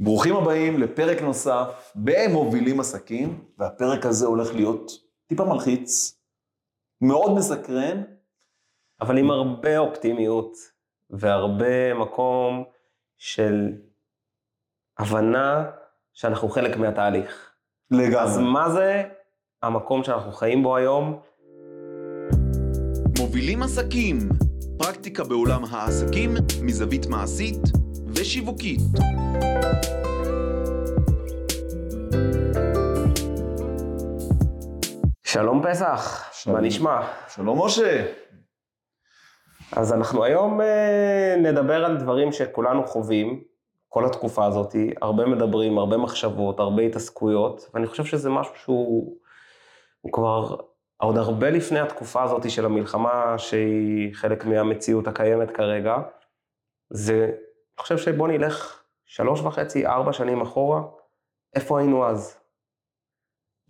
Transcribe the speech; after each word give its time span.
ברוכים 0.00 0.36
הבאים 0.36 0.80
לפרק 0.80 1.22
נוסף 1.22 1.92
במובילים 1.94 2.80
עסקים, 2.80 3.44
והפרק 3.58 4.06
הזה 4.06 4.26
הולך 4.26 4.54
להיות 4.54 4.92
טיפה 5.26 5.44
מלחיץ, 5.44 6.18
מאוד 7.00 7.34
מסקרן. 7.34 8.02
אבל 9.00 9.18
עם 9.18 9.30
הרבה 9.30 9.78
אופטימיות 9.78 10.52
והרבה 11.10 11.94
מקום 11.94 12.64
של 13.16 13.72
הבנה 14.98 15.70
שאנחנו 16.12 16.48
חלק 16.48 16.76
מהתהליך. 16.76 17.50
לגמרי. 17.90 18.20
אז 18.20 18.38
מה 18.38 18.70
זה 18.70 19.02
המקום 19.62 20.04
שאנחנו 20.04 20.32
חיים 20.32 20.62
בו 20.62 20.76
היום? 20.76 21.20
מובילים 23.18 23.62
עסקים, 23.62 24.18
פרקטיקה 24.78 25.24
בעולם 25.24 25.64
העסקים 25.64 26.34
מזווית 26.62 27.06
מעשית 27.06 27.75
ושיווקית. 28.26 28.80
שלום 35.24 35.62
פסח, 35.62 36.30
שלום. 36.32 36.56
מה 36.56 36.62
נשמע? 36.62 37.00
שלום 37.28 37.64
משה. 37.64 38.06
אז 39.72 39.92
אנחנו 39.92 40.24
היום 40.24 40.60
אה, 40.60 41.34
נדבר 41.38 41.84
על 41.84 41.96
דברים 41.96 42.32
שכולנו 42.32 42.86
חווים, 42.86 43.42
כל 43.88 44.04
התקופה 44.04 44.46
הזאת, 44.46 44.74
הרבה 45.02 45.26
מדברים, 45.26 45.78
הרבה 45.78 45.96
מחשבות, 45.96 46.60
הרבה 46.60 46.82
התעסקויות, 46.82 47.70
ואני 47.74 47.86
חושב 47.86 48.04
שזה 48.04 48.30
משהו 48.30 48.54
שהוא 48.56 49.16
הוא 50.00 50.12
כבר 50.12 50.56
עוד 50.96 51.18
הרבה 51.18 51.50
לפני 51.50 51.80
התקופה 51.80 52.22
הזאת 52.22 52.50
של 52.50 52.64
המלחמה, 52.64 53.38
שהיא 53.38 54.14
חלק 54.14 54.44
מהמציאות 54.44 55.08
הקיימת 55.08 55.50
כרגע. 55.50 55.96
זה, 56.90 57.30
אני 57.78 57.82
חושב 57.82 57.98
שבוא 57.98 58.28
נלך 58.28 58.82
שלוש 59.04 59.40
וחצי, 59.40 59.86
ארבע 59.86 60.12
שנים 60.12 60.40
אחורה, 60.40 60.82
איפה 61.54 61.78
היינו 61.78 62.06
אז? 62.06 62.40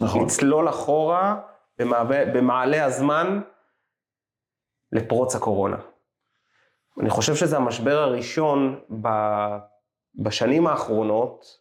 נכון. 0.00 0.24
לצלול 0.24 0.68
אחורה 0.68 1.40
במעלה, 1.78 2.24
במעלה 2.34 2.84
הזמן 2.84 3.40
לפרוץ 4.92 5.34
הקורונה. 5.34 5.76
אני 7.00 7.10
חושב 7.10 7.34
שזה 7.34 7.56
המשבר 7.56 7.98
הראשון 7.98 8.80
ב, 9.02 9.08
בשנים 10.14 10.66
האחרונות, 10.66 11.58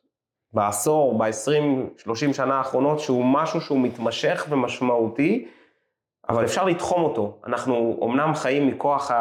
בעשור, 0.54 1.18
ב-20, 1.18 1.98
30 1.98 2.34
שנה 2.34 2.58
האחרונות, 2.58 3.00
שהוא 3.00 3.26
משהו 3.26 3.62
שהוא 3.62 3.82
מתמשך 3.82 4.46
ומשמעותי, 4.50 5.48
אבל 6.30 6.46
אפשר 6.46 6.66
לתחום 6.66 7.04
אותו. 7.04 7.40
אנחנו 7.48 7.98
אומנם 8.02 8.36
חיים 8.36 8.68
מכוח 8.68 9.12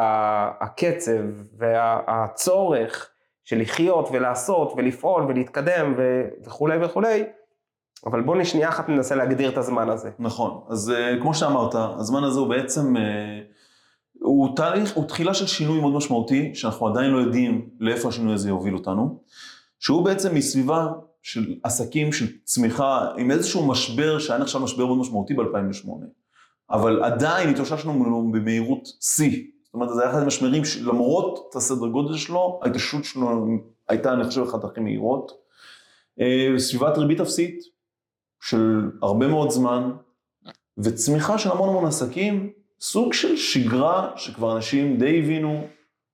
הקצב 0.60 1.22
והצורך 1.58 3.13
של 3.44 3.60
לחיות 3.60 4.08
ולעשות 4.12 4.72
ולפעול 4.76 5.22
ולהתקדם 5.22 5.94
ו- 5.96 6.28
וכולי 6.44 6.84
וכולי, 6.84 7.24
אבל 8.06 8.22
בואו 8.22 8.44
שנייה 8.44 8.68
אחת 8.68 8.88
ננסה 8.88 9.14
להגדיר 9.14 9.48
את 9.48 9.58
הזמן 9.58 9.90
הזה. 9.90 10.10
נכון. 10.18 10.60
אז 10.68 10.92
uh, 10.92 11.22
כמו 11.22 11.34
שאמרת, 11.34 11.74
הזמן 11.74 12.24
הזה 12.24 12.40
הוא 12.40 12.48
בעצם, 12.48 12.96
uh, 12.96 13.00
הוא 14.20 14.56
תהליך, 14.56 14.92
הוא 14.94 15.08
תחילה 15.08 15.34
של 15.34 15.46
שינוי 15.46 15.80
מאוד 15.80 15.94
משמעותי, 15.94 16.54
שאנחנו 16.54 16.88
עדיין 16.88 17.10
לא 17.10 17.18
יודעים 17.18 17.68
לאיפה 17.80 18.08
השינוי 18.08 18.34
הזה 18.34 18.48
יוביל 18.48 18.74
אותנו, 18.74 19.20
שהוא 19.78 20.04
בעצם 20.04 20.34
מסביבה 20.34 20.88
של 21.22 21.54
עסקים, 21.62 22.12
של 22.12 22.26
צמיחה, 22.44 23.08
עם 23.18 23.30
איזשהו 23.30 23.66
משבר 23.66 24.18
שהיה 24.18 24.38
נחשב 24.38 24.58
משבר 24.58 24.86
מאוד 24.86 24.98
משמעותי 24.98 25.34
ב-2008. 25.34 25.88
אבל 26.70 27.04
עדיין 27.04 27.48
התאוששנו 27.48 28.32
במהירות 28.32 28.88
שיא. 29.00 29.53
זאת 29.74 29.80
אומרת, 29.80 29.94
זה 29.94 30.02
היה 30.02 30.10
אחד 30.10 30.22
המשברים 30.22 30.64
שלמרות 30.64 31.54
הסדר 31.56 31.86
גודל 31.86 32.16
שלו, 32.16 32.60
ההתאוששות 32.62 33.04
שלו 33.04 33.46
הייתה, 33.88 34.12
אני 34.12 34.24
חושב, 34.24 34.42
אחת 34.42 34.64
הכי 34.64 34.80
מהירות. 34.80 35.32
אה, 36.20 36.58
סביבת 36.58 36.98
ריבית 36.98 37.20
אפסית 37.20 37.64
של 38.42 38.90
הרבה 39.02 39.28
מאוד 39.28 39.50
זמן, 39.50 39.90
וצמיחה 40.78 41.38
של 41.38 41.50
המון 41.50 41.68
המון 41.68 41.86
עסקים, 41.86 42.52
סוג 42.80 43.12
של 43.12 43.36
שגרה 43.36 44.10
שכבר 44.16 44.56
אנשים 44.56 44.98
די 44.98 45.18
הבינו 45.18 45.66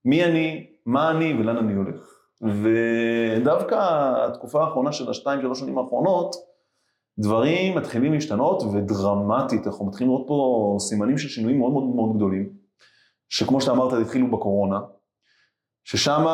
מי 0.05 0.25
אני, 0.25 0.67
מה 0.87 1.11
אני 1.11 1.35
ולאן 1.35 1.57
אני 1.57 1.75
הולך. 1.75 2.01
ודווקא 2.43 3.77
התקופה 4.27 4.65
האחרונה 4.65 4.93
של 4.93 5.11
השתיים, 5.11 5.41
שלוש 5.41 5.61
שנים 5.61 5.79
האחרונות, 5.79 6.37
דברים 7.19 7.79
מתחילים 7.79 8.13
להשתנות 8.13 8.63
ודרמטית, 8.63 9.67
אנחנו 9.67 9.87
מתחילים 9.87 10.13
לראות 10.13 10.25
פה 10.29 10.77
סימנים 10.81 11.19
של 11.19 11.29
שינויים 11.29 11.59
מאוד 11.59 11.73
מאוד 11.73 11.85
מאוד 11.85 12.17
גדולים, 12.17 12.60
שכמו 13.31 13.61
שאתה 13.61 13.73
אמרת, 13.73 13.93
התחילו 13.93 14.31
בקורונה, 14.31 14.81
ששם 15.85 16.25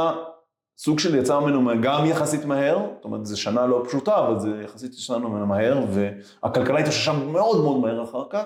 סוג 0.78 0.98
של 0.98 1.14
יצא 1.14 1.40
ממנו 1.40 1.70
גם 1.82 2.06
יחסית 2.06 2.44
מהר, 2.44 2.78
זאת 2.94 3.04
אומרת, 3.04 3.26
זו 3.26 3.40
שנה 3.40 3.66
לא 3.66 3.82
פשוטה, 3.88 4.18
אבל 4.18 4.38
זה 4.38 4.60
יחסית 4.64 4.92
יצא 4.92 5.18
ממנו 5.18 5.46
מהר, 5.46 5.84
והכלכלה 5.90 6.78
התאוששה 6.78 7.12
מאוד 7.12 7.64
מאוד 7.64 7.80
מהר 7.80 8.04
אחר 8.04 8.24
כך. 8.30 8.44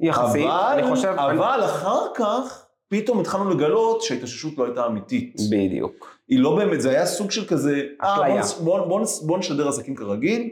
יחסית, 0.00 0.46
אבל, 0.46 0.78
אני 0.78 0.90
חושב... 0.90 1.14
אבל 1.16 1.64
אחר 1.64 2.14
כך, 2.14 2.66
פתאום 2.88 3.20
התחלנו 3.20 3.50
לגלות 3.50 4.02
שההתאוששות 4.02 4.58
לא 4.58 4.64
הייתה 4.64 4.86
אמיתית. 4.86 5.36
בדיוק. 5.50 6.16
היא 6.28 6.38
לא 6.38 6.56
באמת, 6.56 6.80
זה 6.80 6.90
היה 6.90 7.06
סוג 7.06 7.30
של 7.30 7.46
כזה, 7.46 7.82
אה, 8.02 8.42
בוא, 8.60 8.78
בוא, 8.78 8.86
בוא, 8.86 9.06
בוא 9.26 9.38
נשדר 9.38 9.68
עסקים 9.68 9.94
כרגיל, 9.96 10.50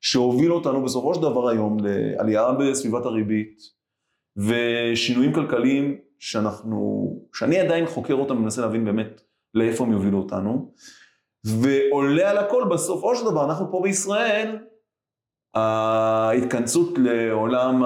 שהוביל 0.00 0.52
אותנו 0.52 0.84
בסופו 0.84 1.14
של 1.14 1.22
דבר 1.22 1.48
היום 1.48 1.76
לעלייה 1.84 2.52
בסביבת 2.52 3.04
הריבית, 3.04 3.58
ושינויים 4.36 5.32
כלכליים 5.32 5.98
שאנחנו, 6.20 7.10
שאני 7.34 7.60
עדיין 7.60 7.86
חוקר 7.86 8.14
אותם 8.14 8.36
ומנסה 8.36 8.60
להבין 8.62 8.84
באמת 8.84 9.22
לאיפה 9.54 9.84
הם 9.84 9.92
יובילו 9.92 10.18
אותנו, 10.18 10.72
ועולה 11.44 12.30
על 12.30 12.38
הכל 12.38 12.64
בסופו 12.70 13.16
של 13.16 13.24
דבר, 13.24 13.44
אנחנו 13.44 13.70
פה 13.70 13.80
בישראל, 13.82 14.58
ההתכנסות 15.54 16.98
לעולם 16.98 17.82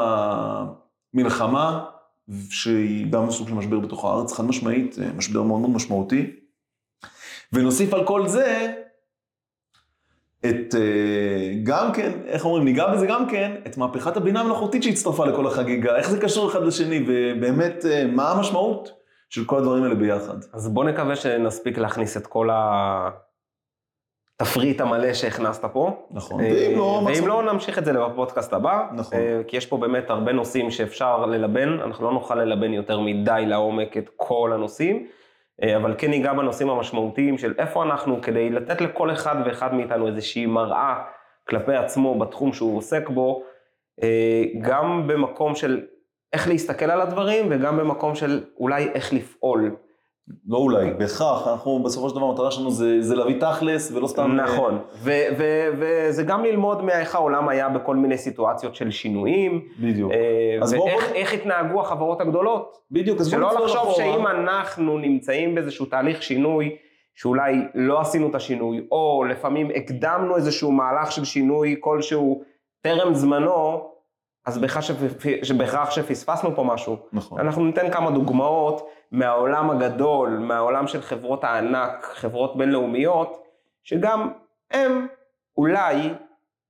המלחמה, 1.14 1.84
שהיא 2.50 3.12
גם 3.12 3.30
סוג 3.30 3.48
של 3.48 3.54
משבר 3.54 3.78
בתוך 3.80 4.04
הארץ, 4.04 4.32
חד 4.32 4.44
משמעית, 4.44 4.96
משבר 5.16 5.42
מאוד 5.42 5.60
מאוד 5.60 5.70
משמעותי. 5.70 6.36
ונוסיף 7.52 7.94
על 7.94 8.06
כל 8.06 8.28
זה 8.28 8.74
את, 10.50 10.74
אה, 10.74 11.54
גם 11.62 11.92
כן, 11.92 12.12
איך 12.26 12.44
אומרים, 12.44 12.64
ניגע 12.64 12.86
בזה 12.86 13.06
גם 13.06 13.28
כן, 13.28 13.52
את 13.66 13.76
מהפכת 13.76 14.16
הבינה 14.16 14.40
המלאכותית 14.40 14.82
שהצטרפה 14.82 15.26
לכל 15.26 15.46
החגיגה, 15.46 15.96
איך 15.96 16.10
זה 16.10 16.20
קשור 16.20 16.50
אחד 16.50 16.62
לשני, 16.62 17.04
ובאמת, 17.06 17.84
אה, 17.84 18.04
מה 18.06 18.30
המשמעות 18.30 18.92
של 19.30 19.44
כל 19.44 19.58
הדברים 19.58 19.82
האלה 19.82 19.94
ביחד. 19.94 20.36
אז 20.52 20.68
בוא 20.68 20.84
נקווה 20.84 21.16
שנספיק 21.16 21.78
להכניס 21.78 22.16
את 22.16 22.26
כל 22.26 22.48
התפריט 24.40 24.80
המלא 24.80 25.14
שהכנסת 25.14 25.64
פה. 25.72 26.06
נכון, 26.10 26.40
אה, 26.40 26.50
ואם 26.52 26.76
לא, 26.78 27.02
ואם 27.06 27.26
לא, 27.26 27.42
נמשיך 27.52 27.78
את 27.78 27.84
זה 27.84 27.92
בפודקאסט 27.92 28.52
הבא. 28.52 28.86
נכון. 28.92 29.18
כי 29.46 29.56
יש 29.56 29.66
פה 29.66 29.76
באמת 29.76 30.10
הרבה 30.10 30.32
נושאים 30.32 30.70
שאפשר 30.70 31.26
ללבן, 31.26 31.68
אנחנו 31.84 32.04
לא 32.04 32.12
נוכל 32.12 32.34
ללבן 32.34 32.72
יותר 32.72 33.00
מדי 33.00 33.44
לעומק 33.46 33.96
את 33.96 34.10
כל 34.16 34.50
הנושאים, 34.54 35.06
אבל 35.62 35.94
כן 35.98 36.10
ניגע 36.10 36.32
בנושאים 36.32 36.70
המשמעותיים 36.70 37.38
של 37.38 37.54
איפה 37.58 37.82
אנחנו, 37.82 38.22
כדי 38.22 38.50
לתת 38.50 38.80
לכל 38.80 39.12
אחד 39.12 39.36
ואחד 39.46 39.74
מאיתנו 39.74 40.06
איזושהי 40.06 40.46
מראה 40.46 41.04
כלפי 41.48 41.74
עצמו 41.74 42.18
בתחום 42.18 42.52
שהוא 42.52 42.78
עוסק 42.78 43.08
בו, 43.08 43.42
אה, 44.02 44.44
גם 44.60 45.06
במקום 45.06 45.54
של 45.54 45.86
איך 46.32 46.48
להסתכל 46.48 46.90
על 46.90 47.00
הדברים, 47.00 47.46
וגם 47.50 47.76
במקום 47.76 48.14
של 48.14 48.44
אולי 48.56 48.88
איך 48.94 49.12
לפעול. 49.12 49.76
לא 50.48 50.56
אולי, 50.56 50.90
בהכרח, 50.98 51.48
אנחנו 51.48 51.82
בסופו 51.82 52.08
של 52.08 52.16
דבר, 52.16 52.26
המטרה 52.26 52.50
שלנו 52.50 52.70
זה, 52.70 53.02
זה 53.02 53.14
להביא 53.16 53.40
תכלס, 53.40 53.92
ולא 53.94 54.06
סתם... 54.06 54.32
נכון, 54.36 54.78
ו- 54.94 55.10
ו- 55.38 55.68
וזה 55.78 56.22
גם 56.22 56.44
ללמוד 56.44 56.84
מאיך 56.84 57.14
העולם 57.14 57.48
היה 57.48 57.68
בכל 57.68 57.96
מיני 57.96 58.18
סיטואציות 58.18 58.74
של 58.74 58.90
שינויים, 58.90 59.60
בדיוק. 59.80 60.12
אה, 60.12 60.18
ואיך 60.60 60.74
בוא- 60.76 60.88
איך 61.14 61.34
התנהגו 61.34 61.80
החברות 61.80 62.20
הגדולות. 62.20 62.76
בדיוק, 62.90 63.20
אז 63.20 63.30
בוא 63.30 63.38
שלא 63.38 63.48
נצלול 63.48 63.64
לחשוב 63.64 63.80
אחורה. 63.82 63.94
שאם 63.96 64.26
אנחנו 64.26 64.98
נמצאים 64.98 65.54
באיזשהו 65.54 65.86
תהליך 65.86 66.22
שינוי, 66.22 66.76
שאולי 67.14 67.54
לא 67.74 68.00
עשינו 68.00 68.28
את 68.30 68.34
השינוי, 68.34 68.86
או 68.92 69.24
לפעמים 69.28 69.70
הקדמנו 69.76 70.36
איזשהו 70.36 70.72
מהלך 70.72 71.12
של 71.12 71.24
שינוי 71.24 71.76
כלשהו 71.80 72.42
טרם 72.82 73.14
זמנו, 73.14 73.93
אז 74.46 74.58
בהכרח 74.58 74.82
שפ- 74.84 75.52
בהכרח 75.56 75.90
שפספסנו 75.90 76.56
פה 76.56 76.64
משהו. 76.64 76.96
נכון. 77.12 77.40
אנחנו 77.40 77.64
ניתן 77.64 77.90
כמה 77.90 78.10
דוגמאות 78.10 78.82
מהעולם 79.12 79.70
הגדול, 79.70 80.28
מהעולם 80.38 80.86
של 80.86 81.02
חברות 81.02 81.44
הענק, 81.44 82.10
חברות 82.14 82.56
בינלאומיות, 82.56 83.42
שגם 83.84 84.30
הם 84.70 85.06
אולי 85.56 86.10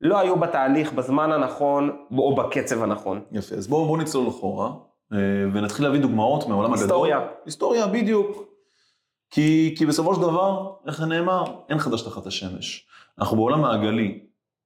לא 0.01 0.19
היו 0.19 0.37
בתהליך 0.37 0.93
בזמן 0.93 1.33
הנכון 1.33 1.97
או 2.19 2.35
בקצב 2.35 2.83
הנכון. 2.83 3.21
יפה, 3.33 3.55
אז 3.55 3.67
בואו 3.69 3.85
בוא 3.87 3.99
נצלול 3.99 4.29
אחורה, 4.29 4.71
אה, 5.13 5.19
ונתחיל 5.53 5.85
להביא 5.87 6.01
דוגמאות 6.01 6.49
מהעולם 6.49 6.71
הגדול. 6.73 6.83
היסטוריה. 6.85 7.21
היסטוריה, 7.45 7.87
בדיוק. 7.87 8.43
כי, 9.31 9.75
כי 9.79 9.87
בסופו 9.87 10.15
של 10.15 10.21
דבר, 10.21 10.73
איך 10.87 11.01
נאמר? 11.01 11.45
אין 11.69 11.79
חדש 11.79 12.03
תחת 12.03 12.27
השמש. 12.27 12.87
אנחנו 13.19 13.37
בעולם 13.37 13.61
מעגלי. 13.61 14.21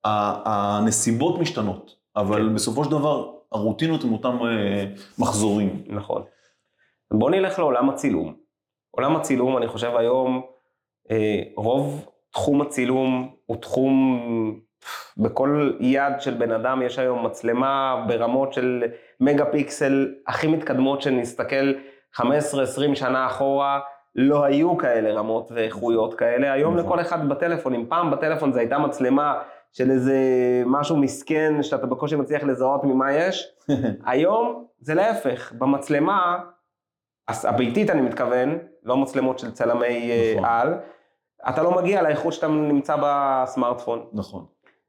ה- 0.04 0.42
הנסיבות 0.78 1.38
משתנות, 1.38 1.94
אבל 2.20 2.48
כן. 2.48 2.54
בסופו 2.54 2.84
של 2.84 2.90
דבר, 2.90 3.30
הרוטינות 3.52 4.04
הם 4.04 4.12
אותם 4.12 4.38
אה, 4.44 4.84
מחזורים. 5.18 5.82
נכון. 5.86 6.22
בואו 7.10 7.30
נלך 7.30 7.58
לעולם 7.58 7.90
הצילום. 7.90 8.34
עולם 8.90 9.16
הצילום, 9.16 9.56
אני 9.56 9.66
חושב 9.66 9.96
היום, 9.96 10.42
אה, 11.10 11.40
רוב 11.56 12.06
תחום 12.32 12.62
הצילום 12.62 13.30
הוא 13.46 13.56
תחום, 13.56 14.20
בכל 15.16 15.72
יד 15.80 16.20
של 16.20 16.34
בן 16.34 16.52
אדם 16.52 16.82
יש 16.82 16.98
היום 16.98 17.26
מצלמה 17.26 18.04
ברמות 18.08 18.52
של 18.52 18.84
מגה 19.20 19.44
פיקסל 19.44 20.14
הכי 20.26 20.46
מתקדמות 20.46 21.02
שנסתכל 21.02 21.72
15-20 22.16 22.22
שנה 22.94 23.26
אחורה, 23.26 23.80
לא 24.14 24.44
היו 24.44 24.78
כאלה 24.78 25.12
רמות 25.12 25.52
ואיכויות 25.54 26.14
כאלה, 26.14 26.52
היום 26.52 26.76
נכון. 26.76 26.86
לכל 26.86 27.00
אחד 27.00 27.28
בטלפון, 27.28 27.74
אם 27.74 27.86
פעם 27.88 28.10
בטלפון 28.10 28.52
זו 28.52 28.58
הייתה 28.58 28.78
מצלמה 28.78 29.34
של 29.72 29.90
איזה 29.90 30.16
משהו 30.66 30.96
מסכן 30.96 31.62
שאתה 31.62 31.86
בקושי 31.86 32.16
מצליח 32.16 32.42
לזהות 32.42 32.84
ממה 32.84 33.12
יש, 33.12 33.56
היום 34.06 34.64
זה 34.80 34.94
להפך, 34.94 35.52
במצלמה, 35.58 36.38
הביתית 37.28 37.90
אני 37.90 38.02
מתכוון, 38.02 38.58
לא 38.82 38.96
מצלמות 38.96 39.38
של 39.38 39.50
צלמי 39.50 40.10
אה, 40.10 40.32
נכון. 40.36 40.44
על, 40.44 40.74
אתה 41.48 41.62
לא 41.62 41.76
מגיע 41.76 42.02
לאיכות 42.02 42.32
שאתה 42.32 42.48
נמצא 42.48 42.96
בסמארטפון. 43.02 44.06
נכון. 44.12 44.44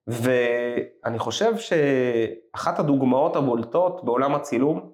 ואני 0.07 1.19
חושב 1.19 1.53
שאחת 1.57 2.79
הדוגמאות 2.79 3.35
הבולטות 3.35 4.03
בעולם 4.03 4.35
הצילום, 4.35 4.91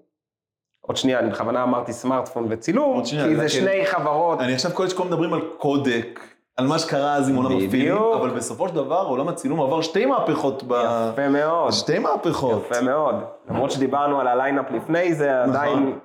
עוד 0.81 0.97
שנייה, 0.97 1.19
אני 1.19 1.29
בכוונה 1.29 1.63
אמרתי 1.63 1.93
סמארטפון 1.93 2.47
וצילום, 2.49 3.05
שנייה, 3.05 3.27
כי 3.27 3.35
זה 3.35 3.41
כן. 3.41 3.47
שני 3.47 3.85
חברות, 3.85 4.41
אני 4.41 4.53
עכשיו 4.53 4.71
כל 4.71 4.87
שכל 4.87 5.03
מדברים 5.03 5.33
על 5.33 5.41
קודק, 5.57 6.19
על 6.57 6.67
מה 6.67 6.79
שקרה 6.79 7.15
אז 7.15 7.29
עם 7.29 7.35
עולם. 7.35 7.57
הפילים, 7.57 7.97
אבל 7.97 8.29
בסופו 8.29 8.69
של 8.69 8.75
דבר 8.75 9.05
עולם 9.07 9.27
הצילום 9.27 9.61
עבר 9.61 9.81
שתי 9.81 10.05
מהפכות 10.05 10.63
ב... 10.67 10.73
יפה 11.11 11.29
מאוד, 11.29 11.71
שתי 11.71 11.99
מהפכות. 11.99 12.63
יפה 12.65 12.81
מאוד. 12.81 13.15
למרות 13.49 13.71
שדיברנו 13.71 14.19
על 14.21 14.27
ה 14.27 14.33
line-up 14.33 14.71
לפני 14.71 15.13
זה, 15.13 15.43
נכון. 15.43 15.55
עדיין 15.55 15.99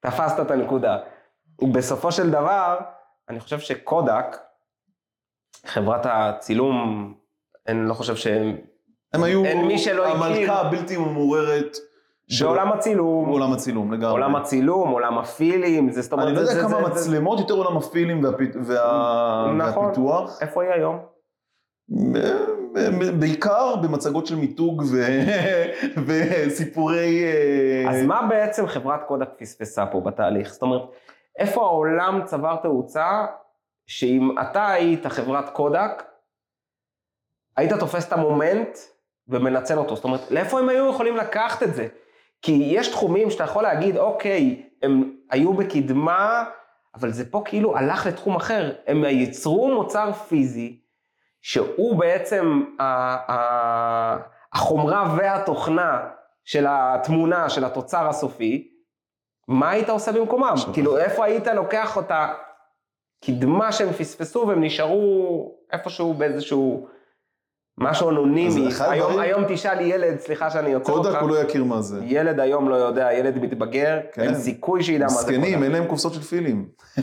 תפסת 0.00 0.40
את 0.40 0.50
הנקודה. 0.50 0.98
ובסופו 1.62 2.12
של 2.12 2.30
דבר, 2.30 2.78
אני 3.28 3.40
חושב 3.40 3.58
שקודק, 3.58 4.36
חברת 5.66 6.00
הצילום, 6.04 7.14
אני 7.68 7.88
לא 7.88 7.94
חושב 7.94 8.16
שהם... 8.16 8.56
הם 9.12 9.22
היו 9.22 9.44
אין 9.44 9.66
מי 9.66 9.78
שלא 9.78 10.06
הכיר. 10.06 10.24
המלכה 10.24 10.60
הבלתי 10.60 10.96
מעורערת 10.96 11.76
בעולם 12.40 12.72
הצילום, 12.72 13.28
עולם 13.28 13.52
הצילום 13.52 13.92
לגמרי. 13.92 14.10
עולם 14.10 14.36
הצילום, 14.36 14.88
עולם 14.88 15.18
הפילים, 15.18 15.90
זה 15.90 16.02
זאת 16.02 16.12
אומרת... 16.12 16.26
אני 16.26 16.36
לא 16.36 16.40
יודע 16.40 16.62
כמה 16.62 16.80
מצלמות, 16.88 17.40
יותר 17.40 17.54
עולם 17.54 17.76
הפילים 17.76 18.20
נכון. 18.26 19.84
והפיתוח. 19.84 20.42
איפה 20.42 20.62
היא 20.62 20.70
היום? 20.70 20.98
ב- 22.12 22.18
ב- 22.74 23.20
בעיקר 23.20 23.76
במצגות 23.76 24.26
של 24.26 24.36
מיתוג 24.36 24.82
ו- 24.92 26.06
וסיפורי... 26.06 27.24
אה, 27.24 27.90
אז 27.90 28.02
מה 28.02 28.26
בעצם 28.28 28.66
חברת 28.66 29.00
קודק 29.06 29.28
פספסה 29.38 29.86
פה 29.86 30.00
בתהליך? 30.00 30.52
זאת 30.52 30.62
אומרת, 30.62 30.82
איפה 31.38 31.66
העולם 31.66 32.20
צבר 32.24 32.56
תאוצה, 32.56 33.26
שאם 33.86 34.30
אתה 34.40 34.68
היית 34.68 35.06
חברת 35.06 35.48
קודק, 35.48 36.02
היית 37.56 37.72
תופס 37.72 38.08
את 38.08 38.12
המומנט 38.12 38.78
ומנצל 39.28 39.78
אותו. 39.78 39.96
זאת 39.96 40.04
אומרת, 40.04 40.30
לאיפה 40.30 40.58
הם 40.58 40.68
היו 40.68 40.90
יכולים 40.90 41.16
לקחת 41.16 41.62
את 41.62 41.74
זה? 41.74 41.88
כי 42.42 42.52
יש 42.72 42.88
תחומים 42.88 43.30
שאתה 43.30 43.44
יכול 43.44 43.62
להגיד, 43.62 43.96
אוקיי, 43.96 44.62
הם 44.82 45.16
היו 45.30 45.52
בקדמה, 45.54 46.44
אבל 46.94 47.10
זה 47.10 47.30
פה 47.30 47.42
כאילו 47.44 47.76
הלך 47.76 48.06
לתחום 48.06 48.36
אחר. 48.36 48.72
הם 48.86 49.04
ייצרו 49.04 49.74
מוצר 49.74 50.12
פיזי, 50.12 50.80
שהוא 51.42 51.98
בעצם 51.98 52.64
החומרה 54.54 55.14
והתוכנה 55.16 56.08
של 56.44 56.66
התמונה, 56.68 57.48
של 57.48 57.64
התוצר 57.64 58.08
הסופי, 58.08 58.68
מה 59.48 59.70
היית 59.70 59.88
עושה 59.88 60.12
במקומם? 60.12 60.44
עכשיו- 60.52 60.72
כאילו, 60.72 60.98
איפה 60.98 61.24
היית 61.24 61.46
לוקח 61.46 61.96
אותה 61.96 62.34
קדמה 63.24 63.72
שהם 63.72 63.92
פספסו 63.92 64.44
והם 64.48 64.64
נשארו 64.64 65.54
איפשהו 65.72 66.14
באיזשהו 66.14 66.88
משהו 67.80 68.10
אנונימי. 68.10 68.68
היום, 68.80 68.92
הדברים- 68.92 69.18
היום 69.20 69.42
תשאל 69.48 69.80
ילד, 69.80 70.20
סליחה 70.20 70.50
שאני 70.50 70.72
עוצר 70.74 70.92
אותך, 70.92 71.08
קודק 71.08 71.20
הוא 71.20 71.30
לא 71.30 71.36
יכיר 71.38 71.64
מה 71.64 71.82
זה. 71.82 72.00
ילד 72.04 72.40
היום 72.40 72.68
לא 72.68 72.74
יודע, 72.74 73.12
ילד 73.12 73.38
מתבגר, 73.38 73.98
כן. 74.12 74.22
אין 74.22 74.34
סיכוי 74.34 74.82
שידע 74.82 75.04
מה 75.04 75.10
זה 75.10 75.16
מסכנים, 75.18 75.40
קודק. 75.54 75.62
אין 75.64 75.72
להם 75.72 75.86
קופסאות 75.86 76.14
של 76.14 76.20
פילים. 76.20 76.68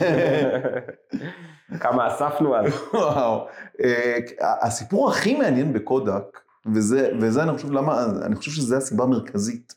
כמה 1.80 2.08
אספנו 2.08 2.56
אז. 2.56 2.66
וואו. 2.94 3.48
אה, 3.84 4.18
הסיפור 4.62 5.10
הכי 5.10 5.36
מעניין 5.36 5.74
בקודק, 5.74 6.40
וזה, 6.74 7.10
וזה 7.20 7.44
אני 7.44 7.52
חושב 7.56 7.72
למה, 7.72 8.06
אני 8.26 8.36
חושב 8.36 8.52
שזו 8.52 8.76
הסיבה 8.76 9.04
המרכזית, 9.04 9.74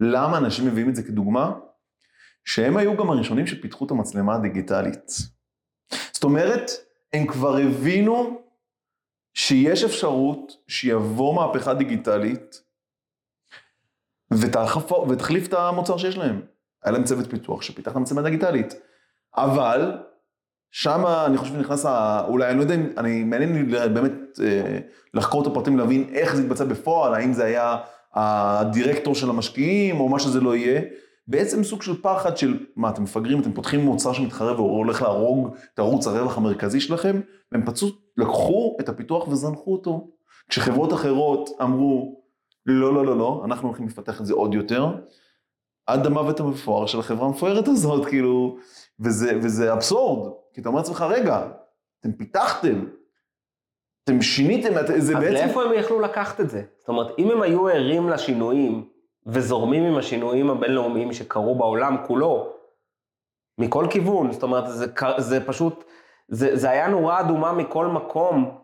למה 0.00 0.38
אנשים 0.38 0.66
מביאים 0.66 0.88
את 0.88 0.96
זה 0.96 1.02
כדוגמה, 1.02 1.52
שהם 2.44 2.76
היו 2.76 2.96
גם 2.96 3.10
הראשונים 3.10 3.46
שפיתחו 3.46 3.86
את 3.86 3.90
המצלמה 3.90 4.34
הדיגיטלית. 4.34 5.12
זאת 6.12 6.24
אומרת, 6.24 6.70
הם 7.12 7.26
כבר 7.26 7.56
הבינו 7.56 8.40
שיש 9.34 9.84
אפשרות 9.84 10.52
שיבוא 10.68 11.34
מהפכה 11.34 11.74
דיגיטלית 11.74 12.60
ותחף, 14.32 14.92
ותחליף 15.08 15.48
את 15.48 15.54
המוצר 15.54 15.96
שיש 15.96 16.16
להם. 16.18 16.40
היה 16.84 16.92
להם 16.92 17.04
צוות 17.04 17.30
פיתוח 17.30 17.62
שפיתח 17.62 17.90
את 17.90 17.96
המצלמה 17.96 18.20
הדיגיטלית. 18.20 18.74
אבל 19.36 19.92
שם 20.70 21.04
אני 21.26 21.36
חושב 21.36 21.52
שנכנס, 21.54 21.86
ה- 21.86 22.24
אולי, 22.28 22.50
אני 22.50 22.56
לא 22.56 22.62
יודע 22.62 22.74
אני, 22.96 23.24
מעניין 23.24 23.70
לי 23.70 23.88
באמת 23.88 24.12
אה, 24.42 24.78
לחקור 25.14 25.42
את 25.42 25.46
הפרטים, 25.46 25.78
להבין 25.78 26.08
איך 26.12 26.34
זה 26.36 26.42
התבצע 26.42 26.64
בפועל, 26.64 27.14
האם 27.14 27.32
זה 27.32 27.44
היה 27.44 27.76
הדירקטור 28.14 29.14
של 29.14 29.30
המשקיעים, 29.30 30.00
או 30.00 30.08
מה 30.08 30.18
שזה 30.18 30.40
לא 30.40 30.56
יהיה. 30.56 30.80
בעצם 31.26 31.64
סוג 31.64 31.82
של 31.82 32.02
פחד 32.02 32.36
של, 32.36 32.66
מה, 32.76 32.90
אתם 32.90 33.02
מפגרים, 33.02 33.40
אתם 33.40 33.52
פותחים 33.52 33.80
מוצר 33.80 34.12
שמתחרה 34.12 34.52
והולך 34.54 35.02
להרוג 35.02 35.56
את 35.74 35.78
ערוץ 35.78 36.06
הרווח 36.06 36.38
המרכזי 36.38 36.80
שלכם, 36.80 37.20
והם 37.52 37.66
פשוט 37.66 38.12
לקחו 38.16 38.76
את 38.80 38.88
הפיתוח 38.88 39.28
וזנחו 39.28 39.72
אותו. 39.72 40.10
כשחברות 40.48 40.92
אחרות 40.92 41.50
אמרו, 41.62 42.22
לא, 42.66 42.94
לא, 42.94 43.06
לא, 43.06 43.18
לא, 43.18 43.42
אנחנו 43.44 43.68
הולכים 43.68 43.86
לפתח 43.86 44.20
את 44.20 44.26
זה 44.26 44.34
עוד 44.34 44.54
יותר, 44.54 44.86
עד 45.86 46.06
המוות 46.06 46.40
המפואר 46.40 46.86
של 46.86 46.98
החברה 46.98 47.26
המפוארת 47.26 47.68
הזאת, 47.68 48.06
כאילו, 48.10 48.56
וזה, 49.00 49.38
וזה 49.42 49.72
אבסורד, 49.72 50.32
כי 50.54 50.60
אתה 50.60 50.68
אומר 50.68 50.80
לעצמך, 50.80 51.04
רגע, 51.08 51.48
אתם 52.00 52.12
פיתחתם, 52.12 52.84
אתם 54.04 54.22
שיניתם, 54.22 54.74
זה 54.86 54.96
אז 54.96 55.10
בעצם... 55.10 55.32
לאיפה 55.32 55.62
הם 55.62 55.72
יכלו 55.74 56.00
לקחת 56.00 56.40
את 56.40 56.50
זה? 56.50 56.62
זאת 56.78 56.88
אומרת, 56.88 57.18
אם 57.18 57.30
הם 57.30 57.42
היו 57.42 57.68
ערים 57.68 58.08
לשינויים 58.08 58.88
וזורמים 59.26 59.84
עם 59.84 59.96
השינויים 59.96 60.50
הבינלאומיים 60.50 61.12
שקרו 61.12 61.54
בעולם 61.54 61.96
כולו, 62.06 62.52
מכל 63.58 63.86
כיוון, 63.90 64.32
זאת 64.32 64.42
אומרת, 64.42 64.64
זה, 64.68 64.86
זה 65.18 65.46
פשוט, 65.46 65.84
זה, 66.28 66.56
זה 66.56 66.70
היה 66.70 66.88
נורה 66.88 67.20
אדומה 67.20 67.52
מכל 67.52 67.86
מקום, 67.86 68.58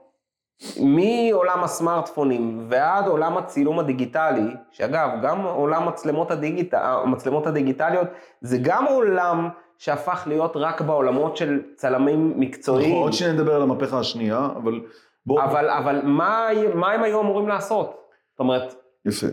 מעולם 0.80 1.64
הסמארטפונים 1.64 2.66
ועד 2.68 3.06
עולם 3.06 3.36
הצילום 3.36 3.78
הדיגיטלי, 3.78 4.54
שאגב, 4.70 5.10
גם 5.22 5.42
עולם 5.42 5.88
מצלמות, 5.88 6.30
הדיגיט... 6.30 6.74
המצלמות 6.74 7.46
הדיגיטליות, 7.46 8.08
זה 8.40 8.58
גם 8.62 8.86
עולם 8.86 9.48
שהפך 9.78 10.24
להיות 10.26 10.52
רק 10.54 10.80
בעולמות 10.80 11.36
של 11.36 11.62
צלמים 11.76 12.40
מקצועיים. 12.40 12.90
נכון, 12.90 13.02
עוד 13.02 13.12
שניה 13.12 13.32
נדבר 13.32 13.54
על 13.54 13.62
המהפכה 13.62 13.98
השנייה, 13.98 14.48
אבל 14.56 14.80
בוא... 15.26 15.42
אבל, 15.44 15.70
אבל 15.70 16.00
מה, 16.04 16.48
מה 16.74 16.92
הם 16.92 17.02
היו 17.02 17.20
אמורים 17.20 17.48
לעשות? 17.48 18.00
זאת 18.30 18.40
אומרת, 18.40 18.74
יפה. 19.04 19.26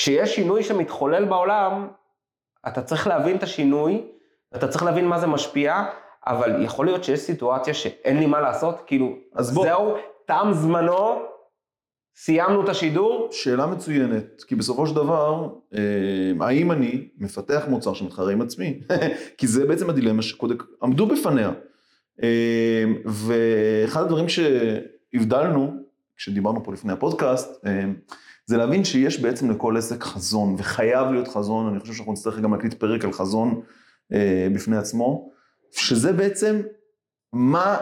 כשיש 0.00 0.34
שינוי 0.34 0.62
שמתחולל 0.62 1.24
בעולם, 1.24 1.88
אתה 2.68 2.82
צריך 2.82 3.06
להבין 3.06 3.36
את 3.36 3.42
השינוי, 3.42 4.02
אתה 4.56 4.68
צריך 4.68 4.82
להבין 4.82 5.08
מה 5.08 5.18
זה 5.18 5.26
משפיע, 5.26 5.84
אבל 6.26 6.62
יכול 6.62 6.86
להיות 6.86 7.04
שיש 7.04 7.20
סיטואציה 7.20 7.74
שאין 7.74 8.18
לי 8.18 8.26
מה 8.26 8.40
לעשות, 8.40 8.82
כאילו, 8.86 9.14
אז 9.34 9.54
בוא. 9.54 9.64
זהו, 9.64 9.94
תם 10.26 10.50
זמנו, 10.52 11.22
סיימנו 12.16 12.64
את 12.64 12.68
השידור, 12.68 13.28
שאלה 13.32 13.66
מצוינת, 13.66 14.42
כי 14.42 14.54
בסופו 14.54 14.86
של 14.86 14.94
דבר, 14.94 15.48
אה, 15.74 16.46
האם 16.46 16.72
אני 16.72 17.08
מפתח 17.18 17.64
מוצר 17.68 17.94
שמתחרה 17.94 18.32
עם 18.32 18.42
עצמי? 18.42 18.80
כי 19.38 19.46
זה 19.46 19.66
בעצם 19.66 19.90
הדילמה 19.90 20.22
שקודק 20.22 20.62
עמדו 20.82 21.06
בפניה. 21.06 21.50
אה, 22.22 22.84
ואחד 23.04 24.02
הדברים 24.02 24.26
שהבדלנו, 24.28 25.72
כשדיברנו 26.16 26.64
פה 26.64 26.72
לפני 26.72 26.92
הפודקאסט, 26.92 27.66
אה, 27.66 27.84
זה 28.50 28.56
להבין 28.56 28.84
שיש 28.84 29.20
בעצם 29.20 29.50
לכל 29.50 29.76
עסק 29.76 30.02
חזון, 30.02 30.54
וחייב 30.58 31.12
להיות 31.12 31.28
חזון, 31.28 31.68
אני 31.68 31.80
חושב 31.80 31.92
שאנחנו 31.92 32.12
נצטרך 32.12 32.38
גם 32.38 32.52
להקליט 32.52 32.74
פרק 32.74 33.04
על 33.04 33.12
חזון 33.12 33.62
אה, 34.12 34.48
בפני 34.54 34.76
עצמו, 34.76 35.30
שזה 35.72 36.12
בעצם 36.12 36.60
מה 37.32 37.76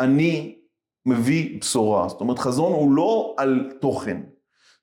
אני 0.00 0.58
מביא 1.06 1.60
בשורה. 1.60 2.08
זאת 2.08 2.20
אומרת, 2.20 2.38
חזון 2.38 2.72
הוא 2.72 2.96
לא 2.96 3.34
על 3.38 3.72
תוכן, 3.80 4.20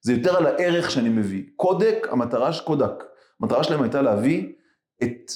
זה 0.02 0.14
יותר 0.14 0.38
על 0.38 0.46
הערך 0.46 0.92
שאני 0.92 1.10
מביא. 1.10 1.44
קודק, 1.56 2.08
המטרה 2.12 2.54
של 2.54 2.64
קודק, 2.64 3.04
המטרה 3.42 3.64
שלהם 3.64 3.82
הייתה 3.82 4.02
להביא 4.02 4.54
את, 5.04 5.32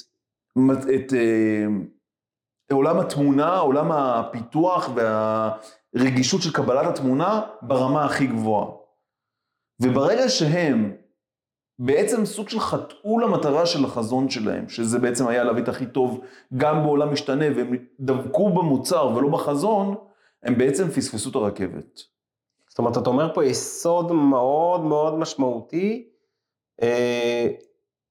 את, 0.72 0.86
את 0.94 1.12
אה, 1.12 1.66
עולם 2.72 2.98
התמונה, 2.98 3.58
עולם 3.58 3.92
הפיתוח 3.92 4.90
והרגישות 4.94 6.42
של 6.42 6.52
קבלת 6.52 6.86
התמונה 6.86 7.40
ברמה 7.62 8.04
הכי 8.04 8.26
גבוהה. 8.26 8.85
וברגע 9.80 10.28
שהם 10.28 10.96
בעצם 11.78 12.24
סוג 12.24 12.48
של 12.48 12.60
חטאו 12.60 13.18
למטרה 13.18 13.66
של 13.66 13.84
החזון 13.84 14.30
שלהם, 14.30 14.68
שזה 14.68 14.98
בעצם 14.98 15.28
היה 15.28 15.44
להביא 15.44 15.62
את 15.62 15.68
הכי 15.68 15.86
טוב 15.86 16.20
גם 16.56 16.82
בעולם 16.82 17.12
משתנה, 17.12 17.44
והם 17.56 17.76
דבקו 18.00 18.52
במוצר 18.52 19.12
ולא 19.16 19.28
בחזון, 19.28 19.94
הם 20.42 20.58
בעצם 20.58 20.88
פספסו 20.88 21.30
את 21.30 21.34
הרכבת. 21.34 22.00
זאת 22.68 22.78
אומרת, 22.78 22.98
אתה 22.98 23.10
אומר 23.10 23.34
פה 23.34 23.44
יסוד 23.44 24.12
מאוד 24.12 24.80
מאוד 24.80 25.18
משמעותי, 25.18 26.08
אה, 26.82 27.48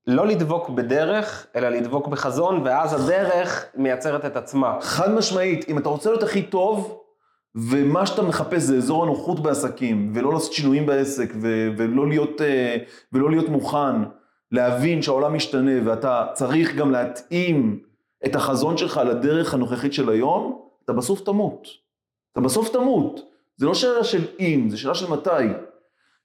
לא 0.07 0.27
לדבוק 0.27 0.69
בדרך, 0.69 1.47
אלא 1.55 1.69
לדבוק 1.69 2.07
בחזון, 2.07 2.61
ואז 2.65 2.93
הדרך 2.93 3.65
מייצרת 3.75 4.25
את 4.25 4.37
עצמה. 4.37 4.77
חד 4.81 5.11
משמעית, 5.11 5.69
אם 5.69 5.77
אתה 5.77 5.89
רוצה 5.89 6.09
להיות 6.09 6.23
הכי 6.23 6.43
טוב, 6.43 7.04
ומה 7.55 8.05
שאתה 8.05 8.21
מחפש 8.21 8.61
זה 8.61 8.77
אזור 8.77 9.03
הנוחות 9.03 9.39
בעסקים, 9.39 10.11
ולא 10.15 10.33
לעשות 10.33 10.53
שינויים 10.53 10.85
בעסק, 10.85 11.33
ו- 11.41 11.69
ולא, 11.77 12.07
להיות, 12.07 12.41
אה, 12.41 12.77
ולא 13.13 13.29
להיות 13.31 13.49
מוכן 13.49 14.01
להבין 14.51 15.01
שהעולם 15.01 15.35
משתנה, 15.35 15.71
ואתה 15.85 16.27
צריך 16.33 16.75
גם 16.75 16.91
להתאים 16.91 17.79
את 18.25 18.35
החזון 18.35 18.77
שלך 18.77 19.01
לדרך 19.05 19.53
הנוכחית 19.53 19.93
של 19.93 20.09
היום, 20.09 20.61
אתה 20.85 20.93
בסוף 20.93 21.21
תמות. 21.21 21.67
אתה 22.31 22.41
בסוף 22.41 22.69
תמות. 22.69 23.19
זה 23.57 23.65
לא 23.65 23.73
שאלה 23.73 24.03
של 24.03 24.25
אם, 24.39 24.67
זה 24.69 24.77
שאלה 24.77 24.95
של 24.95 25.11
מתי. 25.11 25.45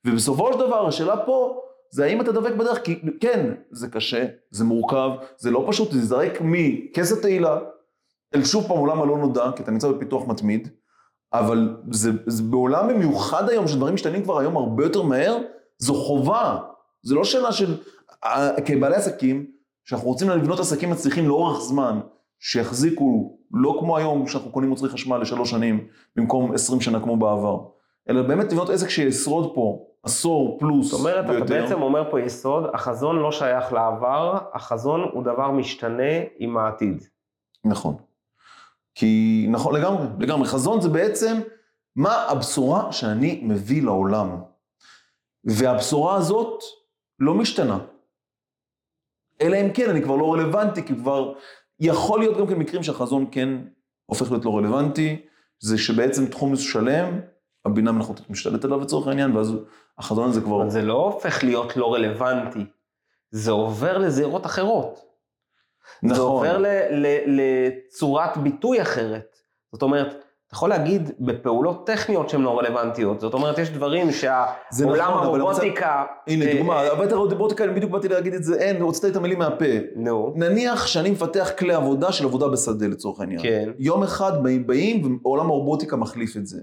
ובסופו 0.07 0.53
של 0.53 0.59
דבר, 0.59 0.87
השאלה 0.87 1.17
פה, 1.17 1.61
זה 1.91 2.05
האם 2.05 2.21
אתה 2.21 2.33
דבק 2.33 2.53
בדרך, 2.55 2.83
כי 2.85 3.01
כן, 3.21 3.55
זה 3.71 3.89
קשה, 3.89 4.27
זה 4.51 4.65
מורכב, 4.65 5.11
זה 5.37 5.51
לא 5.51 5.65
פשוט, 5.69 5.91
זה 5.91 5.97
להיזרק 5.97 6.39
מכס 6.41 7.13
התהילה 7.13 7.59
אל 8.35 8.45
שוב 8.45 8.69
פעם 8.69 8.79
עולם 8.79 9.03
הלא 9.03 9.19
נודע, 9.19 9.51
כי 9.57 9.63
אתה 9.63 9.71
נמצא 9.71 9.89
בפיתוח 9.89 10.29
מתמיד, 10.29 10.69
אבל 11.33 11.77
זה, 11.91 12.11
זה 12.27 12.43
בעולם 12.43 12.89
במיוחד 12.89 13.49
היום, 13.49 13.69
שדברים 13.69 13.95
משתנים 13.95 14.23
כבר 14.23 14.39
היום 14.39 14.57
הרבה 14.57 14.85
יותר 14.85 15.03
מהר, 15.03 15.39
זו 15.79 15.95
חובה. 15.95 16.59
זה 17.03 17.15
לא 17.15 17.25
שאלה 17.25 17.53
של, 17.53 17.77
אה, 18.25 18.61
כבעלי 18.65 18.97
עסקים, 18.97 19.47
שאנחנו 19.85 20.09
רוצים 20.09 20.31
לבנות 20.31 20.61
עסקים 20.61 20.91
מצליחים 20.91 21.29
לאורך 21.29 21.61
זמן, 21.61 22.01
שיחזיקו, 22.39 23.39
לא 23.53 23.77
כמו 23.81 23.97
היום, 23.97 24.27
שאנחנו 24.27 24.51
קונים 24.51 24.71
מוצרי 24.71 24.89
חשמל 24.89 25.19
לשלוש 25.19 25.51
שנים, 25.51 25.87
במקום 26.17 26.53
עשרים 26.53 26.81
שנה 26.81 27.01
כמו 27.01 27.17
בעבר, 27.17 27.59
אלא 28.11 28.23
באמת 28.23 28.53
לבנות 28.53 28.71
עסק 28.71 28.89
שישרוד 28.89 29.55
פה 29.55 29.87
עשור 30.03 30.59
פלוס 30.61 30.91
זאת 30.91 31.01
אומרת, 31.01 31.25
אתה 31.25 31.33
ויותר. 31.33 31.63
בעצם 31.63 31.83
אומר 31.83 32.11
פה 32.11 32.21
יסוד, 32.21 32.65
החזון 32.75 33.17
לא 33.17 33.33
שייך 33.33 33.73
לעבר, 33.73 34.39
החזון 34.55 35.01
הוא 35.13 35.23
דבר 35.23 35.51
משתנה 35.51 36.13
עם 36.39 36.57
העתיד. 36.57 37.05
נכון. 37.65 37.95
כי, 38.95 39.47
נכון, 39.51 39.81
לגמרי, 39.81 40.07
לגמרי. 40.21 40.49
חזון 40.49 40.81
זה 40.81 40.89
בעצם 40.89 41.41
מה 41.97 42.15
הבשורה 42.15 42.93
שאני 42.93 43.41
מביא 43.43 43.83
לעולם. 43.83 44.43
והבשורה 45.45 46.17
הזאת 46.17 46.63
לא 47.19 47.35
משתנה. 47.35 47.79
אלא 49.41 49.57
אם 49.57 49.73
כן, 49.75 49.91
אני 49.91 50.03
כבר 50.03 50.17
לא 50.17 50.33
רלוונטי, 50.33 50.83
כי 50.83 50.95
כבר 50.95 51.33
יכול 51.81 52.19
להיות 52.21 52.39
גם 52.39 52.47
כן 52.47 52.55
מקרים 52.55 52.83
שהחזון 52.83 53.27
כן 53.33 53.49
הופך 54.07 54.31
להיות 54.31 54.45
לא 54.45 54.57
רלוונטי, 54.57 55.23
זה 55.59 55.79
שבעצם 55.79 56.27
תחום 56.27 56.57
שלם, 56.57 57.21
הבינה 57.65 57.93
מלאכותית 57.93 58.31
משתלטת 58.31 58.65
עליו 58.65 58.81
לצורך 58.81 59.07
העניין, 59.07 59.37
ואז 59.37 59.53
החזון 59.99 60.29
הזה 60.29 60.41
כבר... 60.41 60.63
אבל 60.63 60.71
זה 60.71 60.83
לא 60.83 61.05
הופך 61.05 61.45
להיות 61.45 61.77
לא 61.77 61.95
רלוונטי, 61.95 62.65
זה 63.31 63.51
עובר 63.51 63.99
לזירות 63.99 64.47
אחרות. 64.47 65.10
נכון. 66.03 66.17
זה 66.17 66.23
עובר 66.23 66.59
ל, 66.59 66.67
ל, 66.91 67.07
לצורת 67.27 68.37
ביטוי 68.37 68.83
אחרת. 68.83 69.37
זאת 69.73 69.83
אומרת, 69.83 70.25
אתה 70.51 70.57
יכול 70.57 70.69
להגיד 70.69 71.11
בפעולות 71.21 71.87
טכניות 71.87 72.29
שהן 72.29 72.43
לא 72.43 72.59
רלוונטיות. 72.59 73.21
זאת 73.21 73.35
אומרת, 73.35 73.59
יש 73.59 73.71
דברים 73.71 74.11
זה 74.11 74.19
שהעולם 74.19 75.11
נכון, 75.11 75.27
הרובוטיקה... 75.27 76.05
הנה, 76.27 76.45
אה, 76.45 76.55
דוגמה, 76.55 76.83
אה, 76.83 76.93
אבל 76.93 77.05
אתה 77.05 77.17
רובוטיקה, 77.17 77.65
אני 77.65 77.73
בדיוק 77.73 77.93
באתי 77.93 78.09
להגיד 78.09 78.35
את 78.35 78.45
זה, 78.45 78.55
אין, 78.55 78.83
הוצאת 78.83 79.11
את 79.11 79.17
המילים 79.17 79.39
מהפה. 79.39 79.65
נו, 79.97 80.33
נניח 80.37 80.87
שאני 80.87 81.11
מפתח 81.11 81.51
כלי 81.59 81.75
עבודה 81.75 82.13
של 82.13 82.25
עבודה 82.25 82.49
בשדה 82.49 82.87
לצורך 82.87 83.21
העניין. 83.21 83.43
כן. 83.43 83.71
יום 83.79 84.03
אחד 84.03 84.43
באים, 84.43 84.67
באים 84.67 85.19
ועולם 85.23 85.47
הרובוטיקה 85.47 85.97
מחליף 85.97 86.37
את 86.37 86.47
זה. 86.47 86.61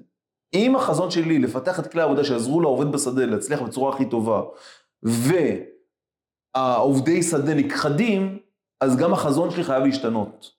אם 0.53 0.75
החזון 0.75 1.11
שלי 1.11 1.39
לפתח 1.39 1.79
את 1.79 1.87
כלי 1.87 2.01
העבודה 2.01 2.23
שיעזרו 2.23 2.61
לעובד 2.61 2.91
בשדה 2.91 3.25
להצליח 3.25 3.61
בצורה 3.61 3.93
הכי 3.93 4.05
טובה, 4.05 4.41
והעובדי 6.55 7.23
שדה 7.23 7.53
נכחדים, 7.53 8.39
אז 8.81 8.97
גם 8.97 9.13
החזון 9.13 9.51
שלי 9.51 9.63
חייב 9.63 9.83
להשתנות. 9.83 10.51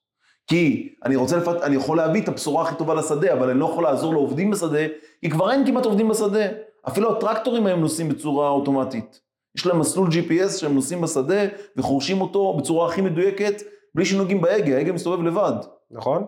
כי 0.46 0.94
אני 1.04 1.16
רוצה 1.16 1.36
לפת... 1.36 1.62
אני 1.62 1.76
יכול 1.76 1.96
להביא 1.96 2.22
את 2.22 2.28
הבשורה 2.28 2.64
הכי 2.64 2.76
טובה 2.76 2.94
לשדה, 2.94 3.32
אבל 3.32 3.50
אני 3.50 3.58
לא 3.58 3.64
יכול 3.64 3.84
לעזור 3.84 4.12
לעובדים 4.12 4.50
בשדה, 4.50 4.80
כי 5.20 5.30
כבר 5.30 5.50
אין 5.50 5.66
כמעט 5.66 5.84
עובדים 5.84 6.08
בשדה. 6.08 6.46
אפילו 6.88 7.16
הטרקטורים 7.16 7.66
היום 7.66 7.80
נוסעים 7.80 8.08
בצורה 8.08 8.48
אוטומטית. 8.48 9.20
יש 9.56 9.66
להם 9.66 9.78
מסלול 9.78 10.08
GPS 10.08 10.50
שהם 10.50 10.74
נוסעים 10.74 11.00
בשדה 11.00 11.40
וחורשים 11.76 12.20
אותו 12.20 12.56
בצורה 12.58 12.88
הכי 12.88 13.00
מדויקת, 13.00 13.62
בלי 13.94 14.04
שנוגעים 14.04 14.40
בהגה, 14.40 14.76
ההגה 14.76 14.92
מסתובב 14.92 15.22
לבד. 15.22 15.52
נכון? 15.90 16.26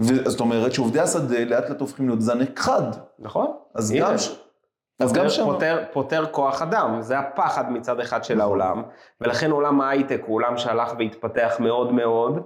זאת 0.00 0.40
אומרת 0.40 0.72
שעובדי 0.72 1.00
השדה 1.00 1.44
לאט 1.44 1.70
לאט 1.70 1.80
הופכים 1.80 2.08
להיות 2.08 2.20
זן 2.20 2.38
אחד. 2.54 2.82
נכון. 3.18 3.46
אז. 3.74 3.92
גם, 3.92 4.18
ש... 4.18 4.30
אז 5.00 5.12
גם 5.12 5.28
שם. 5.28 5.44
פותר, 5.44 5.84
פותר 5.92 6.26
כוח 6.30 6.62
אדם, 6.62 6.96
זה 7.00 7.18
הפחד 7.18 7.72
מצד 7.72 8.00
אחד 8.00 8.24
של 8.24 8.40
העולם, 8.40 8.82
ולכן 9.20 9.50
עולם 9.50 9.80
ההייטק 9.80 10.20
הוא 10.26 10.34
עולם 10.34 10.56
שהלך 10.58 10.92
והתפתח 10.98 11.56
מאוד 11.60 11.92
מאוד, 11.92 12.42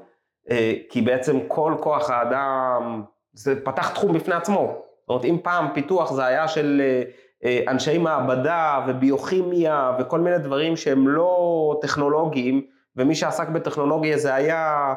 אה, 0.50 0.72
כי 0.90 1.02
בעצם 1.02 1.38
כל 1.48 1.74
כוח 1.80 2.10
האדם, 2.10 3.02
זה 3.32 3.64
פתח 3.64 3.88
תחום 3.88 4.12
בפני 4.12 4.34
עצמו. 4.34 4.74
זאת 5.00 5.08
אומרת, 5.08 5.24
אם 5.24 5.36
פעם 5.42 5.68
פיתוח 5.74 6.12
זה 6.12 6.24
היה 6.24 6.48
של 6.48 6.82
אה, 6.84 7.02
אה, 7.44 7.64
אנשי 7.68 7.98
מעבדה 7.98 8.84
וביוכימיה 8.88 9.96
וכל 9.98 10.20
מיני 10.20 10.38
דברים 10.38 10.76
שהם 10.76 11.08
לא 11.08 11.78
טכנולוגיים, 11.82 12.66
ומי 12.96 13.14
שעסק 13.14 13.48
בטכנולוגיה 13.48 14.18
זה 14.18 14.34
היה 14.34 14.94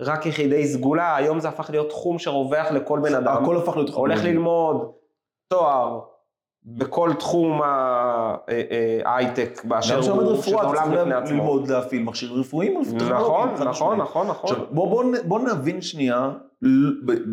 רק 0.00 0.26
יחידי 0.26 0.66
סגולה, 0.66 1.16
היום 1.16 1.40
זה 1.40 1.48
הפך 1.48 1.70
להיות 1.70 1.88
תחום 1.88 2.18
שרווח 2.18 2.70
לכל 2.70 3.00
בן 3.00 3.14
אדם. 3.14 3.42
הכל 3.42 3.56
הפך 3.56 3.76
להיות 3.76 3.90
הולך 3.90 4.18
טכנולוגי. 4.18 4.38
ללמוד 4.38 4.92
תואר 5.48 6.13
בכל 6.66 7.10
תחום 7.18 7.62
ה- 7.62 7.66
אה, 8.48 8.62
אה, 8.70 9.00
ההייטק 9.10 9.64
באשר 9.64 9.94
גם 9.94 10.00
הוא, 10.00 10.04
שעומד 10.06 10.22
שזה 10.24 10.32
רפואה, 10.50 10.64
עולם 10.66 10.84
צריך 10.84 11.00
בפני 11.00 11.14
עצמו. 11.14 11.36
ללמוד 11.36 11.68
להפעיל 11.68 12.02
מכשירים 12.02 12.36
רפואיים. 12.40 12.80
נכון, 12.80 13.48
נכון. 13.68 13.98
נכון, 14.00 14.26
נכון. 14.28 14.50
עכשיו, 14.50 14.66
בוא, 14.70 14.88
בוא, 14.90 15.04
נ- 15.04 15.28
בוא 15.28 15.40
נבין 15.40 15.80
שנייה 15.82 16.30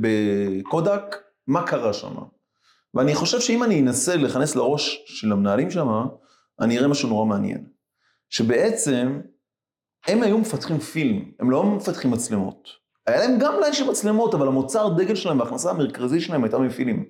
בקודק, 0.01 1.01
מה 1.47 1.63
קרה 1.67 1.93
שם. 1.93 2.15
ואני 2.93 3.15
חושב 3.15 3.39
שאם 3.39 3.63
אני 3.63 3.81
אנסה 3.81 4.15
להיכנס 4.15 4.55
לראש 4.55 5.03
של 5.05 5.31
המנהלים 5.31 5.71
שם, 5.71 5.88
אני 6.61 6.77
אראה 6.77 6.88
משהו 6.88 7.09
נורא 7.09 7.25
מעניין. 7.25 7.65
שבעצם, 8.29 9.19
הם 10.07 10.23
היו 10.23 10.38
מפתחים 10.38 10.79
פילם, 10.79 11.21
הם 11.39 11.51
לא 11.51 11.63
מפתחים 11.63 12.11
מצלמות. 12.11 12.67
היה 13.07 13.19
להם 13.19 13.38
גם 13.39 13.53
ליין 13.61 13.73
של 13.73 13.89
מצלמות, 13.89 14.33
אבל 14.33 14.47
המוצר 14.47 14.89
דגל 14.97 15.15
שלהם 15.15 15.39
וההכנסה 15.39 15.69
המרכזית 15.69 16.21
שלהם 16.21 16.43
הייתה 16.43 16.59
מפילים. 16.59 17.05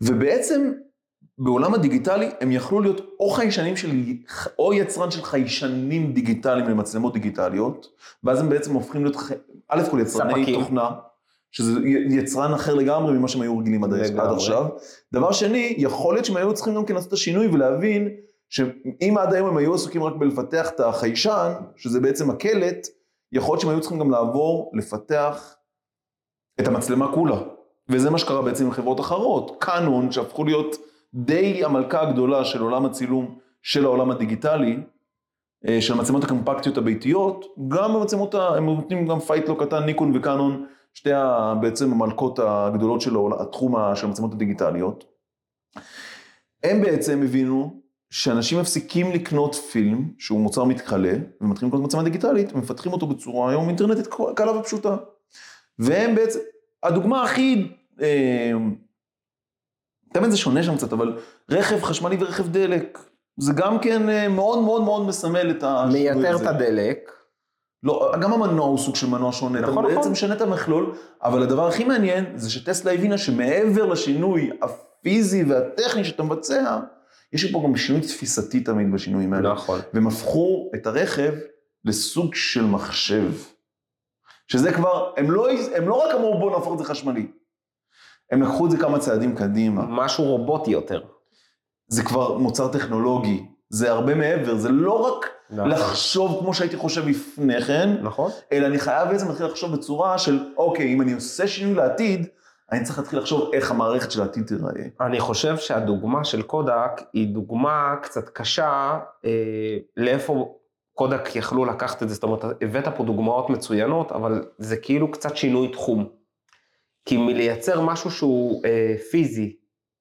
ובעצם, 0.00 0.72
בעולם 1.38 1.74
הדיגיטלי, 1.74 2.30
הם 2.40 2.52
יכלו 2.52 2.80
להיות 2.80 3.00
או 3.20 3.30
חיישנים 3.30 3.76
של, 3.76 3.90
או 4.58 4.74
יצרן 4.74 5.10
של 5.10 5.22
חיישנים 5.22 6.12
דיגיטליים 6.12 6.66
למצלמות 6.66 7.12
דיגיטליות, 7.12 7.86
ואז 8.24 8.40
הם 8.40 8.48
בעצם 8.48 8.74
הופכים 8.74 9.04
להיות, 9.04 9.16
א' 9.68 9.82
כל 9.90 10.00
יצרני 10.00 10.34
ספקים. 10.34 10.60
תוכנה, 10.60 10.90
שזה 11.52 11.80
יצרן 12.10 12.52
אחר 12.52 12.74
לגמרי 12.74 13.18
ממה 13.18 13.28
שהם 13.28 13.42
היו 13.42 13.58
רגילים 13.58 13.84
עד, 13.84 13.94
עד. 13.94 14.34
עכשיו. 14.34 14.66
דבר 15.12 15.32
שני, 15.32 15.74
יכול 15.78 16.14
להיות 16.14 16.24
שהם 16.24 16.36
היו 16.36 16.54
צריכים 16.54 16.74
גם 16.74 16.84
כן 16.84 16.94
לעשות 16.94 17.08
את 17.08 17.12
השינוי 17.12 17.46
ולהבין 17.46 18.08
שאם 18.48 19.18
עד 19.18 19.34
היום 19.34 19.48
הם 19.48 19.56
היו 19.56 19.74
עסוקים 19.74 20.02
רק 20.02 20.14
בלפתח 20.16 20.70
את 20.70 20.80
החיישן, 20.80 21.52
שזה 21.76 22.00
בעצם 22.00 22.30
הקלט, 22.30 22.86
יכול 23.32 23.52
להיות 23.52 23.60
שהם 23.60 23.70
היו 23.70 23.80
צריכים 23.80 23.98
גם 23.98 24.10
לעבור 24.10 24.72
לפתח 24.74 25.56
את 26.60 26.68
המצלמה 26.68 27.14
כולה. 27.14 27.40
וזה 27.90 28.10
מה 28.10 28.18
שקרה 28.18 28.42
בעצם 28.42 28.64
עם 28.64 28.72
חברות 28.72 29.00
אחרות. 29.00 29.56
קאנון, 29.58 30.12
שהפכו 30.12 30.44
להיות 30.44 30.76
די 31.14 31.64
המלכה 31.64 32.00
הגדולה 32.00 32.44
של 32.44 32.62
עולם 32.62 32.86
הצילום 32.86 33.38
של 33.62 33.84
העולם 33.84 34.10
הדיגיטלי, 34.10 34.76
אה, 35.68 35.80
של 35.80 35.92
המצלמות 35.92 36.24
הקומפקטיות 36.24 36.78
הביתיות, 36.78 37.44
גם 37.68 37.94
במצלמות, 37.94 38.34
הם 38.34 38.66
נותנים 38.66 39.06
גם 39.06 39.20
fight 39.20 39.48
לא 39.48 39.56
קטן, 39.60 39.84
ניקון 39.84 40.16
וקאנון, 40.16 40.66
שתי 40.94 41.10
בעצם 41.60 41.92
המלכות 41.92 42.38
הגדולות 42.42 43.00
של 43.00 43.14
התחום 43.40 43.74
של 43.94 44.06
המצלמות 44.06 44.32
הדיגיטליות. 44.32 45.04
הם 46.62 46.82
בעצם 46.82 47.22
הבינו 47.22 47.80
שאנשים 48.10 48.60
מפסיקים 48.60 49.12
לקנות 49.12 49.54
פילם, 49.54 50.08
שהוא 50.18 50.40
מוצר 50.40 50.64
מתכלה, 50.64 51.12
ומתחילים 51.40 51.68
לקנות 51.68 51.84
מצלמה 51.84 52.04
דיגיטלית, 52.04 52.52
ומפתחים 52.52 52.92
אותו 52.92 53.06
בצורה 53.06 53.50
היום 53.50 53.68
אינטרנטית 53.68 54.06
קלה 54.36 54.58
ופשוטה. 54.58 54.96
והם 55.78 56.14
בעצם, 56.14 56.38
הדוגמה 56.82 57.22
הכי, 57.22 57.72
תמיד 60.12 60.30
זה 60.30 60.36
שונה 60.36 60.62
שם 60.62 60.76
קצת, 60.76 60.92
אבל 60.92 61.18
רכב 61.50 61.82
חשמלי 61.82 62.16
ורכב 62.20 62.48
דלק, 62.48 62.98
זה 63.40 63.52
גם 63.52 63.78
כן 63.78 64.08
אה, 64.08 64.28
מאוד 64.28 64.58
מאוד 64.58 64.82
מאוד 64.82 65.06
מסמל 65.06 65.50
את 65.50 65.64
השינוי 65.66 66.12
מייתר. 66.12 66.36
את 66.36 66.46
הדלק, 66.46 67.10
לא, 67.82 68.12
גם 68.20 68.32
המנוע 68.32 68.66
הוא 68.66 68.78
סוג 68.78 68.96
של 68.96 69.06
מנוע 69.06 69.32
שונה, 69.32 69.60
נכון, 69.60 69.78
אתה 69.78 69.82
בעצם 69.82 69.98
נכון. 70.00 70.12
משנה 70.12 70.34
את 70.34 70.40
המכלול, 70.40 70.94
אבל 71.22 71.42
הדבר 71.42 71.68
הכי 71.68 71.84
מעניין 71.84 72.24
זה 72.34 72.50
שטסלה 72.50 72.92
הבינה 72.92 73.18
שמעבר 73.18 73.86
לשינוי 73.86 74.50
הפיזי 74.62 75.44
והטכני 75.44 76.04
שאתה 76.04 76.22
מבצע, 76.22 76.78
יש 77.32 77.52
פה 77.52 77.62
גם 77.64 77.76
שינוי 77.76 78.00
תפיסתי 78.00 78.60
תמיד 78.60 78.92
בשינויים 78.92 79.32
האלה. 79.32 79.52
נכון. 79.52 79.80
והם 79.94 80.06
הפכו 80.06 80.70
את 80.74 80.86
הרכב 80.86 81.32
לסוג 81.84 82.34
של 82.34 82.64
מחשב. 82.64 83.32
שזה 84.48 84.72
כבר, 84.72 85.12
הם 85.16 85.30
לא, 85.30 85.48
הם 85.74 85.88
לא 85.88 85.94
רק 85.94 86.14
אמרו 86.14 86.38
בואו 86.38 86.50
נהפוך 86.50 86.72
את 86.72 86.78
זה 86.78 86.84
חשמלי, 86.84 87.26
הם 88.30 88.42
לקחו 88.42 88.66
את 88.66 88.70
זה 88.70 88.76
כמה 88.76 88.98
צעדים 88.98 89.34
קדימה. 89.36 89.84
משהו 89.88 90.24
רובוטי 90.24 90.70
יותר. 90.70 91.00
זה 91.88 92.02
כבר 92.02 92.38
מוצר 92.38 92.68
טכנולוגי. 92.68 93.46
זה 93.68 93.90
הרבה 93.90 94.14
מעבר, 94.14 94.56
זה 94.56 94.68
לא 94.68 95.06
רק 95.06 95.28
לחשוב 95.50 96.40
כמו 96.40 96.54
שהייתי 96.54 96.76
חושב 96.76 97.08
לפני 97.08 97.62
כן, 97.62 97.96
נכון? 98.02 98.30
אלא 98.52 98.66
אני 98.66 98.78
חייב 98.78 99.08
בעצם 99.08 99.28
להתחיל 99.28 99.46
לחשוב 99.46 99.72
בצורה 99.72 100.18
של, 100.18 100.38
אוקיי, 100.56 100.94
אם 100.94 101.02
אני 101.02 101.12
עושה 101.12 101.48
שינוי 101.48 101.74
לעתיד, 101.74 102.26
אני 102.72 102.84
צריך 102.84 102.98
להתחיל 102.98 103.18
לחשוב 103.18 103.50
איך 103.52 103.70
המערכת 103.70 104.10
של 104.10 104.22
העתיד 104.22 104.46
תיראה. 104.46 104.84
אני 105.00 105.20
חושב 105.20 105.56
שהדוגמה 105.56 106.24
של 106.24 106.42
קודק 106.42 107.02
היא 107.12 107.34
דוגמה 107.34 107.94
קצת 108.02 108.28
קשה 108.28 108.98
אה, 109.24 109.30
לאיפה 109.96 110.54
קודק 110.94 111.36
יכלו 111.36 111.64
לקחת 111.64 112.02
את 112.02 112.08
זה, 112.08 112.14
זאת 112.14 112.22
אומרת, 112.22 112.44
הבאת 112.62 112.88
פה 112.96 113.04
דוגמאות 113.04 113.50
מצוינות, 113.50 114.12
אבל 114.12 114.44
זה 114.58 114.76
כאילו 114.76 115.10
קצת 115.10 115.36
שינוי 115.36 115.68
תחום. 115.68 116.19
כי 117.04 117.16
מלייצר 117.16 117.80
משהו 117.80 118.10
שהוא 118.10 118.64
אה, 118.64 118.94
פיזי, 119.10 119.56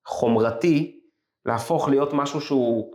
חומרתי, 0.08 1.00
להפוך 1.46 1.90
להיות 1.90 2.14
משהו 2.14 2.42
שהוא 2.42 2.94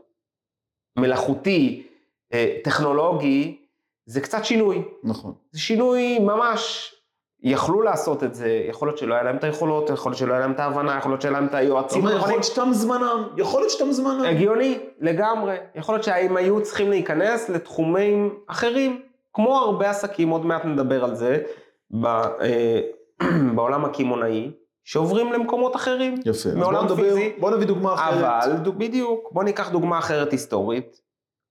מלאכותי, 0.99 1.87
אה, 2.33 2.57
טכנולוגי, 2.65 3.65
זה 4.07 4.21
קצת 4.21 4.45
שינוי. 4.45 4.83
נכון. 5.03 5.35
זה 5.53 5.61
שינוי 5.61 6.19
ממש, 6.19 6.95
יכלו 7.43 7.83
לעשות 7.83 8.25
את 8.25 8.35
זה, 8.35 8.65
יכול 8.69 8.89
להיות 8.89 8.99
שלא 8.99 9.15
היה 9.15 9.23
להם 9.23 9.37
את 9.37 9.45
היכולות, 9.45 9.91
יכול 9.91 10.11
להיות 10.11 10.19
שלא 10.19 10.33
היה 10.33 10.41
להם 10.41 10.53
את 10.53 10.61
ההבנה, 10.61 10.99
יכול 10.99 11.11
להיות 11.11 11.23
שלא 11.23 11.31
היה 11.31 11.41
להם 11.41 11.49
את 11.49 11.55
היועצים. 11.55 12.09
יכול. 12.09 12.29
להיות 12.29 12.45
שתם 12.45 12.69
זמנם, 12.73 13.29
יכול 13.37 13.61
להיות 13.61 13.71
שתם 13.71 13.93
זמנם. 13.93 14.25
הגיוני, 14.25 14.79
לגמרי. 15.01 15.57
יכול 15.75 15.95
להיות 15.95 16.05
שהם 16.05 16.37
היו 16.37 16.63
צריכים 16.63 16.91
להיכנס 16.91 17.49
לתחומים 17.49 18.39
אחרים, 18.47 19.03
כמו 19.33 19.59
הרבה 19.59 19.91
עסקים, 19.91 20.29
עוד 20.29 20.47
מעט 20.47 20.65
נדבר 20.65 21.05
על 21.05 21.15
זה, 21.15 21.43
ב, 21.91 22.07
אה, 22.07 22.81
בעולם 23.57 23.85
הקמעונאי, 23.85 24.51
שעוברים 24.85 25.33
למקומות 25.33 25.77
אחרים. 25.77 26.15
יפה, 26.27 26.49
אז 26.49 26.55
בוא 26.55 26.83
נדבר, 26.83 26.97
פיזי. 26.97 27.33
בוא 27.39 27.51
נביא 27.51 27.67
דוגמה 27.67 27.95
אחרת. 27.95 28.25
אבל, 28.45 28.57
דו- 28.57 28.73
בדיוק, 28.73 29.29
בוא 29.33 29.45
ניקח 29.45 29.71
דוגמה 29.71 29.99
אחרת 29.99 30.33
היסטורית, 30.33 31.01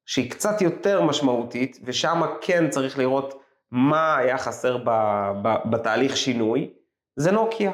שהיא 0.06 0.32
קצת 0.32 0.62
יותר 0.62 1.02
משמעותית, 1.02 1.80
ושם 1.84 2.22
כן 2.42 2.70
צריך 2.70 2.98
לראות 2.98 3.34
מה 3.72 4.18
היה 4.18 4.38
חסר 4.38 4.78
ב, 4.78 4.90
ב, 5.42 5.56
בתהליך 5.70 6.18
שינוי, 6.18 6.74
זה 7.16 7.32
נוקיה. 7.32 7.72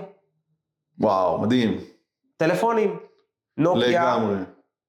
וואו, 0.99 1.41
מדהים. 1.41 1.77
טלפונים. 2.37 2.99
נוקיה 3.57 3.87
לגמרי. 3.89 4.35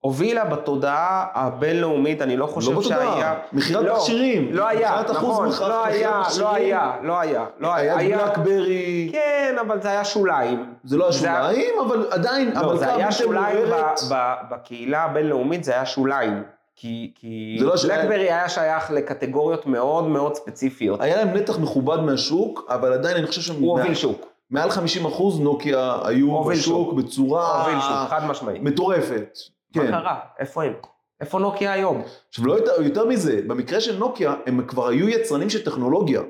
הובילה 0.01 0.45
בתודעה 0.45 1.27
הבינלאומית, 1.35 2.23
אני 2.23 2.37
לא 2.37 2.47
חושב 2.47 2.73
לא 2.73 2.83
שהיה... 2.83 3.11
בתודעה, 3.11 3.35
מכירת 3.53 3.85
לא, 3.85 3.95
מכשירים. 3.97 4.53
לא 4.53 4.69
היה, 4.69 5.03
נכון, 5.11 5.49
לא 5.61 5.85
היה. 5.85 6.23
לא 6.41 6.55
היה, 6.55 6.93
לא 7.03 7.21
היה, 7.21 7.45
לא 7.61 7.75
היה. 7.75 7.97
היה 7.97 8.27
בלקברי, 8.27 9.09
כן, 9.13 9.57
אבל 9.61 9.83
זה 9.83 9.89
היה 9.91 10.05
שוליים. 10.05 10.75
זה 10.85 10.97
לא 10.97 11.13
זה 11.13 11.27
היה- 11.29 11.41
השוליים, 11.41 11.75
אבל 11.87 12.07
עדיין, 12.11 12.53
לא, 12.55 12.61
אבל 12.61 12.79
זה 12.79 12.95
היה 12.95 13.13
שוליים. 13.13 13.57
ב- 13.71 14.15
ב- 14.15 14.35
בקהילה 14.51 15.03
הבינלאומית, 15.05 15.65
זה 15.65 15.73
היה 15.73 15.87
שוליים. 15.87 16.43
כי, 16.77 17.13
כי 17.21 17.57
זה 17.61 17.65
לא 17.67 17.75
בלקברי 17.83 18.21
היה 18.33 18.49
שייך 18.49 18.91
לקטגוריות 18.91 19.67
מאוד 19.67 20.05
מאוד 20.05 20.35
ספציפיות. 20.35 21.01
היה 21.01 21.17
להם 21.17 21.37
נתח 21.37 21.59
מכובד 21.59 21.99
מהשוק, 22.01 22.67
אבל 22.69 22.93
עדיין 22.93 23.17
אני 23.17 23.27
חושב 23.27 23.53
הוא 23.53 23.59
שמעל 23.59 23.69
הוביל 23.69 23.95
שוק. 23.95 24.27
מעל 24.51 24.71
50 24.71 25.07
אחוז 25.07 25.41
נוקיה 25.41 25.99
היו 26.05 26.45
בשוק 26.45 26.65
שוק. 26.65 26.93
בצורה 26.95 27.61
הוביל 27.63 27.81
שוק, 27.81 28.09
חד 28.11 28.25
משמעית. 28.27 28.63
מטורפת. 28.63 29.39
מה 29.77 29.83
כן. 29.83 29.91
קרה? 29.91 30.19
איפה 30.39 30.65
הם? 30.65 30.73
איפה 31.21 31.39
נוקיה 31.39 31.73
היום? 31.73 32.03
עכשיו, 32.29 32.47
לא 32.47 32.53
יותר, 32.53 32.83
יותר 32.83 33.07
מזה, 33.07 33.41
במקרה 33.47 33.81
של 33.81 33.99
נוקיה, 33.99 34.35
הם 34.47 34.67
כבר 34.67 34.89
היו 34.89 35.09
יצרנים 35.09 35.51
של 35.51 35.65
טכנולוגיה. 35.65 36.21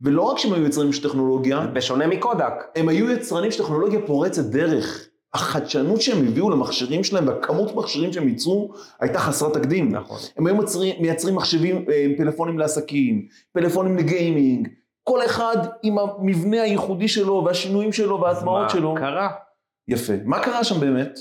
ולא 0.00 0.22
רק 0.22 0.38
שהם 0.38 0.52
היו 0.52 0.66
יצרנים 0.66 0.92
של 0.92 1.08
טכנולוגיה, 1.08 1.60
בשונה 1.60 2.06
מקודק. 2.06 2.52
הם 2.76 2.88
היו 2.88 3.10
יצרנים 3.10 3.50
של 3.50 3.62
טכנולוגיה 3.62 4.00
פורצת 4.06 4.44
דרך. 4.44 5.08
החדשנות 5.34 6.02
שהם 6.02 6.26
הביאו 6.26 6.50
למכשירים 6.50 7.04
שלהם 7.04 7.28
והכמות 7.28 7.74
מכשירים 7.74 8.12
שהם 8.12 8.28
ייצרו 8.28 8.72
הייתה 9.00 9.18
חסרת 9.18 9.52
תקדים. 9.52 9.92
נכון. 9.92 10.18
הם 10.36 10.46
היו 10.46 10.56
מייצרים, 10.56 10.94
מייצרים 11.02 11.34
מחשבים, 11.34 11.84
אה, 11.92 12.06
פלאפונים 12.16 12.58
לעסקים, 12.58 13.26
פלאפונים 13.52 13.96
לגיימינג, 13.96 14.68
כל 15.02 15.24
אחד 15.24 15.56
עם 15.82 15.98
המבנה 15.98 16.62
הייחודי 16.62 17.08
שלו 17.08 17.42
והשינויים 17.46 17.92
שלו 17.92 18.20
וההטמעות 18.20 18.70
שלו. 18.70 18.94
מה 18.94 19.00
קרה? 19.00 19.28
יפה. 19.88 20.12
מה 20.24 20.42
קרה 20.42 20.64
שם 20.64 20.80
באמת? 20.80 21.18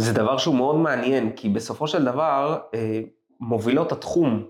זה 0.00 0.12
דבר 0.12 0.38
שהוא 0.38 0.54
מאוד 0.54 0.76
מעניין, 0.76 1.32
כי 1.36 1.48
בסופו 1.48 1.88
של 1.88 2.04
דבר, 2.04 2.58
אה, 2.74 3.00
מובילות 3.40 3.92
התחום, 3.92 4.46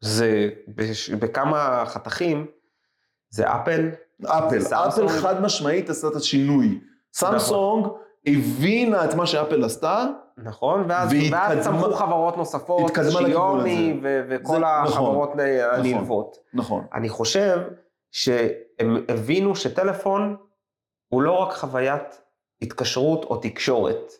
זה 0.00 0.48
בש, 0.68 1.10
בכמה 1.10 1.82
חתכים, 1.86 2.46
זה 3.30 3.44
אפל, 3.54 3.90
אפל. 4.24 4.60
סמסונג. 4.60 5.08
אפל 5.10 5.18
חד 5.18 5.42
משמעית 5.42 5.90
עשתה 5.90 6.06
את 6.08 6.14
השינוי. 6.16 6.80
סמסונג 7.12 7.86
הבינה 8.26 9.04
את 9.04 9.14
מה 9.14 9.26
שאפל 9.26 9.64
עשתה, 9.64 10.04
נכון? 10.36 10.84
ואז, 10.88 11.08
והיא 11.10 11.32
ואז 11.32 11.64
צמחו 11.64 11.92
חברות 11.94 12.36
נוספות, 12.36 12.92
שיומי. 13.10 14.00
ו- 14.02 14.22
וכל 14.28 14.58
זה- 14.60 14.66
החברות 14.66 15.28
נכון, 15.28 15.40
הנלוות. 15.74 16.36
נכון. 16.54 16.84
אני 16.94 17.08
חושב 17.08 17.58
שהם 18.10 19.04
הבינו 19.08 19.56
שטלפון 19.56 20.36
הוא 21.08 21.22
לא 21.22 21.32
רק 21.32 21.52
חוויית 21.52 22.20
התקשרות 22.62 23.24
או 23.24 23.36
תקשורת. 23.36 24.12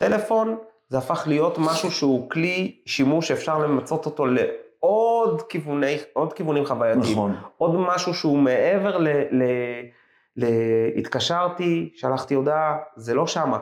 טלפון 0.00 0.56
זה 0.88 0.98
הפך 0.98 1.24
להיות 1.26 1.58
משהו 1.58 1.90
שהוא 1.90 2.30
כלי 2.30 2.80
שימוש 2.86 3.28
שאפשר 3.28 3.58
למצות 3.58 4.06
אותו 4.06 4.26
לעוד 4.26 5.42
כיווני, 5.42 5.96
עוד 6.12 6.32
כיוונים 6.32 6.66
חווייתיים. 6.66 7.12
נכון. 7.12 7.36
עוד 7.56 7.74
משהו 7.74 8.14
שהוא 8.14 8.38
מעבר 8.38 8.98
ל... 8.98 9.08
ל, 9.08 9.44
ל 10.36 10.44
התקשרתי, 10.96 11.92
שלחתי 11.94 12.34
הודעה, 12.34 12.76
זה 12.96 13.14
לא 13.14 13.26
שמה. 13.26 13.58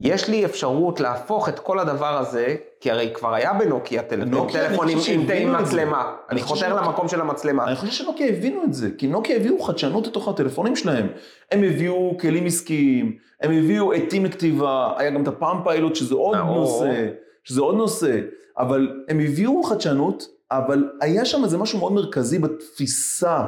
יש 0.00 0.28
לי 0.28 0.44
אפשרות 0.44 1.00
להפוך 1.00 1.48
את 1.48 1.58
כל 1.58 1.78
הדבר 1.78 2.18
הזה, 2.18 2.56
כי 2.80 2.90
הרי 2.90 3.10
כבר 3.14 3.34
היה 3.34 3.52
בנוקיה 3.52 4.02
טל- 4.02 4.24
נוקיה, 4.24 4.60
אני 4.60 4.68
טלפונים 4.68 4.98
חושב 4.98 5.12
עם. 5.30 5.52
מצלמה. 5.52 6.12
אני 6.30 6.42
חותר 6.42 6.74
למקום 6.74 7.08
של 7.08 7.20
המצלמה. 7.20 7.64
אני 7.66 7.76
חושב 7.76 7.92
שנוקיה 7.92 8.26
הבינו 8.28 8.64
את 8.64 8.74
זה, 8.74 8.90
כי 8.98 9.06
נוקיה 9.06 9.36
הביאו 9.36 9.60
חדשנות 9.60 10.06
לתוך 10.06 10.28
הטלפונים 10.28 10.76
שלהם. 10.76 11.06
הם 11.52 11.62
הביאו 11.62 12.16
כלים 12.20 12.46
עסקיים, 12.46 13.16
הם 13.40 13.50
הביאו 13.50 13.92
עטים 13.92 14.24
לכתיבה, 14.24 14.92
היה 14.96 15.10
גם 15.10 15.22
את 15.22 15.28
הפעם 15.28 15.64
פיילוט 15.64 15.94
שזה 15.94 16.14
עוד. 16.14 16.36
נושא, 16.36 17.08
שזה 17.44 17.60
עוד 17.60 17.74
נושא, 17.74 18.20
אבל 18.58 19.02
הם 19.08 19.20
הביאו 19.20 19.62
חדשנות, 19.62 20.24
אבל 20.50 20.90
היה 21.00 21.24
שם 21.24 21.44
איזה 21.44 21.58
משהו 21.58 21.78
מאוד 21.78 21.92
מרכזי 21.92 22.38
בתפיסה, 22.38 23.44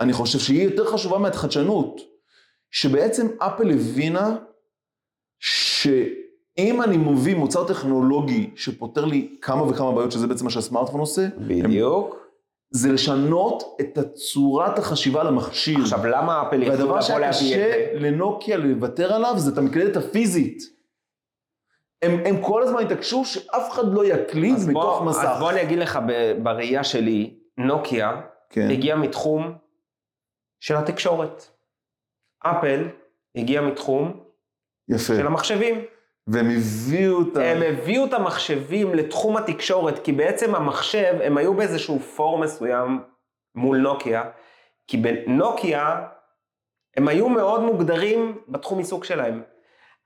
אני 0.00 0.12
חושב 0.12 0.38
שהיא 0.38 0.62
יותר 0.62 0.84
חשובה 0.86 1.18
מהחדשנות, 1.18 2.00
שבעצם 2.70 3.26
אפל 3.38 3.70
הבינה 3.70 4.36
שאם 5.84 6.82
אני 6.82 6.96
מביא 6.96 7.36
מוצר 7.36 7.68
טכנולוגי 7.68 8.50
שפותר 8.56 9.04
לי 9.04 9.36
כמה 9.42 9.62
וכמה 9.62 9.92
בעיות, 9.92 10.12
שזה 10.12 10.26
בעצם 10.26 10.44
מה 10.44 10.50
שהסמארטפון 10.50 11.00
עושה, 11.00 11.26
בדיוק. 11.38 12.16
זה 12.70 12.92
לשנות 12.92 13.76
את 13.80 13.98
צורת 14.14 14.78
החשיבה 14.78 15.24
למכשיר. 15.24 15.78
עכשיו, 15.80 16.06
למה 16.06 16.42
אפל 16.48 16.62
והדבר 16.70 17.00
שהיה 17.00 17.18
להביא 17.18 17.36
את 17.38 17.42
קשה 17.42 17.56
זה? 17.56 17.98
לנוקיה 18.00 18.56
לוותר 18.56 19.12
עליו 19.12 19.34
זה 19.36 19.52
את 19.52 19.58
המקלדת 19.58 19.96
הפיזית. 19.96 20.62
הם, 22.02 22.20
הם 22.26 22.42
כל 22.42 22.62
הזמן 22.62 22.82
התעקשו 22.82 23.24
שאף 23.24 23.72
אחד 23.72 23.92
לא 23.92 24.04
יקליד 24.04 24.54
מתוך 24.68 24.72
בוא- 24.72 25.04
מסך. 25.04 25.24
אז 25.24 25.38
בוא 25.40 25.50
אני 25.50 25.62
אגיד 25.62 25.78
לך, 25.78 25.98
ב- 26.08 26.32
בראייה 26.42 26.84
שלי, 26.84 27.34
נוקיה 27.58 28.20
כן. 28.50 28.68
הגיע 28.70 28.96
מתחום 28.96 29.52
של 30.60 30.76
התקשורת. 30.76 31.46
אפל 32.40 32.88
הגיע 33.36 33.60
מתחום 33.60 34.20
יפה. 34.90 35.14
של 35.16 35.26
המחשבים. 35.26 35.80
והם 36.26 36.46
הביאו 36.50 37.22
את 37.22 37.36
ה... 37.36 37.44
הם 37.44 37.62
הביאו 37.62 38.04
את 38.04 38.12
המחשבים 38.12 38.94
לתחום 38.94 39.36
התקשורת, 39.36 39.98
כי 39.98 40.12
בעצם 40.12 40.54
המחשב, 40.54 41.14
הם 41.22 41.38
היו 41.38 41.54
באיזשהו 41.54 41.98
פור 41.98 42.38
מסוים 42.38 43.00
מול 43.54 43.78
נוקיה, 43.78 44.22
כי 44.86 44.96
בנוקיה 44.96 46.06
הם 46.96 47.08
היו 47.08 47.28
מאוד 47.28 47.60
מוגדרים 47.60 48.38
בתחום 48.48 48.78
עיסוק 48.78 49.04
שלהם. 49.04 49.42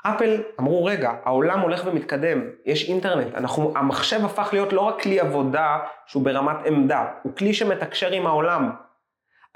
אפל 0.07 0.42
אמרו, 0.61 0.85
רגע, 0.85 1.12
העולם 1.25 1.61
הולך 1.61 1.83
ומתקדם, 1.87 2.40
יש 2.66 2.88
אינטרנט, 2.88 3.35
אנחנו, 3.35 3.73
המחשב 3.77 4.25
הפך 4.25 4.49
להיות 4.53 4.73
לא 4.73 4.81
רק 4.81 5.03
כלי 5.03 5.20
עבודה 5.20 5.79
שהוא 6.07 6.23
ברמת 6.23 6.57
עמדה, 6.66 7.07
הוא 7.23 7.37
כלי 7.37 7.55
שמתקשר 7.55 8.12
עם 8.12 8.27
העולם. 8.27 8.70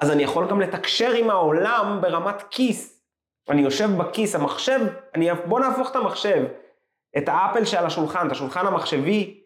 אז 0.00 0.10
אני 0.10 0.22
יכול 0.22 0.48
גם 0.50 0.60
לתקשר 0.60 1.12
עם 1.12 1.30
העולם 1.30 1.98
ברמת 2.00 2.42
כיס. 2.50 2.97
אני 3.50 3.62
יושב 3.62 3.90
בכיס, 3.96 4.34
המחשב, 4.34 4.80
אני, 5.14 5.28
בוא 5.46 5.60
נהפוך 5.60 5.90
את 5.90 5.96
המחשב, 5.96 6.44
את 7.18 7.28
האפל 7.28 7.64
שעל 7.64 7.86
השולחן, 7.86 8.26
את 8.26 8.32
השולחן 8.32 8.66
המחשבי, 8.66 9.40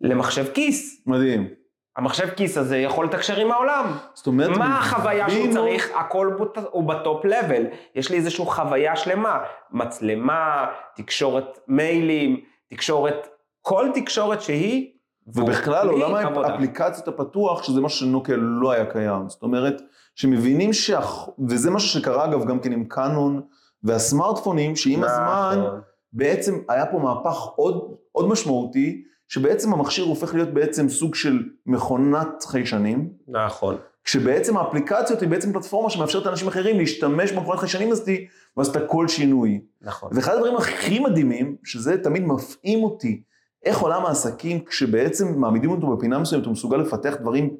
למחשב 0.00 0.52
כיס. 0.54 1.02
מדהים. 1.06 1.48
המחשב 1.96 2.28
כיס 2.28 2.58
הזה 2.58 2.78
יכול 2.78 3.06
לתקשר 3.06 3.36
עם 3.36 3.50
העולם. 3.50 3.96
זאת 4.14 4.26
אומרת, 4.26 4.56
מה 4.56 4.78
החוויה 4.78 5.30
שהוא 5.30 5.52
צריך? 5.52 5.90
הכל 5.94 6.36
הוא 6.70 6.84
בטופ 6.88 7.24
לבל. 7.24 7.62
יש 7.94 8.10
לי 8.10 8.16
איזושהי 8.16 8.44
חוויה 8.44 8.96
שלמה. 8.96 9.38
מצלמה, 9.70 10.66
תקשורת 10.96 11.58
מיילים, 11.68 12.40
תקשורת, 12.68 13.28
כל 13.60 13.88
תקשורת 13.94 14.42
שהיא, 14.42 14.92
ובכלל, 15.26 15.88
עולם. 15.88 16.14
האפליקציות 16.38 17.08
הפתוח, 17.08 17.62
שזה 17.62 17.80
משהו 17.80 17.98
שנוקיה 17.98 18.36
לא 18.38 18.70
היה 18.70 18.86
קיים. 18.86 19.28
זאת 19.28 19.42
אומרת, 19.42 19.82
שמבינים 20.14 20.72
שה... 20.72 21.00
וזה 21.48 21.70
משהו 21.70 21.88
שקרה 21.88 22.24
אגב 22.24 22.46
גם 22.46 22.60
כן 22.60 22.72
עם 22.72 22.84
קאנון 22.84 23.40
והסמארטפונים, 23.82 24.76
שעם 24.76 25.04
הזמן 25.04 25.58
נכון. 25.58 25.80
בעצם 26.12 26.58
היה 26.68 26.86
פה 26.86 26.98
מהפך 26.98 27.36
עוד, 27.56 27.94
עוד 28.12 28.28
משמעותי, 28.28 29.02
שבעצם 29.28 29.72
המכשיר 29.72 30.04
הופך 30.04 30.34
להיות 30.34 30.48
בעצם 30.48 30.88
סוג 30.88 31.14
של 31.14 31.42
מכונת 31.66 32.44
חיישנים, 32.44 33.12
נכון. 33.28 33.76
כשבעצם 34.04 34.56
האפליקציות 34.56 35.20
היא 35.20 35.28
בעצם 35.28 35.52
פלטפורמה 35.52 35.90
שמאפשרת 35.90 36.26
לאנשים 36.26 36.48
אחרים 36.48 36.78
להשתמש 36.78 37.32
במכונת 37.32 37.58
חיישנים 37.58 37.92
הזאת, 37.92 38.08
ואז 38.56 38.68
אתה 38.68 38.86
כל 38.86 39.08
שינוי. 39.08 39.60
נכון. 39.82 40.10
ואחד 40.12 40.34
הדברים 40.34 40.56
הכי 40.56 40.98
מדהימים, 40.98 41.56
שזה 41.64 42.02
תמיד 42.02 42.22
מפעים 42.22 42.84
אותי, 42.84 43.22
איך 43.64 43.78
עולם 43.78 44.06
העסקים, 44.06 44.64
כשבעצם 44.64 45.40
מעמידים 45.40 45.70
אותו 45.70 45.96
בפינה 45.96 46.18
מסוימת, 46.18 46.44
הוא 46.44 46.52
מסוגל 46.52 46.76
לפתח 46.76 47.14
דברים 47.20 47.56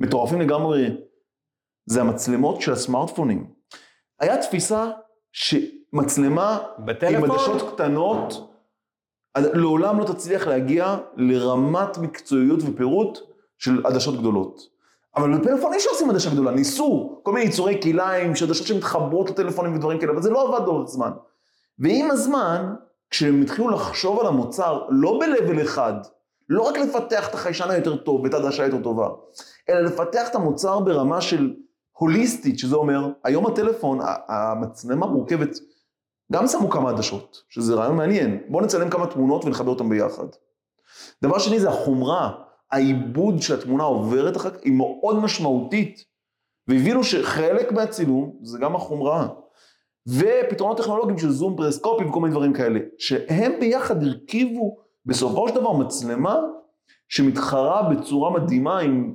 מטורפים 0.00 0.40
לגמרי, 0.40 0.96
זה 1.86 2.00
המצלמות 2.00 2.60
של 2.60 2.72
הסמארטפונים. 2.72 3.46
היה 4.20 4.42
תפיסה 4.42 4.90
שמצלמה 5.32 6.58
עם 6.78 6.86
בטלפון? 6.86 7.30
עדשות 7.30 7.74
קטנות, 7.74 8.50
לעולם 9.36 9.98
לא 9.98 10.04
תצליח 10.04 10.46
להגיע 10.46 10.96
לרמת 11.16 11.98
מקצועיות 11.98 12.60
ופירוט 12.62 13.18
של 13.58 13.86
עדשות 13.86 14.18
גדולות. 14.18 14.74
אבל 15.16 15.38
בפלאפון 15.38 15.72
אי 15.72 15.78
אפשר 15.78 15.90
לשים 15.94 16.10
עדשה 16.10 16.30
גדולה, 16.30 16.50
ניסו 16.50 17.20
כל 17.22 17.32
מיני 17.32 17.46
יצורי 17.46 17.80
כלאיים, 17.82 18.36
שעדשות 18.36 18.66
שמתחברות 18.66 19.30
לטלפונים 19.30 19.74
ודברים 19.74 19.98
כאלה, 19.98 20.12
אבל 20.12 20.22
זה 20.22 20.30
לא 20.30 20.48
עבד 20.48 20.66
לאורך 20.66 20.88
זמן. 20.88 21.10
ועם 21.78 22.10
הזמן, 22.10 22.74
כשהם 23.10 23.42
התחילו 23.42 23.70
לחשוב 23.70 24.20
על 24.20 24.26
המוצר, 24.26 24.82
לא 24.90 25.20
ב-level 25.20 25.62
אחד, 25.62 25.94
לא 26.48 26.62
רק 26.62 26.78
לפתח 26.78 27.28
את 27.28 27.34
החיישן 27.34 27.70
היותר 27.70 27.96
טוב 27.96 28.20
ואת 28.20 28.34
העדשה 28.34 28.62
היותר 28.62 28.82
טובה, 28.82 29.08
אלא 29.68 29.80
לפתח 29.80 30.28
את 30.30 30.34
המוצר 30.34 30.80
ברמה 30.80 31.20
של 31.20 31.54
הוליסטית, 31.98 32.58
שזה 32.58 32.76
אומר, 32.76 33.08
היום 33.24 33.46
הטלפון, 33.46 33.98
המצלמה 34.28 35.06
מורכבת, 35.06 35.50
גם 36.32 36.46
שמו 36.46 36.70
כמה 36.70 36.90
עדשות, 36.90 37.42
שזה 37.48 37.74
רעיון 37.74 37.96
מעניין. 37.96 38.42
בואו 38.48 38.64
נצלם 38.64 38.90
כמה 38.90 39.06
תמונות 39.06 39.44
ונחבר 39.44 39.70
אותן 39.70 39.88
ביחד. 39.88 40.26
דבר 41.22 41.38
שני 41.38 41.60
זה 41.60 41.68
החומרה, 41.68 42.30
העיבוד 42.70 43.42
שהתמונה 43.42 43.84
עוברת 43.84 44.36
אחר 44.36 44.50
כך 44.50 44.60
היא 44.64 44.72
מאוד 44.72 45.16
משמעותית, 45.16 46.04
והבינו 46.68 47.04
שחלק 47.04 47.72
מהצילום 47.72 48.38
זה 48.42 48.58
גם 48.58 48.74
החומרה. 48.74 49.28
ופתרונות 50.08 50.78
טכנולוגיים 50.78 51.18
של 51.18 51.30
זום 51.30 51.56
פרסקופי 51.56 52.04
וכל 52.04 52.20
מיני 52.20 52.32
דברים 52.32 52.52
כאלה, 52.52 52.80
שהם 52.98 53.52
ביחד 53.60 54.02
הרכיבו 54.02 54.76
בסופו 55.06 55.48
של 55.48 55.54
דבר 55.54 55.72
מצלמה 55.72 56.36
שמתחרה 57.08 57.82
בצורה 57.82 58.30
מדהימה 58.30 58.78
עם 58.78 59.14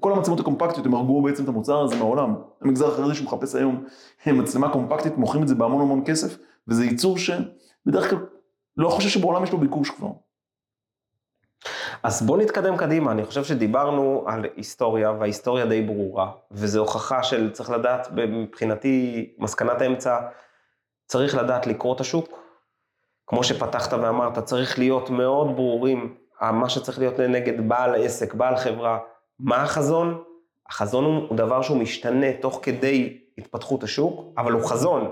כל 0.00 0.12
המצלמות 0.12 0.40
הקומפקטיות, 0.40 0.86
הם 0.86 0.94
הרגו 0.94 1.22
בעצם 1.22 1.44
את 1.44 1.48
המוצר 1.48 1.80
הזה 1.80 1.96
מהעולם. 1.96 2.34
המגזר 2.60 2.88
החרדי 2.88 3.14
שמחפש 3.14 3.54
היום 3.54 3.84
מצלמה 4.26 4.72
קומפקטית, 4.72 5.16
מוכרים 5.16 5.42
את 5.42 5.48
זה 5.48 5.54
בהמון 5.54 5.82
המון 5.82 6.02
כסף, 6.06 6.38
וזה 6.68 6.84
ייצור 6.84 7.18
שבדרך 7.18 8.10
כלל 8.10 8.18
לא 8.76 8.88
חושב 8.88 9.08
שבעולם 9.08 9.44
יש 9.44 9.52
לו 9.52 9.58
ביקוש 9.58 9.90
כבר. 9.90 10.08
אז 12.02 12.22
בואו 12.22 12.40
נתקדם 12.40 12.76
קדימה, 12.76 13.12
אני 13.12 13.24
חושב 13.24 13.44
שדיברנו 13.44 14.24
על 14.26 14.44
היסטוריה, 14.56 15.12
וההיסטוריה 15.12 15.66
די 15.66 15.82
ברורה, 15.82 16.30
וזו 16.50 16.80
הוכחה 16.80 17.22
של 17.22 17.50
צריך 17.50 17.70
לדעת, 17.70 18.08
מבחינתי, 18.12 19.30
מסקנת 19.38 19.80
האמצע, 19.80 20.18
צריך 21.06 21.34
לדעת 21.34 21.66
לקרוא 21.66 21.94
את 21.94 22.00
השוק. 22.00 22.42
כמו 23.26 23.44
שפתחת 23.44 23.92
ואמרת, 23.92 24.38
צריך 24.38 24.78
להיות 24.78 25.10
מאוד 25.10 25.56
ברורים, 25.56 26.14
מה 26.42 26.68
שצריך 26.68 26.98
להיות 26.98 27.18
לנגד 27.18 27.68
בעל 27.68 27.94
עסק, 27.94 28.34
בעל 28.34 28.56
חברה, 28.56 28.98
מה 29.42 29.62
החזון? 29.62 30.22
החזון 30.68 31.04
הוא, 31.04 31.28
הוא 31.28 31.36
דבר 31.36 31.62
שהוא 31.62 31.76
משתנה 31.76 32.26
תוך 32.40 32.60
כדי 32.62 33.18
התפתחות 33.38 33.82
השוק, 33.82 34.34
אבל 34.38 34.52
הוא 34.52 34.64
חזון, 34.68 35.10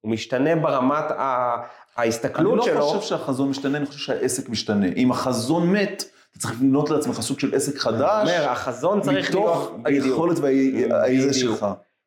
הוא 0.00 0.10
משתנה 0.12 0.56
ברמת 0.56 1.10
ה- 1.10 1.56
אני 1.98 2.06
ההסתכלות 2.06 2.56
לא 2.58 2.64
שלו. 2.64 2.82
חושב 2.82 3.00
שהחזון 3.08 3.48
משתנה, 3.50 3.78
אני 3.78 3.86
חושב 3.86 3.98
שהעסק 3.98 4.48
משתנה. 4.48 4.86
אם 4.96 5.10
החזון 5.10 5.72
מת, 5.72 6.04
אתה 6.30 6.38
צריך 6.38 6.52
לבנות 6.54 6.90
לעצמך 6.90 7.20
סוג 7.20 7.38
של 7.40 7.54
עסק 7.54 7.78
חדש, 7.78 8.28
אומר, 8.28 8.48
החזון 8.50 9.00
צריך 9.00 9.34
להיות... 9.34 9.72
מתוך. 9.78 9.86
היכולת 9.86 10.38
והאיזה 10.38 11.28
בדיוק. 11.28 11.56
שלך. 11.58 11.66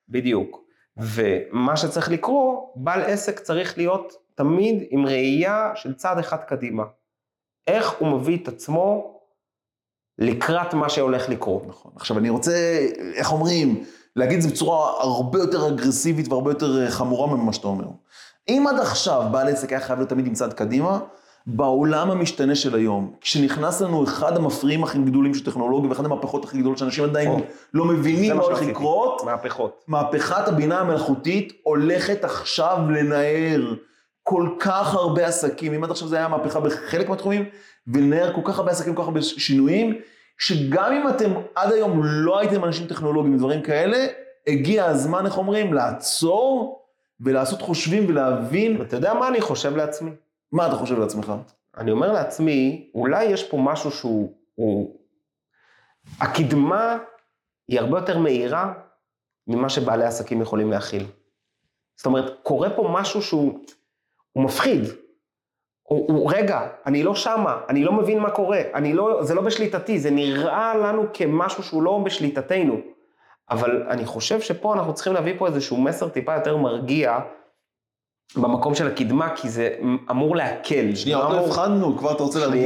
בדיוק. 0.09 0.63
ומה 0.97 1.77
שצריך 1.77 2.11
לקרות, 2.11 2.73
בעל 2.75 3.01
עסק 3.01 3.39
צריך 3.39 3.77
להיות 3.77 4.13
תמיד 4.35 4.83
עם 4.89 5.05
ראייה 5.05 5.71
של 5.75 5.93
צעד 5.93 6.17
אחד 6.19 6.37
קדימה. 6.43 6.83
איך 7.67 7.91
הוא 7.99 8.07
מביא 8.07 8.37
את 8.43 8.47
עצמו 8.47 9.13
לקראת 10.19 10.73
מה 10.73 10.89
שהולך 10.89 11.29
לקרות. 11.29 11.63
נכון. 11.67 11.91
עכשיו 11.95 12.17
אני 12.17 12.29
רוצה, 12.29 12.87
איך 13.15 13.31
אומרים, 13.31 13.83
להגיד 14.15 14.35
את 14.35 14.41
זה 14.41 14.49
בצורה 14.49 14.91
הרבה 15.01 15.39
יותר 15.39 15.67
אגרסיבית 15.67 16.27
והרבה 16.27 16.51
יותר 16.51 16.81
אה, 16.81 16.91
חמורה 16.91 17.35
ממה 17.35 17.53
שאתה 17.53 17.67
אומר. 17.67 17.85
אם 18.49 18.65
עד 18.69 18.79
עכשיו 18.79 19.23
בעל 19.31 19.47
עסק 19.47 19.69
היה 19.69 19.81
חייב 19.81 19.99
להיות 19.99 20.09
תמיד 20.09 20.27
עם 20.27 20.33
צד 20.33 20.53
קדימה, 20.53 20.99
בעולם 21.47 22.11
המשתנה 22.11 22.55
של 22.55 22.75
היום, 22.75 23.13
כשנכנס 23.21 23.81
לנו 23.81 24.03
אחד 24.03 24.37
המפריעים 24.37 24.83
הכי 24.83 24.97
גדולים 24.97 25.33
של 25.33 25.45
טכנולוגיה 25.45 25.89
ואחת 25.89 26.05
המהפכות 26.05 26.45
הכי 26.45 26.57
גדולות 26.57 26.77
שאנשים 26.77 27.03
עדיין 27.03 27.29
או. 27.29 27.39
לא 27.73 27.85
מבינים 27.85 28.37
מה 28.37 28.43
הולך. 28.43 28.61
לקרות, 28.61 29.21
מהפכות. 29.25 29.83
מהפכת 29.87 30.47
הבינה 30.47 30.79
המלאכותית 30.79 31.53
הולכת 31.63 32.23
עכשיו 32.23 32.77
לנער 32.89 33.73
כל 34.23 34.49
כך 34.59 34.93
הרבה 34.93 35.27
עסקים, 35.27 35.73
אם 35.73 35.83
עד 35.83 35.91
עכשיו 35.91 36.07
זה 36.07 36.17
היה 36.17 36.27
מהפכה 36.27 36.59
בחלק 36.59 37.09
מהתחומים, 37.09 37.45
ולנער 37.87 38.33
כל 38.33 38.41
כך 38.45 38.59
הרבה 38.59 38.71
עסקים, 38.71 38.95
כל 38.95 39.01
כך 39.01 39.07
הרבה 39.07 39.21
שינויים, 39.21 40.01
שגם 40.37 40.91
אם 40.91 41.07
אתם 41.07 41.31
עד 41.55 41.71
היום 41.71 42.01
לא 42.03 42.39
הייתם 42.39 42.63
אנשים 42.63 42.87
טכנולוגיים 42.87 43.35
ודברים 43.35 43.61
כאלה, 43.61 44.07
הגיע 44.47 44.85
הזמן, 44.85 45.25
איך 45.25 45.37
אומרים, 45.37 45.73
לעצור 45.73 46.79
ולעשות 47.19 47.61
חושבים 47.61 48.05
ולהבין 48.09 48.81
אתה 48.81 48.95
יודע 48.95 49.13
מה 49.13 49.27
אני 49.27 49.41
חושב 49.41 49.75
לעצמי? 49.75 50.11
מה 50.51 50.67
אתה 50.67 50.75
חושב 50.75 50.99
לעצמך. 50.99 51.33
אני 51.77 51.91
אומר 51.91 52.11
לעצמי, 52.11 52.89
אולי 52.95 53.23
יש 53.23 53.43
פה 53.43 53.57
משהו 53.57 53.91
שהוא... 53.91 54.33
הוא... 54.55 54.95
הקדמה 56.21 56.97
היא 57.67 57.79
הרבה 57.79 57.97
יותר 57.97 58.17
מהירה 58.17 58.73
ממה 59.47 59.69
שבעלי 59.69 60.05
עסקים 60.05 60.41
יכולים 60.41 60.71
להכיל. 60.71 61.05
זאת 61.95 62.05
אומרת, 62.05 62.33
קורה 62.43 62.69
פה 62.69 62.89
משהו 62.91 63.21
שהוא 63.21 63.59
הוא 64.31 64.43
מפחיד. 64.43 64.83
הוא, 65.93 66.05
הוא, 66.07 66.31
רגע, 66.35 66.59
אני 66.85 67.03
לא 67.03 67.15
שמה, 67.15 67.57
אני 67.69 67.83
לא 67.83 67.91
מבין 67.91 68.19
מה 68.19 68.29
קורה, 68.29 68.61
אני 68.73 68.93
לא, 68.93 69.23
זה 69.23 69.35
לא 69.35 69.41
בשליטתי, 69.41 69.99
זה 69.99 70.11
נראה 70.11 70.75
לנו 70.75 71.03
כמשהו 71.13 71.63
שהוא 71.63 71.83
לא 71.83 71.99
בשליטתנו. 72.03 72.77
אבל 73.51 73.83
אני 73.89 74.05
חושב 74.05 74.41
שפה 74.41 74.73
אנחנו 74.73 74.93
צריכים 74.93 75.13
להביא 75.13 75.33
פה 75.37 75.47
איזשהו 75.47 75.77
מסר 75.77 76.07
טיפה 76.09 76.33
יותר 76.33 76.57
מרגיע 76.57 77.19
במקום 78.35 78.75
של 78.75 78.87
הקדמה, 78.87 79.35
כי 79.35 79.49
זה 79.49 79.69
אמור 80.11 80.35
להקל. 80.35 80.95
שנייה, 80.95 81.17
עוד 81.17 81.31
לא 81.31 81.45
הבחנו, 81.45 81.97
כבר 81.97 82.11
אתה 82.11 82.23
רוצה 82.23 82.39
להרגיע. 82.39 82.61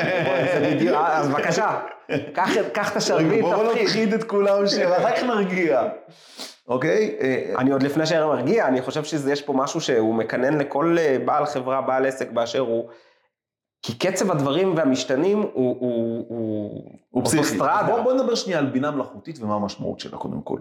שנייה, 0.00 0.46
זה 0.60 0.74
בדיוק, 0.74 0.96
אה, 0.96 1.18
אז 1.18 1.28
בבקשה, 1.28 1.78
קח 2.32 2.56
את- 2.92 2.96
השרביט, 2.96 3.40
בואו 3.40 3.66
תפחיד. 3.68 3.82
נפחיד 3.84 4.12
את 4.14 4.24
כולם, 4.24 4.66
שאחר 4.66 5.16
כך 5.16 5.22
נרגיע. 5.34 5.82
אוקיי? 6.68 7.16
אה, 7.20 7.54
אני 7.58 7.70
עוד 7.70 7.82
לפני 7.82 8.06
שאני 8.06 8.26
מרגיע, 8.26 8.68
אני 8.68 8.82
חושב 8.82 9.04
שיש 9.04 9.42
פה 9.42 9.52
משהו 9.52 9.80
שהוא 9.80 10.14
מקנן 10.14 10.58
לכל 10.58 10.96
אה, 10.98 11.18
בעל 11.24 11.46
חברה, 11.46 11.80
בעל 11.80 12.06
עסק 12.06 12.30
באשר 12.30 12.60
הוא, 12.60 12.88
כי 13.82 13.98
קצב 13.98 14.30
הדברים 14.30 14.76
והמשתנים 14.76 15.38
הוא, 15.38 15.48
הוא, 15.54 16.26
הוא, 16.28 16.98
הוא 17.10 17.24
פסיכי. 17.24 17.38
אוטוסטרדה. 17.38 17.82
בואו 17.86 18.02
בוא 18.02 18.12
נדבר 18.12 18.34
שנייה 18.34 18.58
על 18.58 18.66
בינה 18.66 18.90
מלאכותית 18.90 19.38
ומה 19.40 19.54
המשמעות 19.54 20.00
שלה 20.00 20.16
קודם 20.16 20.42
כל. 20.42 20.60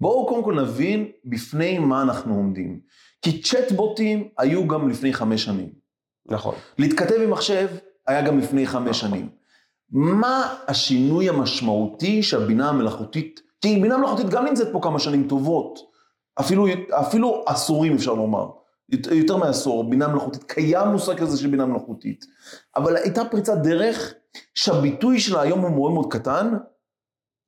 בואו 0.00 0.26
קודם 0.26 0.44
כל 0.44 0.60
נבין 0.60 1.08
בפני 1.24 1.78
מה 1.78 2.02
אנחנו 2.02 2.34
עומדים. 2.34 2.80
כי 3.22 3.42
צ'טבוטים 3.42 4.28
היו 4.38 4.68
גם 4.68 4.88
לפני 4.88 5.12
חמש 5.12 5.44
שנים. 5.44 5.68
נכון. 6.26 6.54
להתכתב 6.78 7.14
עם 7.22 7.30
מחשב 7.30 7.68
היה 8.06 8.22
גם 8.22 8.38
לפני 8.38 8.66
חמש 8.66 9.00
שנים. 9.00 9.28
מה 9.90 10.54
השינוי 10.66 11.28
המשמעותי 11.28 12.22
שהבינה 12.22 12.68
המלאכותית, 12.68 13.40
כי 13.64 13.76
בינה 13.80 13.96
מלאכותית 13.98 14.28
גם 14.28 14.44
נמצאת 14.46 14.68
פה 14.72 14.80
כמה 14.82 14.98
שנים 14.98 15.28
טובות, 15.28 15.78
אפילו, 16.40 16.66
אפילו 16.90 17.44
עשורים 17.46 17.94
אפשר 17.94 18.14
לומר, 18.14 18.46
יותר- 18.88 19.36
מעשור, 19.36 19.90
בינה 19.90 20.08
מלאכותית, 20.08 20.44
קיים 20.44 20.88
מושג 20.88 21.18
כזה 21.18 21.38
של 21.38 21.46
בינה 21.50 21.66
מלאכותית, 21.66 22.24
אבל 22.76 22.96
הייתה 22.96 23.24
פריצת 23.24 23.56
דרך 23.58 24.14
שהביטוי 24.54 25.20
שלה 25.20 25.40
היום 25.40 25.60
הוא 25.60 25.70
מאוד 25.70 25.92
מאוד 25.92 26.12
קטן, 26.12 26.54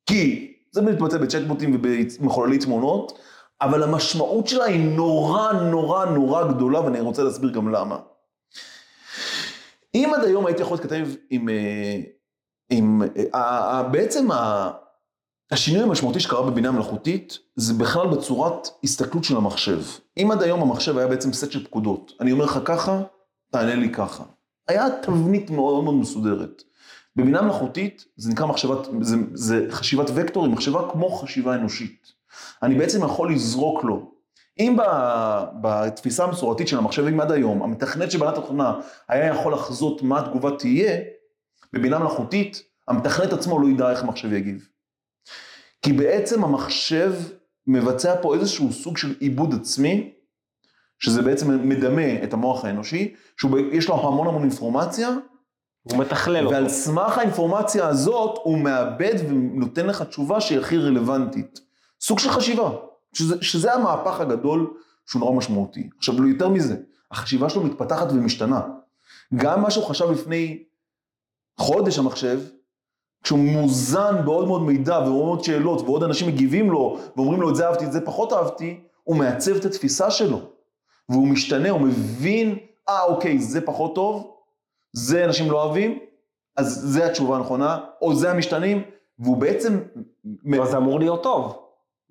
כי 0.05 0.53
זה 0.71 0.81
מתבטא 0.81 1.17
בצ'טבוטים 1.17 1.75
ובמחוללי 1.75 2.57
תמונות, 2.57 3.19
אבל 3.61 3.83
המשמעות 3.83 4.47
שלה 4.47 4.65
היא 4.65 4.95
נורא 4.95 5.51
נורא 5.51 6.05
נורא 6.05 6.51
גדולה, 6.51 6.81
ואני 6.81 6.99
רוצה 6.99 7.23
להסביר 7.23 7.49
גם 7.51 7.71
למה. 7.71 7.99
אם 9.95 10.11
עד 10.15 10.23
היום 10.23 10.45
הייתי 10.45 10.61
יכול 10.61 10.77
להתכתב 10.77 11.07
עם, 11.29 11.49
אה, 11.49 11.99
עם, 12.69 13.01
אה, 13.01 13.23
ה- 13.33 13.77
ה- 13.79 13.83
בעצם 13.83 14.27
השינוי 15.51 15.83
המשמעותי 15.83 16.19
שקרה 16.19 16.51
בבינה 16.51 16.71
מלאכותית, 16.71 17.39
זה 17.55 17.73
בכלל 17.73 18.07
בצורת 18.07 18.67
הסתכלות 18.83 19.23
של 19.23 19.37
המחשב. 19.37 19.81
אם 20.17 20.31
עד 20.31 20.41
היום 20.41 20.61
המחשב 20.61 20.97
היה 20.97 21.07
בעצם 21.07 21.33
סט 21.33 21.51
של 21.51 21.65
פקודות, 21.65 22.11
אני 22.19 22.31
אומר 22.31 22.45
לך 22.45 22.59
ככה, 22.65 23.01
תענה 23.51 23.75
לי 23.75 23.91
ככה. 23.93 24.23
היה 24.67 24.85
תבנית 25.01 25.49
מאוד 25.49 25.83
מאוד 25.83 25.95
מסודרת. 25.95 26.63
בבינה 27.15 27.41
מלאכותית 27.41 28.05
זה 28.15 28.31
נקרא 28.31 28.45
מחשבת, 28.45 28.87
זה, 29.01 29.15
זה 29.33 29.65
חשיבת 29.69 30.09
וקטורים, 30.15 30.51
מחשבה 30.51 30.89
כמו 30.91 31.09
חשיבה 31.09 31.55
אנושית. 31.55 32.07
אני 32.63 32.75
בעצם 32.75 33.05
יכול 33.05 33.33
לזרוק 33.33 33.83
לו. 33.83 34.11
אם 34.59 34.77
ב, 34.77 34.81
בתפיסה 35.61 36.23
המסורתית 36.23 36.67
של 36.67 36.77
המחשבים 36.77 37.19
עד 37.19 37.31
היום, 37.31 37.63
המתכנת 37.63 38.11
שבנה 38.11 38.29
את 38.29 38.37
התוכנה 38.37 38.73
היה 39.09 39.25
יכול 39.25 39.53
לחזות 39.53 40.01
מה 40.01 40.19
התגובה 40.19 40.57
תהיה, 40.57 40.97
בבינה 41.73 41.99
מלאכותית, 41.99 42.63
המתכנת 42.87 43.33
עצמו 43.33 43.59
לא 43.59 43.67
ידע 43.67 43.91
איך 43.91 44.03
המחשב 44.03 44.33
יגיב. 44.33 44.69
כי 45.81 45.93
בעצם 45.93 46.43
המחשב 46.43 47.13
מבצע 47.67 48.21
פה 48.21 48.35
איזשהו 48.35 48.71
סוג 48.71 48.97
של 48.97 49.15
עיבוד 49.19 49.53
עצמי, 49.53 50.13
שזה 50.99 51.21
בעצם 51.21 51.69
מדמה 51.69 52.23
את 52.23 52.33
המוח 52.33 52.65
האנושי, 52.65 53.15
שיש 53.41 53.89
לו 53.89 54.07
המון 54.07 54.27
המון 54.27 54.41
אינפורמציה, 54.41 55.09
הוא 55.83 55.97
מתכלל 55.97 56.45
אותו. 56.45 56.55
ועל 56.55 56.69
סמך 56.69 57.17
האינפורמציה 57.17 57.87
הזאת, 57.87 58.39
הוא 58.43 58.57
מאבד 58.57 59.13
ונותן 59.29 59.85
לך 59.85 60.01
תשובה 60.01 60.41
שהיא 60.41 60.59
הכי 60.59 60.77
רלוונטית. 60.77 61.59
סוג 62.01 62.19
של 62.19 62.29
חשיבה, 62.29 62.71
שזה, 63.13 63.35
שזה 63.41 63.73
המהפך 63.73 64.19
הגדול 64.19 64.73
שהוא 65.05 65.19
נורא 65.19 65.33
משמעותי. 65.33 65.89
עכשיו, 65.97 66.21
לא 66.21 66.27
יותר 66.27 66.49
מזה, 66.49 66.75
החשיבה 67.11 67.49
שלו 67.49 67.63
מתפתחת 67.63 68.11
ומשתנה. 68.11 68.61
גם 69.35 69.61
מה 69.61 69.71
שהוא 69.71 69.85
חשב 69.85 70.11
לפני 70.11 70.63
חודש 71.59 71.99
המחשב, 71.99 72.39
כשהוא 73.27 73.39
מוזן 73.39 74.15
בעוד 74.25 74.47
מאוד 74.47 74.61
מידע 74.61 74.99
מאוד 74.99 75.43
שאלות 75.43 75.81
ועוד 75.81 76.03
אנשים 76.03 76.27
מגיבים 76.27 76.71
לו 76.71 76.99
ואומרים 77.15 77.41
לו 77.41 77.49
את 77.49 77.55
זה 77.55 77.67
אהבתי, 77.67 77.85
את 77.85 77.91
זה 77.91 78.01
פחות 78.05 78.33
אהבתי, 78.33 78.79
הוא 79.03 79.15
מעצב 79.15 79.55
את 79.55 79.65
התפיסה 79.65 80.11
שלו. 80.11 80.39
והוא 81.09 81.27
משתנה, 81.27 81.69
הוא 81.69 81.81
מבין, 81.81 82.57
אה 82.89 83.03
אוקיי, 83.03 83.39
זה 83.39 83.61
פחות 83.61 83.95
טוב, 83.95 84.31
זה 84.93 85.25
אנשים 85.25 85.51
לא 85.51 85.63
אוהבים, 85.63 85.99
אז 86.57 86.81
זה 86.83 87.05
התשובה 87.05 87.35
הנכונה, 87.35 87.79
או 88.01 88.15
זה 88.15 88.31
המשתנים, 88.31 88.81
והוא 89.19 89.37
בעצם... 89.37 89.79
אז 90.61 90.69
זה 90.69 90.77
אמור 90.77 90.99
להיות 90.99 91.23
טוב, 91.23 91.59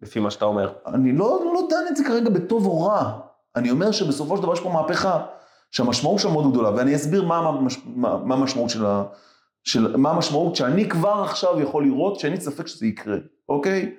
לפי 0.02 0.20
מה 0.20 0.30
שאתה 0.30 0.44
אומר. 0.44 0.72
אני 0.86 1.12
לא, 1.12 1.40
לא 1.54 1.60
דן 1.70 1.84
את 1.90 1.96
זה 1.96 2.04
כרגע 2.04 2.30
בטוב 2.30 2.66
או 2.66 2.86
רע. 2.86 3.18
אני 3.56 3.70
אומר 3.70 3.92
שבסופו 3.92 4.36
של 4.36 4.42
דבר 4.42 4.52
יש 4.52 4.60
פה 4.60 4.70
מהפכה 4.70 5.26
שהמשמעות 5.70 6.20
שלה 6.20 6.32
מאוד 6.32 6.50
גדולה, 6.50 6.70
ואני 6.70 6.96
אסביר 6.96 7.24
מה 8.24 8.34
המשמעות 8.34 8.70
של 8.70 8.86
ה... 8.86 9.02
של 9.66 9.96
מה 9.96 10.10
המשמעות 10.10 10.56
שאני 10.56 10.88
כבר 10.88 11.22
עכשיו 11.24 11.60
יכול 11.60 11.84
לראות, 11.84 12.20
שאין 12.20 12.32
לי 12.32 12.40
ספק 12.40 12.66
שזה 12.66 12.86
יקרה, 12.86 13.16
אוקיי? 13.48 13.94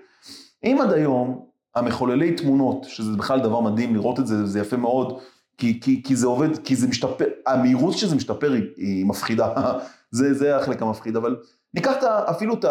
אם 0.63 0.77
עד 0.81 0.93
היום 0.93 1.45
המחוללי 1.75 2.35
תמונות, 2.35 2.83
שזה 2.83 3.17
בכלל 3.17 3.39
דבר 3.39 3.59
מדהים 3.59 3.95
לראות 3.95 4.19
את 4.19 4.27
זה, 4.27 4.45
זה 4.45 4.59
יפה 4.59 4.77
מאוד, 4.77 5.19
כי, 5.57 5.79
כי, 5.81 6.03
כי 6.03 6.15
זה 6.15 6.27
עובד, 6.27 6.57
כי 6.57 6.75
זה 6.75 6.87
משתפר, 6.87 7.25
המהירות 7.45 7.97
שזה 7.97 8.15
משתפר 8.15 8.51
היא, 8.51 8.63
היא 8.77 9.05
מפחידה, 9.05 9.53
זה, 10.17 10.33
זה 10.33 10.57
החלק 10.57 10.81
המפחיד, 10.81 11.15
אבל 11.15 11.35
ניקח 11.73 11.97
את, 11.97 12.03
אפילו 12.03 12.53
את 12.53 12.65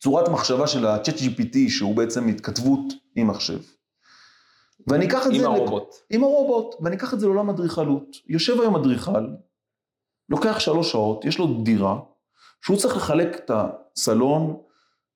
צורת 0.00 0.28
מחשבה 0.28 0.66
של 0.66 0.86
ה-chat 0.86 1.16
GPT, 1.16 1.56
שהוא 1.68 1.96
בעצם 1.96 2.28
התכתבות 2.28 2.94
עם 3.16 3.26
מחשב. 3.26 3.58
ואני 4.86 5.06
אקח 5.06 5.26
את 5.26 5.32
עם 5.32 5.38
זה... 5.38 5.46
הרובוט. 5.46 5.82
לק... 5.82 5.94
עם 6.10 6.24
הרובוט, 6.24 6.74
ואני 6.80 6.96
אקח 6.96 7.14
את 7.14 7.20
זה 7.20 7.26
לעולם 7.26 7.50
אדריכלות. 7.50 8.16
יושב 8.28 8.60
היום 8.60 8.76
אדריכל, 8.76 9.26
לוקח 10.30 10.58
שלוש 10.58 10.92
שעות, 10.92 11.24
יש 11.24 11.38
לו 11.38 11.46
דירה, 11.62 11.98
שהוא 12.64 12.76
צריך 12.76 12.96
לחלק 12.96 13.36
את 13.44 13.50
הסלון, 13.54 14.56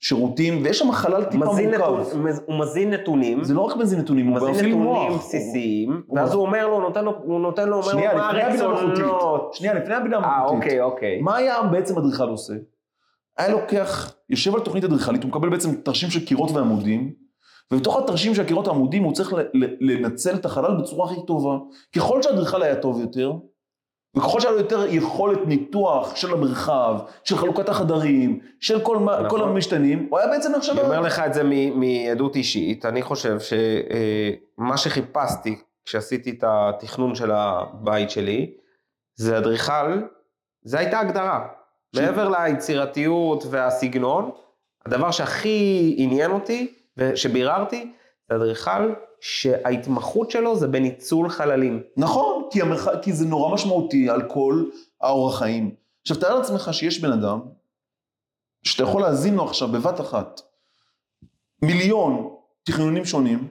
שירותים, 0.00 0.62
ויש 0.64 0.78
שם 0.78 0.92
חלל 0.92 1.24
טיפה 1.24 1.44
מורכב. 1.44 2.16
מז- 2.18 2.40
הוא 2.46 2.58
מזין 2.60 2.90
נתונים, 2.90 3.44
זה 3.44 3.54
לא 3.54 3.60
רק 3.60 3.76
מזין 3.76 3.98
נתונים, 4.00 4.26
הוא 4.26 4.36
מזין 4.36 4.48
נתונים 4.54 4.82
מוח. 4.82 5.12
בסיסיים, 5.18 6.02
הוא- 6.06 6.18
ואז 6.18 6.34
הוא 6.34 6.42
אומר 6.42 6.66
לו, 6.66 6.80
נותן 6.80 7.04
לו, 7.04 7.12
הוא 7.24 7.40
נותן 7.40 7.68
לו, 7.68 7.76
אומר 7.76 7.86
לו 7.86 7.92
שנייה, 7.92 8.14
מה. 8.14 8.30
הרצונות. 8.30 9.54
שנייה, 9.54 9.74
לפני 9.74 9.94
הבינה 9.94 10.16
אה, 10.18 10.22
המלאכותית. 10.36 10.56
אוקיי, 10.64 10.80
אוקיי. 10.82 11.20
מה 11.20 11.36
היה 11.36 11.62
בעצם 11.62 11.98
אדריכל 11.98 12.28
עושה? 12.28 12.54
היה 13.38 13.48
לוקח, 13.48 14.14
יושב 14.30 14.54
על 14.54 14.60
תוכנית 14.60 14.84
אדריכלית, 14.84 15.22
הוא 15.22 15.28
מקבל 15.30 15.48
בעצם 15.48 15.74
תרשים 15.74 16.10
של 16.10 16.24
קירות 16.26 16.50
ועמודים, 16.50 17.12
ובתוך 17.72 17.96
התרשים 17.96 18.34
של 18.34 18.42
הקירות 18.42 18.66
והעמודים 18.68 19.02
הוא 19.02 19.12
צריך 19.12 19.32
לנצל 19.80 20.34
את 20.34 20.44
החלל 20.44 20.80
בצורה 20.80 21.06
הכי 21.10 21.26
טובה. 21.26 21.56
ככל 21.96 22.22
שהאדריכל 22.22 22.62
היה 22.62 22.76
טוב 22.76 23.00
יותר, 23.00 23.32
וככל 24.16 24.40
שהיה 24.40 24.52
לו 24.52 24.58
יותר 24.58 24.84
יכולת 24.88 25.38
ניתוח 25.46 26.16
של 26.16 26.32
המרחב, 26.32 26.94
של 27.24 27.36
חלוקת 27.36 27.68
החדרים, 27.68 28.40
של 28.60 28.80
כל, 28.80 28.98
נכון. 28.98 29.28
כל 29.30 29.42
המשתנים, 29.42 30.06
הוא 30.10 30.18
היה 30.18 30.28
בעצם 30.28 30.54
עכשיו... 30.54 30.74
אני 30.74 30.82
אומר 30.82 31.00
לך 31.00 31.18
את 31.18 31.34
זה 31.34 31.42
מ- 31.44 31.80
מעדות 31.80 32.36
אישית, 32.36 32.84
אני 32.84 33.02
חושב 33.02 33.36
שמה 33.40 34.76
שחיפשתי 34.76 35.56
כשעשיתי 35.84 36.30
את 36.30 36.44
התכנון 36.46 37.14
של 37.14 37.30
הבית 37.30 38.10
שלי, 38.10 38.54
זה 39.16 39.38
אדריכל, 39.38 40.02
זה 40.64 40.78
הייתה 40.78 41.00
הגדרה. 41.00 41.46
ש- 41.96 41.98
מעבר 41.98 42.28
ליצירתיות 42.28 43.44
והסגנון, 43.50 44.30
הדבר 44.86 45.10
שהכי 45.10 45.94
עניין 45.98 46.30
אותי 46.30 46.74
ושביררתי, 46.96 47.92
זה 48.28 48.36
אדריכל 48.36 48.92
שההתמחות 49.26 50.30
שלו 50.30 50.56
זה 50.56 50.68
בניצול 50.68 51.28
חללים. 51.28 51.82
נכון, 51.96 52.48
כי, 52.50 52.62
המרח... 52.62 52.88
כי 53.02 53.12
זה 53.12 53.26
נורא 53.26 53.54
משמעותי 53.54 54.10
על 54.10 54.22
כל 54.28 54.64
האורח 55.00 55.38
חיים. 55.38 55.74
עכשיו, 56.02 56.16
תאר 56.16 56.38
לעצמך 56.38 56.68
שיש 56.72 57.00
בן 57.00 57.12
אדם, 57.12 57.40
שאתה 58.62 58.82
יכול 58.82 59.02
להאזין 59.02 59.34
לו 59.34 59.44
עכשיו 59.44 59.68
בבת 59.68 60.00
אחת, 60.00 60.40
מיליון 61.62 62.34
תכנונים 62.64 63.04
שונים, 63.04 63.48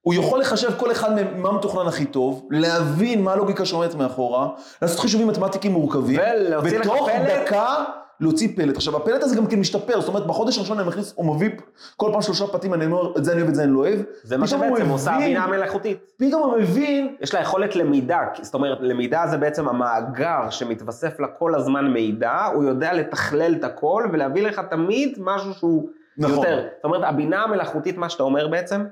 הוא 0.00 0.14
יכול 0.14 0.40
לחשב 0.40 0.78
כל 0.78 0.92
אחד 0.92 1.14
מהם 1.14 1.42
מה 1.42 1.52
מתוכנן 1.52 1.86
הכי 1.86 2.04
טוב, 2.04 2.48
להבין 2.50 3.22
מה 3.22 3.32
הלוגיקה 3.32 3.66
שעומדת 3.66 3.94
מאחורה, 3.94 4.48
לעשות 4.82 5.00
חישובים 5.00 5.28
מתמטיים 5.28 5.72
מורכבים, 5.72 6.20
ולהוציא 6.20 6.78
לך 6.78 6.86
בתוך 6.86 7.08
פלט. 7.08 7.46
דקה 7.46 7.84
להוציא 8.20 8.48
פלט. 8.56 8.76
עכשיו, 8.76 8.96
הפלט 8.96 9.22
הזה 9.22 9.36
גם 9.36 9.46
כן 9.46 9.60
משתפר, 9.60 10.00
זאת 10.00 10.08
אומרת, 10.08 10.26
בחודש 10.26 10.58
הראשון 10.58 10.78
אני 10.78 10.88
מכניס, 10.88 11.12
הוא 11.16 11.34
מביא 11.36 11.50
כל 11.96 12.10
פעם 12.12 12.22
שלושה 12.22 12.46
פרטים, 12.46 12.74
אני 12.74 12.86
אומר, 12.86 13.16
את 13.18 13.24
זה 13.24 13.32
אני 13.32 13.40
אוהב, 13.40 13.48
את 13.48 13.54
זה 13.54 13.62
אני 13.64 13.72
לא 13.72 13.78
אוהב. 13.78 14.00
זה 14.22 14.36
מה 14.36 14.46
שבעצם 14.46 14.88
עושה 14.88 15.10
הבין- 15.10 15.22
הבינה 15.22 15.44
המלאכותית. 15.44 15.98
פתאום 16.16 16.42
הוא 16.42 16.58
מבין 16.58 17.16
יש 17.20 17.34
לה 17.34 17.40
יכולת 17.40 17.76
למידה, 17.76 18.18
זאת 18.42 18.54
אומרת, 18.54 18.78
למידה 18.80 19.24
זה 19.26 19.36
בעצם 19.38 19.68
המאגר 19.68 20.50
שמתווסף 20.50 21.20
לה 21.20 21.26
כל 21.28 21.54
הזמן 21.54 21.86
מידע, 21.92 22.44
הוא 22.54 22.64
יודע 22.64 22.92
לתכלל 22.92 23.54
את 23.54 23.64
הכל 23.64 24.04
ולהביא 24.12 24.42
לך 24.42 24.60
תמיד 24.70 25.18
משהו 25.20 25.54
שהוא 25.54 25.88
נכון. 26.18 26.34
יותר. 26.36 26.66
זאת 26.76 26.84
אומרת, 26.84 27.02
הבינה 27.04 27.42
המלאכותית, 27.42 27.96
מה 27.98 28.08
שאתה 28.08 28.22
אומר 28.22 28.48
בעצם, 28.48 28.84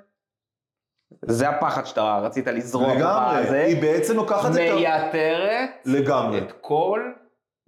זה 1.27 1.49
הפחד 1.49 1.87
שאתה 1.87 2.19
רצית 2.23 2.47
לזרוק 2.49 2.97
לגמרי, 2.97 3.43
בזה, 3.47 3.61
היא 3.65 3.83
בעצם 3.83 4.17
לוקחת 4.17 4.51
את 4.51 4.57
ה... 4.57 4.75
מייתרת 4.75 5.71
לגמרי. 5.85 6.39
את 6.39 6.53
כל 6.61 7.01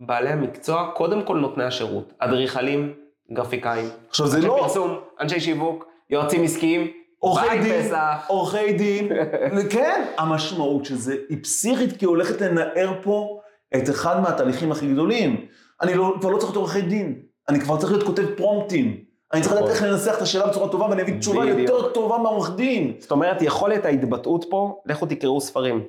בעלי 0.01 0.29
המקצוע, 0.31 0.91
קודם 0.95 1.23
כל 1.23 1.37
נותני 1.37 1.65
השירות, 1.65 2.13
אדריכלים, 2.19 2.95
גרפיקאים, 3.33 3.89
עכשיו 4.09 4.27
זה 4.27 4.41
לא 4.41 4.57
פרסום, 4.61 4.99
אנשי 5.21 5.41
שיווק, 5.41 5.87
יועצים 6.11 6.43
עסקיים, 6.45 6.91
עורכי 7.19 7.59
דין. 7.63 7.95
עורכי 8.27 8.73
דין, 8.73 9.09
כן, 9.73 10.05
המשמעות 10.19 10.85
של 10.85 10.95
זה 10.95 11.17
היא 11.29 11.39
פסיכית, 11.43 11.97
כי 11.97 12.05
היא 12.05 12.09
הולכת 12.09 12.41
לנער 12.41 12.93
פה 13.03 13.41
את 13.77 13.91
אחד 13.91 14.21
מהתהליכים 14.21 14.73
הכי 14.73 14.93
גדולים. 14.93 15.47
אני 15.83 15.95
לא, 15.95 16.15
כבר 16.21 16.31
לא 16.31 16.39
צריך 16.39 16.53
להיות 16.53 16.57
עורכי 16.57 16.83
דין, 16.83 17.23
אני 17.49 17.61
כבר 17.61 17.77
צריך 17.77 17.93
להיות 17.93 18.07
כותב 18.07 18.27
פרומפטים. 18.37 18.97
אני 19.33 19.43
צריך 19.43 19.53
לדעת 19.53 19.65
נכון. 19.65 19.77
איך 19.77 19.83
לנסח 19.83 20.17
את 20.17 20.23
השאלה 20.23 20.47
בצורה 20.47 20.69
טובה 20.69 20.87
ואני 20.87 21.03
אביא 21.03 21.19
תשובה. 21.19 21.45
יותר 21.45 21.93
טובה 21.93 22.19
מהעורך 22.19 22.57
דין. 22.57 22.93
זאת 22.99 23.11
אומרת, 23.11 23.43
יכולת 23.43 23.85
ההתבטאות 23.85 24.45
פה, 24.51 24.83
לכו 24.87 25.07
תקראו 25.07 25.41
ספרים. 25.41 25.85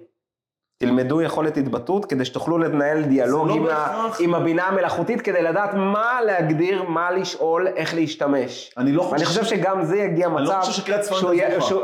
תלמדו 0.82 1.22
יכולת 1.22 1.58
התבטאות 1.58 2.06
כדי 2.06 2.26
שתוכלו 2.26 2.58
לנהל 2.58 3.02
דיאלוג 3.04 3.48
לא 3.48 3.54
עם, 3.54 3.64
ה, 3.64 3.68
בהכרח. 3.68 4.22
עם 4.22 4.36
הבינה 4.36 4.64
המלאכותית, 4.64 5.22
כדי 5.22 5.42
לדעת 5.42 5.74
מה 5.74 6.20
להגדיר, 6.26 6.84
מה 6.84 7.12
לשאול, 7.12 7.68
איך 7.68 7.94
להשתמש. 7.96 8.74
אני 8.78 8.92
לא 8.92 9.02
חושב... 9.04 9.26
חושב 9.26 9.44
שגם 9.44 9.84
זה 9.84 9.98
יגיע 9.98 10.30
מצב... 10.30 10.38
אני 10.38 10.48
לא 10.48 10.62
חושב 10.62 10.72
שקריאת 10.82 11.04
ספרים 11.04 11.22
תעזור 11.40 11.58
לך. 11.58 11.64
שהוא- 11.64 11.82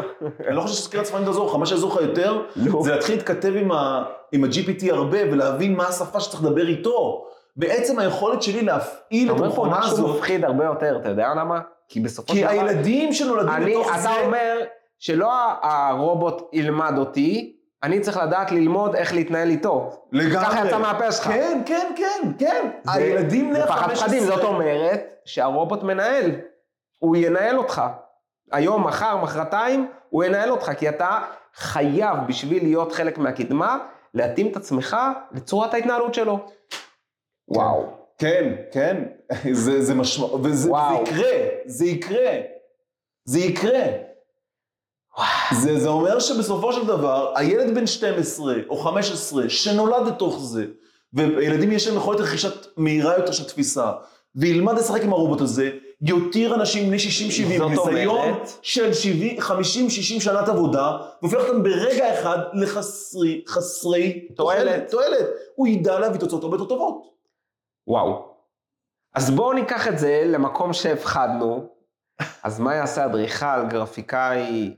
אני 0.48 0.56
לא 0.56 0.62
חושב 0.62 0.84
שקריאת 0.84 1.06
ספרים 1.06 1.26
תעזור 1.26 1.50
לך, 1.50 1.56
מה 1.56 1.66
שיעזור 1.66 1.92
לך 1.94 2.02
יותר, 2.02 2.42
נו. 2.56 2.84
זה 2.84 2.92
להתחיל 2.96 3.16
להתכתב 3.16 3.54
עם 3.56 3.72
ה- 3.72 4.04
עם 4.32 4.44
ה-GPT 4.44 4.86
הרבה 4.94 5.18
ולהבין 5.32 5.76
מה 5.76 5.88
השפה 5.88 6.20
שצריך 6.20 6.44
לדבר 6.44 6.68
איתו. 6.68 7.26
בעצם 7.56 8.00
היכולת 8.00 8.42
שלי 8.42 8.62
להפעיל 8.62 9.28
אתה 9.28 9.36
את 9.36 9.40
אומר 9.42 9.56
פה 9.56 9.62
המכונה 9.66 9.80
משהו 9.80 9.92
הזאת, 9.94 10.16
מפחיד 10.16 10.44
הרבה 10.46 10.66
יותר, 10.66 10.98
אתה 11.02 11.10
יודע 11.10 11.28
למה? 11.38 11.60
כי 11.90 12.00
בסופו 12.00 12.34
של 12.34 12.40
כי 12.40 12.44
דבר... 12.44 12.52
הילדים 12.52 13.14
שנולדים 13.14 13.50
אני, 13.54 13.72
בתוך 13.72 13.90
אתה 13.92 13.98
זה, 14.00 14.10
אומר 14.26 14.58
שלא 15.00 15.30
הרובוט 15.62 16.42
ילמד 16.54 16.94
אותי, 16.98 17.57
אני 17.84 18.00
צריך 18.00 18.18
לדעת 18.18 18.52
ללמוד 18.52 18.96
איך 18.96 19.14
להתנהל 19.14 19.50
איתו. 19.50 19.90
לגמרי. 20.12 20.46
ככה 20.46 20.68
יצא 20.68 20.78
מהפה 20.80 21.12
שלך. 21.12 21.26
כן, 21.28 21.62
כן, 21.66 21.88
כן, 21.98 22.32
כן. 22.40 22.70
זה- 22.84 22.92
הילדים 22.94 23.50
בני 23.50 23.60
זה 23.62 23.68
פחד 23.68 23.90
ה-15. 23.90 23.96
פחדים, 23.96 24.24
זאת 24.24 24.44
אומרת 24.44 25.14
שהרובוט 25.26 25.84
מנהל. 25.84 26.32
הוא 27.00 27.16
ינהל 27.16 27.58
אותך. 27.58 27.82
היום, 28.52 28.84
מחר, 28.88 29.18
מחרתיים, 29.18 29.88
הוא 30.10 30.24
ינהל 30.24 30.52
אותך, 30.52 30.72
כי 30.78 30.90
אתה 30.90 31.20
חייב, 31.56 32.18
בשביל 32.28 32.64
להיות 32.64 32.92
חלק 32.92 33.18
מהקדמה, 33.18 33.78
להתאים 34.14 34.52
את 34.52 34.56
עצמך 34.56 34.98
לצורת 35.32 35.74
ההתנהלות 35.74 36.14
שלו. 36.14 36.40
וואו. 37.48 37.86
כן, 38.18 38.54
כן. 38.72 39.04
זה, 39.52 39.82
זה 39.82 39.96
משמעות, 39.96 40.42
וזה 40.44 40.70
וואו. 40.72 41.04
יקרה, 41.04 41.32
זה 41.66 41.86
יקרה. 41.86 42.32
זה 43.26 43.40
יקרה. 43.40 43.84
זה, 45.52 45.80
זה 45.80 45.90
אומר 45.90 46.20
שבסופו 46.20 46.74
של 46.74 46.88
דבר, 46.88 47.34
הילד 47.36 47.76
בן 47.76 47.88
12 47.88 48.56
או 48.70 48.78
15 48.78 49.50
שנולד 49.50 50.08
לתוך 50.08 50.40
זה, 50.40 50.66
וילדים 51.14 51.72
יש 51.72 51.88
להם 51.88 51.98
יכולת 51.98 52.20
רכישת 52.20 52.68
מהירה 52.78 53.18
יותר 53.18 53.32
של 53.32 53.44
תפיסה, 53.44 53.92
וילמד 54.36 54.78
לשחק 54.78 55.02
עם 55.02 55.14
הרובוט 55.14 55.42
הזה, 55.42 55.72
יותר 56.02 56.56
אנשים 56.56 56.88
בני 56.88 56.98
60-70, 56.98 57.00
זאת 57.58 57.88
ניסיון 57.88 58.40
של 58.62 58.92
50-60 59.40 59.52
שנת 60.20 60.48
עבודה, 60.48 60.98
והופך 61.22 61.38
אותם 61.38 61.64
ברגע 61.64 62.20
אחד 62.20 62.38
לחסרי, 62.54 63.44
חסרי 63.48 64.28
תועלת. 64.36 64.92
תועלת. 64.92 65.28
הוא 65.56 65.68
ידע 65.68 66.00
להביא 66.00 66.20
תוצאות 66.20 66.44
הרבה 66.44 66.56
יותר 66.56 66.66
טובות. 66.66 67.02
וואו. 67.88 68.28
אז 69.16 69.32
בואו 69.32 69.54
ניקח 69.54 69.88
את 69.88 70.00
זה 70.00 70.24
למקום 70.26 70.74
שהפחדנו. 70.74 71.70
אז 72.44 72.60
מה 72.60 72.76
יעשה 72.76 73.06
אדריכל, 73.06 73.68
גרפיקאי, 73.70 74.74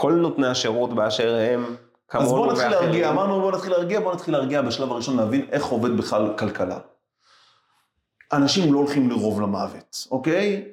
כל 0.00 0.12
נותני 0.12 0.46
השירות 0.46 0.94
באשר 0.94 1.34
הם, 1.34 1.64
אז 1.64 1.76
כמונו 2.08 2.28
בואו 2.28 2.52
נתחיל? 2.52 2.68
להרגיע, 2.68 3.10
אמרנו 3.10 3.40
בואו 3.40 3.50
נתחיל 3.50 3.72
להרגיע, 3.72 4.00
בואו 4.00 4.14
נתחיל 4.14 4.34
להרגיע 4.34 4.62
בשלב 4.62 4.92
הראשון 4.92 5.16
להבין 5.16 5.46
איך 5.50 5.64
עובד 5.64 5.96
בכלל 5.96 6.38
כלכלה. 6.38 6.78
אנשים 8.32 8.72
לא 8.72 8.78
הולכים 8.78 9.10
לרוב 9.10 9.40
למוות, 9.40 10.06
אוקיי? 10.10 10.68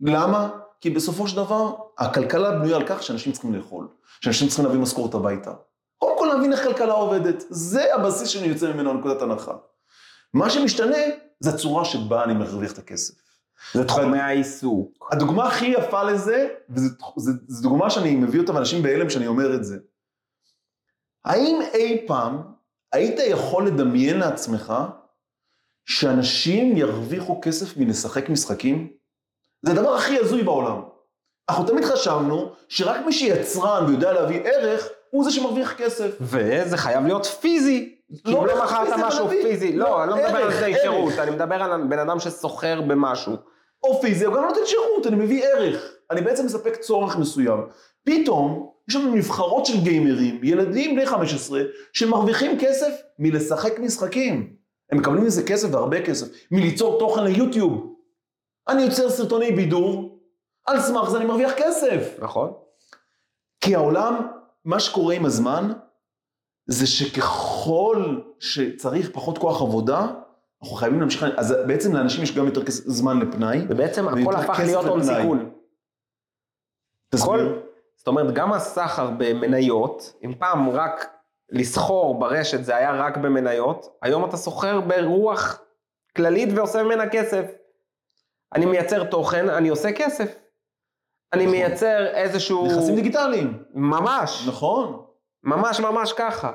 למה? 0.00 0.48
כי 0.80 0.90
בסופו 0.90 1.28
של 1.28 1.36
דבר, 1.36 1.74
הכלכלה 1.98 2.50
בנויה 2.50 2.76
על 2.76 2.82
כך 2.86 3.02
שאנשים 3.02 3.32
צריכים 3.32 3.54
לאכול, 3.54 3.88
שאנשים 4.20 4.48
צריכים 4.48 4.64
להביא 4.64 4.80
משכורת 4.80 5.14
הביתה. 5.14 5.52
קודם 5.98 6.18
כל 6.18 6.26
להבין 6.34 6.52
איך 6.52 6.62
כלכלה 6.62 6.92
עובדת, 6.92 7.44
זה 7.48 7.94
הבסיס 7.94 8.28
שאני 8.28 8.46
יוצא 8.46 8.72
ממנו 8.72 8.94
נקודת 8.94 9.22
הנחה. 9.22 9.52
מה 10.34 10.50
שמשתנה 10.50 10.98
זה 11.40 11.50
הצורה 11.50 11.84
שבה 11.84 12.24
אני 12.24 12.34
מרוויח 12.34 12.72
את 12.72 12.78
הכסף. 12.78 13.25
זה 13.72 13.84
תחומי 13.84 14.18
העיסוק. 14.18 15.08
הדוגמה 15.12 15.46
הכי 15.46 15.66
יפה 15.66 16.02
לזה, 16.02 16.48
וזו 16.68 17.32
דוגמה 17.62 17.90
שאני 17.90 18.16
מביא 18.16 18.40
אותה 18.40 18.52
מאנשים 18.52 18.82
בהלם 18.82 19.10
שאני 19.10 19.26
אומר 19.26 19.54
את 19.54 19.64
זה. 19.64 19.76
האם 21.24 21.60
אי 21.74 22.04
פעם 22.06 22.42
היית 22.92 23.18
יכול 23.26 23.66
לדמיין 23.66 24.18
לעצמך 24.18 24.74
שאנשים 25.84 26.76
ירוויחו 26.76 27.40
כסף 27.40 27.76
מלשחק 27.76 28.28
משחקים? 28.28 28.88
זה 29.62 29.72
הדבר 29.72 29.94
הכי 29.94 30.18
הזוי 30.18 30.42
בעולם. 30.42 30.82
אנחנו 31.48 31.66
תמיד 31.66 31.84
חשבנו 31.84 32.52
שרק 32.68 33.06
מי 33.06 33.12
שיצרן 33.12 33.84
ויודע 33.86 34.12
להביא 34.12 34.40
ערך, 34.44 34.88
הוא 35.10 35.24
זה 35.24 35.30
שמרוויח 35.30 35.72
כסף. 35.72 36.16
וזה 36.20 36.76
חייב 36.76 37.04
להיות 37.06 37.26
פיזי. 37.26 37.95
לא 38.24 38.32
לא, 38.32 38.46
לא 38.46 38.64
מכרת 38.64 38.88
פיזי, 38.88 39.02
משהו 39.06 39.24
להביא. 39.24 39.42
פיזי. 39.42 39.72
לא, 39.72 39.84
לא, 39.88 40.02
אני 40.02 40.10
לא 40.10 40.16
מדבר 40.16 40.38
על 40.38 40.52
זה. 40.52 40.72
שירות, 40.82 41.12
אני 41.18 41.30
מדבר 41.30 41.62
על 41.62 41.82
בן 41.88 41.98
אדם 41.98 42.20
שסוחר 42.20 42.80
במשהו. 42.80 43.36
או 43.82 44.00
פיזי, 44.00 44.26
או 44.26 44.32
גם 44.32 44.44
נותן 44.44 44.60
שירות, 44.66 45.06
אני 45.06 45.16
מביא 45.16 45.44
ערך. 45.44 45.92
אני 46.10 46.20
בעצם 46.20 46.46
מספק 46.46 46.76
צורך 46.76 47.16
מסוים. 47.16 47.60
פתאום, 48.04 48.70
יש 48.88 48.96
לנו 48.96 49.14
נבחרות 49.14 49.66
של 49.66 49.80
גיימרים, 49.80 50.40
ילדים 50.42 50.94
בני 50.94 51.06
15, 51.06 51.60
שמרוויחים 51.92 52.58
כסף 52.60 52.92
מלשחק 53.18 53.78
משחקים. 53.78 54.56
הם 54.92 54.98
מקבלים 54.98 55.24
מזה 55.24 55.42
כסף 55.42 55.68
והרבה 55.72 56.02
כסף, 56.02 56.26
מליצור 56.50 56.98
תוכן 56.98 57.24
ליוטיוב. 57.24 57.94
אני 58.68 58.82
יוצר 58.82 59.10
סרטוני 59.10 59.52
בידור, 59.52 60.18
על 60.66 60.80
סמך 60.80 61.10
זה 61.10 61.16
אני 61.16 61.24
מרוויח 61.24 61.52
כסף. 61.56 62.16
נכון? 62.18 62.52
כי 63.60 63.74
העולם, 63.74 64.26
מה 64.64 64.80
שקורה 64.80 65.14
עם 65.14 65.24
הזמן, 65.24 65.72
זה 66.66 66.86
שככל 66.86 68.20
שצריך 68.38 69.10
פחות 69.12 69.38
כוח 69.38 69.62
עבודה, 69.62 70.06
אנחנו 70.62 70.76
חייבים 70.76 71.00
להמשיך, 71.00 71.24
אז 71.36 71.54
בעצם 71.66 71.94
לאנשים 71.96 72.22
יש 72.22 72.36
גם 72.36 72.46
יותר 72.46 72.60
זמן 72.68 73.18
לפנאי. 73.20 73.58
ובעצם 73.68 74.08
הכל 74.08 74.36
הפך 74.36 74.60
להיות 74.64 74.84
הון. 74.84 75.02
סיכון. 75.02 75.50
תסביר. 77.10 77.62
זאת 77.96 78.08
אומרת, 78.08 78.34
גם 78.34 78.52
הסחר 78.52 79.10
במניות, 79.18 80.14
אם 80.24 80.34
פעם 80.38 80.70
רק 80.70 81.10
לסחור 81.50 82.18
ברשת 82.18 82.64
זה 82.64 82.76
היה 82.76 82.92
רק 82.92 83.16
במניות, 83.16 83.98
היום 84.02 84.24
אתה 84.24 84.36
סוחר 84.36 84.80
ברוח 84.80 85.60
כללית 86.16 86.48
ועושה 86.56 86.82
ממנה 86.82 87.08
כסף. 87.08 87.44
אני 88.54 88.66
מייצר 88.66 89.04
תוכן, 89.04 89.48
אני 89.48 89.68
עושה 89.68 89.92
כסף. 89.92 90.34
אני 91.32 91.46
נכון. 91.46 91.56
מייצר 91.56 92.06
איזשהו... 92.06 92.66
נכסים 92.66 92.94
דיגיטליים. 92.94 93.62
ממש, 93.74 94.44
נכון. 94.48 95.05
ממש 95.46 95.80
ממש 95.80 96.12
ככה. 96.12 96.52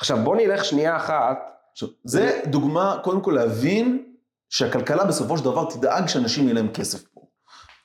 עכשיו 0.00 0.16
בוא 0.24 0.36
נלך 0.36 0.64
שנייה 0.64 0.96
אחת, 0.96 1.38
עכשיו, 1.72 1.88
זה 2.04 2.40
דוגמה, 2.46 2.96
קודם 3.04 3.20
כל 3.20 3.30
להבין 3.30 4.04
שהכלכלה 4.50 5.04
בסופו 5.04 5.38
של 5.38 5.44
דבר 5.44 5.70
תדאג 5.70 6.06
שאנשים 6.08 6.44
יהיה 6.44 6.54
להם 6.54 6.68
כסף 6.68 7.02
פה. 7.14 7.20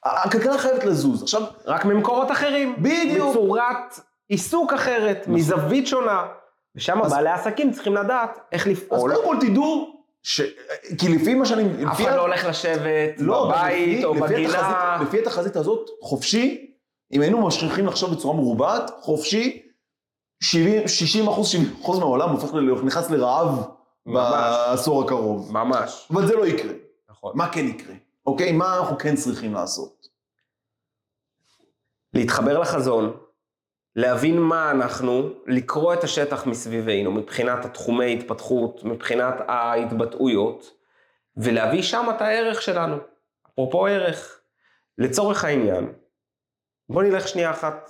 הכלכלה 0.06 0.58
חייבת 0.58 0.84
לזוז. 0.84 1.24
עכשיו, 1.24 1.42
רק 1.66 1.86
ממקורות 1.86 2.32
אחרים. 2.32 2.76
בדיוק. 2.78 3.30
בצורת 3.36 4.00
עיסוק 4.30 4.74
אחרת, 4.74 5.18
נכון. 5.22 5.34
מזווית 5.34 5.88
שונה. 5.88 6.26
ושם 6.76 7.02
אז- 7.02 7.12
בעלי 7.14 7.30
עסקים 7.30 7.72
צריכים 7.72 7.96
לדעת 7.96 8.40
איך 8.52 8.68
אז 8.68 8.72
לפעול. 8.74 9.16
קודם 9.16 9.28
כל 9.28 9.48
תדעו, 9.48 10.00
ש... 10.24 10.42
כי 10.98 11.16
לפי 11.16 11.34
מה 11.36 11.46
שאני... 11.46 11.86
אף 11.92 12.02
אחד 12.02 12.16
לא 12.16 12.22
הולך 12.22 12.46
לשבת 12.46 13.14
לא, 13.18 13.46
בבית 13.50 13.88
לפי- 13.98 14.06
או 14.06 14.14
לפי 14.14 14.22
בגינה. 14.34 14.54
התחזית- 14.60 15.08
לפי 15.08 15.20
התחזית 15.20 15.56
הזאת, 15.56 15.90
חופשי, 16.02 16.72
אם 17.14 17.22
היינו 17.22 17.42
ממשיכים 17.42 17.86
לחשוב 17.88 18.14
בצורה 18.14 18.36
מרובעת, 18.36 18.92
חופשי, 19.02 19.69
70, 20.44 20.88
60 20.88 21.28
אחוז, 21.28 21.48
70 21.48 21.76
אחוז 21.82 22.00
מהעולם 22.00 22.30
הופך, 22.30 22.54
נכנס 22.84 23.10
לרעב. 23.10 23.68
בעשור 24.06 25.04
הקרוב. 25.04 25.54
ממש. 25.54 26.08
אבל 26.14 26.28
זה 26.28 26.36
לא 26.36 26.46
יקרה. 26.46 26.74
נכון. 27.10 27.32
מה 27.36 27.52
כן 27.52 27.66
יקרה? 27.66 27.96
אוקיי? 28.26 28.52
מה 28.52 28.78
אנחנו 28.78 28.98
כן 28.98 29.16
צריכים 29.16 29.54
לעשות? 29.54 30.08
להתחבר 32.14 32.60
לחזון, 32.60 33.18
להבין 33.96 34.40
מה 34.40 34.72
אנחנו, 34.72 35.30
לקרוא 35.48 35.94
את 35.94 36.04
השטח 36.04 36.46
מסביבנו 36.46 37.12
מבחינת 37.12 37.66
התחומי 37.66 38.14
התפתחות, 38.14 38.84
מבחינת 38.84 39.34
ההתבטאויות, 39.48 40.72
ולהביא 41.38 41.82
שם 41.82 42.06
את 42.16 42.22
הערך 42.22 42.62
שלנו. 42.62 42.98
אפרופו 43.54 43.86
ערך, 43.86 44.40
לצורך 44.98 45.44
העניין, 45.44 45.94
בוא 46.90 47.04
נלך 47.04 47.28
שנייה 47.28 47.52
אחת, 47.52 47.90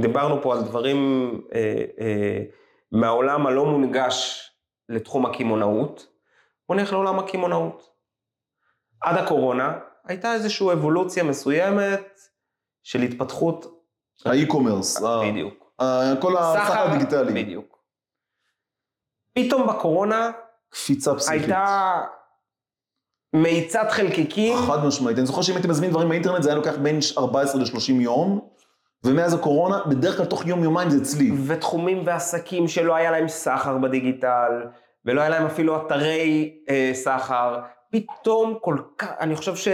דיברנו 0.00 0.42
פה 0.42 0.54
על 0.54 0.62
דברים 0.62 1.30
אה, 1.54 1.84
אה, 2.00 2.42
מהעולם 2.92 3.46
הלא 3.46 3.64
מונגש 3.66 4.50
לתחום 4.88 5.26
הקמעונאות, 5.26 6.06
בוא 6.68 6.76
נלך 6.76 6.92
לעולם 6.92 7.18
הקמעונאות. 7.18 7.90
עד 9.00 9.16
הקורונה 9.16 9.78
הייתה 10.04 10.34
איזושהי 10.34 10.72
אבולוציה 10.72 11.24
מסוימת 11.24 12.20
של 12.82 13.02
התפתחות, 13.02 13.66
האי-קומרס, 14.24 15.02
ה- 15.02 15.20
בדיוק. 15.30 15.72
ה- 15.80 16.16
כל 16.20 16.36
הסחר 16.36 16.88
הדיגיטלי. 16.88 17.42
בדיוק. 17.42 17.78
פתאום 19.34 19.66
בקורונה 19.66 20.30
קפיצה 20.68 21.14
פסיכית. 21.14 21.40
הייתה 21.42 22.02
מאיצת 23.32 23.86
חלקיקים, 23.90 24.56
חד 24.66 24.84
משמעית. 24.86 25.18
אני 25.18 25.26
זוכר 25.26 25.42
שאם 25.42 25.54
הייתי 25.54 25.68
מזמין 25.68 25.90
דברים 25.90 26.08
באינטרנט 26.08 26.42
זה 26.42 26.48
היה 26.48 26.56
לוקח 26.56 26.74
בין 26.82 26.98
14 27.18 27.60
ל-30 27.62 27.92
יום, 28.00 28.48
ומאז 29.04 29.34
הקורונה, 29.34 29.84
בדרך 29.86 30.16
כלל 30.16 30.26
תוך 30.26 30.46
יום-יומיים 30.46 30.90
זה 30.90 31.02
אצלי. 31.02 31.30
ותחומים 31.46 32.02
ועסקים 32.06 32.68
שלא 32.68 32.94
היה 32.94 33.10
להם 33.10 33.28
סחר 33.28 33.78
בדיגיטל, 33.78 34.62
ולא 35.04 35.20
היה 35.20 35.30
להם 35.30 35.46
אפילו 35.46 35.86
אתרי 35.86 36.58
אה, 36.68 36.90
סחר, 36.94 37.60
פתאום 37.90 38.58
כל 38.60 38.78
כך, 38.98 39.08
אני 39.20 39.36
חושב 39.36 39.72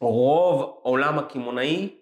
שרוב 0.00 0.78
עולם 0.82 1.18
הקמעונאי, 1.18 1.94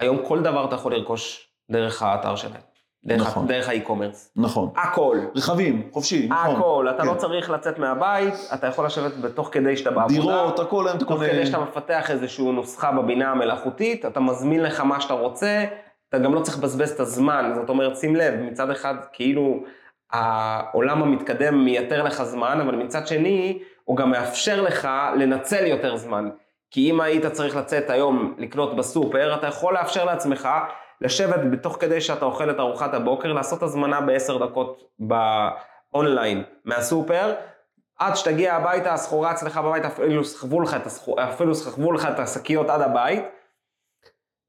היום 0.00 0.18
כל 0.28 0.42
דבר 0.42 0.64
אתה 0.64 0.74
יכול 0.74 0.94
לרכוש 0.94 1.48
דרך 1.70 2.02
האתר 2.02 2.36
שלהם, 2.36 2.60
דרך, 3.04 3.20
נכון. 3.20 3.46
דרך 3.46 3.68
האי-קומרס. 3.68 4.32
נכון. 4.36 4.70
הכל. 4.76 5.18
רכבים, 5.34 5.88
חופשי, 5.92 6.28
נכון. 6.28 6.56
הכל, 6.56 6.86
אתה 6.90 7.02
כן. 7.02 7.08
לא 7.08 7.14
צריך 7.14 7.50
לצאת 7.50 7.78
מהבית, 7.78 8.34
אתה 8.54 8.66
יכול 8.66 8.86
לשבת 8.86 9.16
בתוך 9.16 9.48
כדי 9.52 9.76
שאתה 9.76 9.90
בעבודה. 9.90 10.14
דירות, 10.14 10.58
הכל 10.58 10.86
היום 10.86 10.96
אתה 10.96 11.04
תוך 11.04 11.18
קונה. 11.18 11.28
כדי 11.28 11.46
שאתה 11.46 11.58
מפתח 11.58 12.10
איזושהי 12.10 12.52
נוסחה 12.52 12.92
בבינה 12.92 13.30
המלאכותית, 13.30 14.06
אתה 14.06 14.20
מזמין 14.20 14.62
לך 14.62 14.80
מה 14.80 15.00
שאתה 15.00 15.14
רוצה, 15.14 15.64
אתה 16.08 16.18
גם 16.18 16.34
לא 16.34 16.40
צריך 16.40 16.58
לבזבז 16.58 16.90
את 16.90 17.00
הזמן, 17.00 17.52
זאת 17.54 17.68
אומרת, 17.68 17.96
שים 17.96 18.16
לב, 18.16 18.34
מצד 18.40 18.70
אחד, 18.70 18.94
כאילו, 19.12 19.56
העולם 20.12 21.02
המתקדם 21.02 21.64
מייתר 21.64 22.02
לך 22.02 22.22
זמן, 22.22 22.60
אבל 22.60 22.74
מצד 22.74 23.06
שני, 23.06 23.58
הוא 23.84 23.96
גם 23.96 24.10
מאפשר 24.10 24.62
לך 24.62 24.88
לנצל 25.18 25.66
יותר 25.66 25.96
זמן. 25.96 26.28
כי 26.70 26.90
אם 26.90 27.00
היית 27.00 27.26
צריך 27.26 27.56
לצאת 27.56 27.90
היום 27.90 28.34
לקנות 28.38 28.76
בסופר, 28.76 29.34
אתה 29.34 29.46
יכול 29.46 29.74
לאפשר 29.74 30.04
לעצמך 30.04 30.48
לשבת 31.02 31.40
בתוך 31.50 31.76
כדי 31.80 32.00
שאתה 32.00 32.24
אוכל 32.24 32.50
את 32.50 32.58
ארוחת 32.58 32.94
הבוקר, 32.94 33.32
לעשות 33.32 33.62
הזמנה 33.62 34.00
בעשר 34.00 34.46
דקות 34.46 34.82
באונליין 34.98 36.42
מהסופר, 36.64 37.34
עד 37.98 38.16
שתגיע 38.16 38.54
הביתה, 38.54 38.92
הסחורה 38.92 39.32
אצלך 39.32 39.58
בבית, 39.58 39.84
אפילו 39.84 40.24
סחבו 40.24 40.60
לך 40.60 40.74
את, 40.74 40.86
הסחור, 40.86 41.24
אפילו 41.24 41.54
סחבו 41.54 41.92
לך 41.92 42.08
את 42.14 42.18
השקיות 42.18 42.70
עד 42.70 42.80
הבית. 42.80 43.24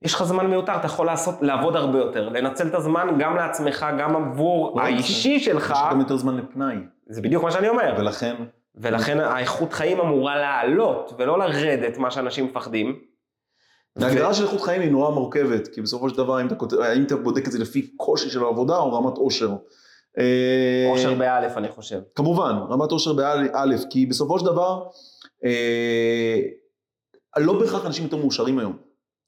יש 0.01 0.13
לך 0.13 0.23
זמן 0.23 0.47
מיותר, 0.47 0.75
אתה 0.75 0.85
יכול 0.85 1.05
לעשות, 1.05 1.35
לעבוד 1.41 1.75
הרבה 1.75 1.97
יותר, 1.97 2.29
לנצל 2.29 2.67
את 2.67 2.73
הזמן 2.73 3.07
גם 3.19 3.35
לעצמך, 3.35 3.85
גם 3.99 4.15
עבור 4.15 4.79
לא, 4.79 4.83
האישי 4.83 5.29
יש 5.29 5.45
שלך, 5.45 5.71
לך 5.71 5.77
גם 5.91 5.99
יותר 5.99 6.17
זמן 6.17 6.37
לפנאי, 6.37 6.75
זה 7.07 7.21
בדיוק 7.21 7.43
מה 7.43 7.51
שאני 7.51 7.69
אומר. 7.69 7.95
ולכן, 7.97 8.35
ולכן 8.75 9.19
האיכות 9.19 9.73
חיים 9.73 9.99
אמורה 9.99 10.35
לעלות, 10.35 11.13
ולא 11.17 11.39
לרדת, 11.39 11.97
מה 11.97 12.11
שאנשים 12.11 12.45
מפחדים. 12.45 13.12
ההגדרה 14.01 14.33
של 14.33 14.43
איכות 14.43 14.61
חיים 14.61 14.81
היא 14.81 14.91
נורא 14.91 15.09
מורכבת, 15.09 15.67
כי 15.67 15.81
בסופו 15.81 16.09
של 16.09 16.17
דבר, 16.17 16.41
אם 16.41 16.47
אתה, 16.47 16.55
האם 16.81 17.03
אתה 17.03 17.15
בודק 17.15 17.47
את 17.47 17.51
זה 17.51 17.59
לפי 17.59 17.87
קושי 17.97 18.29
של 18.29 18.43
העבודה 18.43 18.77
או 18.77 18.93
רמת 18.93 19.17
עושר. 19.17 19.49
אה, 20.19 20.87
אושר 20.91 21.13
באלף, 21.13 21.57
אני 21.57 21.67
חושב. 21.69 21.99
כמובן, 22.15 22.55
רמת 22.69 22.91
אושר 22.91 23.13
באלף, 23.13 23.81
כי 23.89 24.05
בסופו 24.05 24.39
של 24.39 24.45
דבר, 24.45 24.83
אה, 25.45 26.39
לא 27.37 27.59
בהכרח 27.59 27.85
אנשים 27.85 28.03
יותר 28.03 28.17
מאושרים 28.17 28.59
היום. 28.59 28.77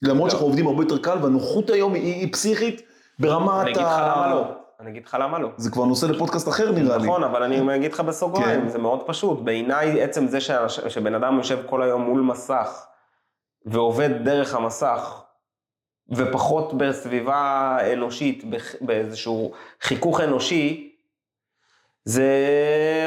למרות 0.01 0.23
לא. 0.25 0.29
שאנחנו 0.29 0.47
עובדים 0.47 0.67
הרבה 0.67 0.83
יותר 0.83 0.97
קל, 0.97 1.17
והנוחות 1.21 1.69
היום 1.69 1.93
היא, 1.93 2.03
היא 2.15 2.33
פסיכית 2.33 2.81
ברמת 3.19 3.49
אני 3.61 3.71
אגיד 3.71 3.81
לך 3.81 3.91
למה 4.01 4.27
לא. 4.33 4.45
אני 4.79 4.89
אגיד 4.91 5.05
לך 5.05 5.17
למה 5.21 5.39
לא. 5.39 5.49
זה 5.57 5.71
כבר 5.71 5.85
נושא 5.85 6.05
לפודקאסט 6.05 6.47
אחר 6.47 6.71
נראה 6.71 6.97
לי. 6.97 7.03
נכון, 7.03 7.23
אבל 7.23 7.43
אני 7.43 7.75
אגיד 7.75 7.93
לך 7.93 7.99
בסוגריים, 7.99 8.61
כן. 8.61 8.69
זה 8.69 8.77
מאוד 8.77 8.99
פשוט. 9.05 9.39
בעיניי, 9.39 10.01
עצם 10.03 10.27
זה 10.27 10.37
שאנש- 10.37 10.89
שבן 10.89 11.15
אדם 11.15 11.37
יושב 11.37 11.57
כל 11.65 11.83
היום 11.83 12.01
מול 12.01 12.21
מסך, 12.21 12.85
ועובד 13.65 14.09
דרך 14.23 14.55
המסך, 14.55 15.21
ופחות 16.09 16.73
בסביבה 16.77 17.77
אנושית, 17.93 18.43
באיזשהו 18.81 19.51
חיכוך 19.81 20.21
אנושי, 20.21 20.91
זה 22.05 22.29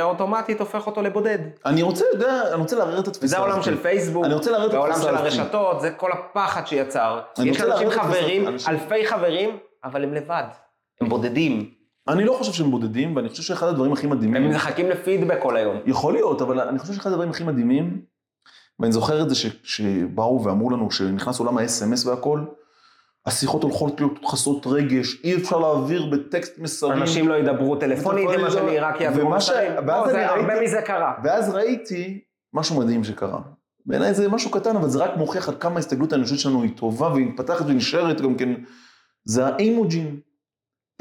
אוטומטית 0.03 0.61
הופך 0.61 0.87
אותו 0.87 1.03
לבודד. 1.03 1.39
אני 1.67 1.83
רוצה, 1.83 2.05
יודע, 2.13 2.43
אני 2.53 2.61
רוצה 2.61 2.77
לערער 2.77 3.01
את 3.01 3.09
התפיסה 3.09 3.27
וזה 3.27 3.39
העולם. 3.39 3.63
של 3.63 3.77
פייסבוק, 3.83 4.25
אני 4.25 4.35
רוצה 4.35 4.51
לערער 4.51 4.67
את 4.67 4.75
התפיסה 4.75 5.03
של 5.03 5.09
הזאת. 5.15 5.21
הרשתות, 5.21 5.81
זה 5.81 5.91
כל 5.91 6.11
הפחד 6.13 6.67
שיצר. 6.67 7.21
יש 7.45 7.61
התפיסה- 7.61 7.91
חברים, 7.91 8.49
אנשים- 8.49 8.75
אלפי 8.75 9.07
חברים, 9.07 9.57
אבל 9.85 10.05
הם 10.05 10.15
לבד. 10.15 10.45
הם 11.01 11.09
בודדים. 11.09 11.71
אני 12.09 12.25
לא 12.25 12.33
חושב 12.33 12.53
שהם 12.53 12.71
בודדים, 12.71 13.17
ואני 13.17 13.29
חושב 13.29 13.43
שאחד 13.43 13.67
הדברים 13.67 13.93
הכי 13.93 14.07
מדהימים... 14.07 14.45
הם 14.45 14.51
מחכים 14.51 14.91
לפידבק 14.91 15.39
כל 15.43 15.57
היום. 15.57 15.77
יכול 15.87 16.13
להיות, 16.13 16.43
אבל 16.43 16.61
אני 16.61 16.79
חושב 16.79 16.93
שאחד 16.93 17.11
הדברים 17.11 17.31
הכי 17.31 17.45
מדהימים, 17.45 18.03
ואני 18.81 18.93
זוכר 18.93 19.23
את 19.23 19.29
זה 19.29 19.35
ש- 19.35 19.47
שבאו 19.63 20.45
ואמרו 20.45 20.71
לנו, 20.71 20.91
שנכנס 20.91 21.39
עולם 21.39 21.59
ה-SMS 21.59 22.07
והכל, 22.09 22.45
השיחות 23.27 23.63
הולכות 23.63 24.01
להיות 24.01 24.19
חסרות 24.27 24.67
רגש, 24.67 25.25
אי 25.25 25.37
אפשר 25.37 25.59
להעביר 25.59 26.07
בטקסט 26.13 26.59
מסרים. 26.59 26.93
אנשים 27.03 27.29
לא 27.29 27.35
ידברו 27.35 27.77
טלפונית, 27.77 28.29
זה 28.31 28.37
מה 28.39 28.51
שאני 28.51 28.79
רק 28.79 28.99
ש- 28.99 29.03
מסרים. 29.03 29.73
ואז 29.77 29.87
לא, 29.87 30.05
אני 30.05 30.13
זה- 30.13 30.27
הרבה 30.31 30.43
ראיתי- 30.55 30.65
מזה 30.65 30.83
קרה. 30.83 31.13
ואז 31.25 31.49
ראיתי 31.55 32.21
משהו 32.55 32.81
מדהים 32.81 33.05
שקרה. 33.05 33.41
בעיניי 33.87 34.15
זה 34.15 34.29
משהו 34.29 34.51
קטן, 34.51 34.77
אבל 34.77 34.89
זה 34.89 34.99
רק 34.99 35.17
מוכיח 35.17 35.49
עד 35.49 35.59
כמה 35.59 35.77
ההסתגלות 35.77 36.13
האנושית 36.13 36.39
שלנו 36.39 36.63
היא 36.63 36.77
טובה 36.77 37.09
והיא 37.13 37.27
מתפתחת 37.27 37.65
ונשארת 37.69 38.21
גם 38.21 38.35
כן. 38.35 38.53
זה 39.25 39.47
האימוג'ים. 39.47 40.21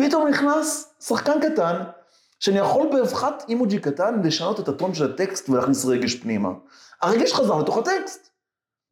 פתאום 0.02 0.28
נכנס 0.28 0.96
שחקן 1.04 1.34
קטן, 1.42 1.76
שאני 2.40 2.60
יכול 2.60 2.88
באבחת 2.92 3.44
אימוג'י 3.50 3.80
קטן 3.80 4.22
לשנות 4.24 4.60
את 4.60 4.68
הטון 4.68 4.94
של 4.94 5.12
הטקסט 5.14 5.50
ולהכניס 5.50 5.86
רגש 5.86 6.16
פנימה. 6.16 6.50
הרגש 7.02 7.34
חזר 7.34 7.58
לתוך 7.60 7.78
הטקסט. 7.78 8.30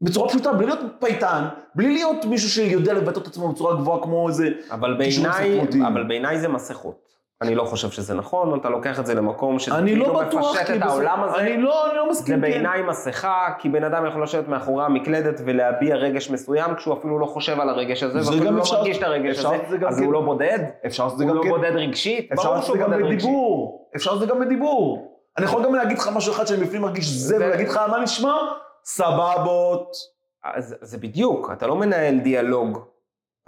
בצורה 0.01 0.29
פשוטה, 0.29 0.53
בלי 0.53 0.65
להיות 0.65 0.79
פייטן, 0.99 1.43
בלי 1.75 1.93
להיות 1.93 2.25
מישהו 2.25 2.49
שיודע 2.49 2.93
לבטא 2.93 3.19
את 3.19 3.27
עצמו 3.27 3.51
בצורה 3.51 3.75
גבוהה 3.75 4.01
כמו 4.03 4.27
איזה... 4.27 4.49
אבל 4.71 4.93
בעיניי. 4.93 5.61
אבל 5.87 6.03
בעיניי 6.03 6.39
זה 6.39 6.47
מסכות. 6.47 7.05
אני 7.41 7.55
לא 7.55 7.63
חושב 7.63 7.89
שזה 7.89 8.13
נכון, 8.13 8.59
אתה 8.59 8.69
לוקח 8.69 8.99
את 8.99 9.05
זה 9.05 9.13
למקום 9.15 9.59
שזה 9.59 9.75
כאילו 9.85 10.13
לא 10.13 10.21
מפשט 10.25 10.69
את 10.75 10.81
העולם 10.81 11.23
הזה. 11.23 11.37
אני 11.37 11.57
לא, 11.61 11.85
אני 11.89 11.97
לא 11.97 12.03
זה 12.03 12.09
מסכים, 12.11 12.35
כן. 12.35 12.41
בעיניי 12.41 12.81
מסכה, 12.81 13.47
כי 13.59 13.69
בן 13.69 13.83
אדם 13.83 14.05
יכול 14.05 14.23
לשבת 14.23 14.47
מאחורי 14.47 14.85
המקלדת 14.85 15.41
ולהביע 15.45 15.95
רגש 15.95 16.29
מסוים, 16.29 16.75
כשהוא 16.75 16.93
אפילו 16.99 17.19
לא 17.19 17.25
חושב 17.25 17.59
על 17.59 17.69
הרגש 17.69 18.03
הזה, 18.03 18.21
זה 18.21 18.29
ואפילו 18.31 18.45
גם 18.45 18.55
לא 18.57 18.61
אפשר- 18.61 18.77
מרגיש 18.77 18.97
את 18.97 19.03
הרגש 19.03 19.35
אפשר 19.37 19.53
הזה, 19.53 19.63
זה 19.69 19.77
גם 19.77 19.87
אז 19.89 19.97
כן. 19.99 20.03
הוא 20.05 20.13
לא 20.13 20.21
בודד? 20.21 20.59
אפשר 20.85 21.09
זה 21.09 21.23
הוא 21.23 21.29
גם 21.31 21.37
לא 21.37 21.43
כן. 21.43 21.49
בודד 21.49 21.71
רגשית? 21.75 22.31
אפשר 22.33 22.49
ברור 22.49 22.61
שהוא 22.61 22.75
את 22.75 22.79
זה 22.79 22.85
גם 22.85 22.91
בודד 22.91 23.03
רגשית. 23.05 23.19
בדיבור. 23.29 23.87
אפשר 23.95 24.11
לעשות 24.11 24.23
את 24.23 24.27
זה 24.29 24.33
גם 24.33 24.41
בדיבור. 24.41 25.14
אני 25.38 25.45
יכול 25.45 25.63
גם 25.63 25.75
להגיד 25.75 25.97
לך 25.97 26.07
משהו 26.07 26.33
אחד 26.33 26.47
שאני 26.47 26.63
בפנים 26.65 26.81
מרגיש 26.81 27.07
זה, 27.09 27.36
ולהגיד 27.36 27.67
לך 27.67 27.77
מה 27.77 27.99
נשמע? 27.99 28.33
סבבות. 28.86 29.91
אז 30.43 30.75
זה 30.81 30.97
בדיוק, 30.97 31.49
אתה 31.53 31.67
לא 31.67 31.75
מנהל 31.75 32.19
דיאלוג, 32.19 32.79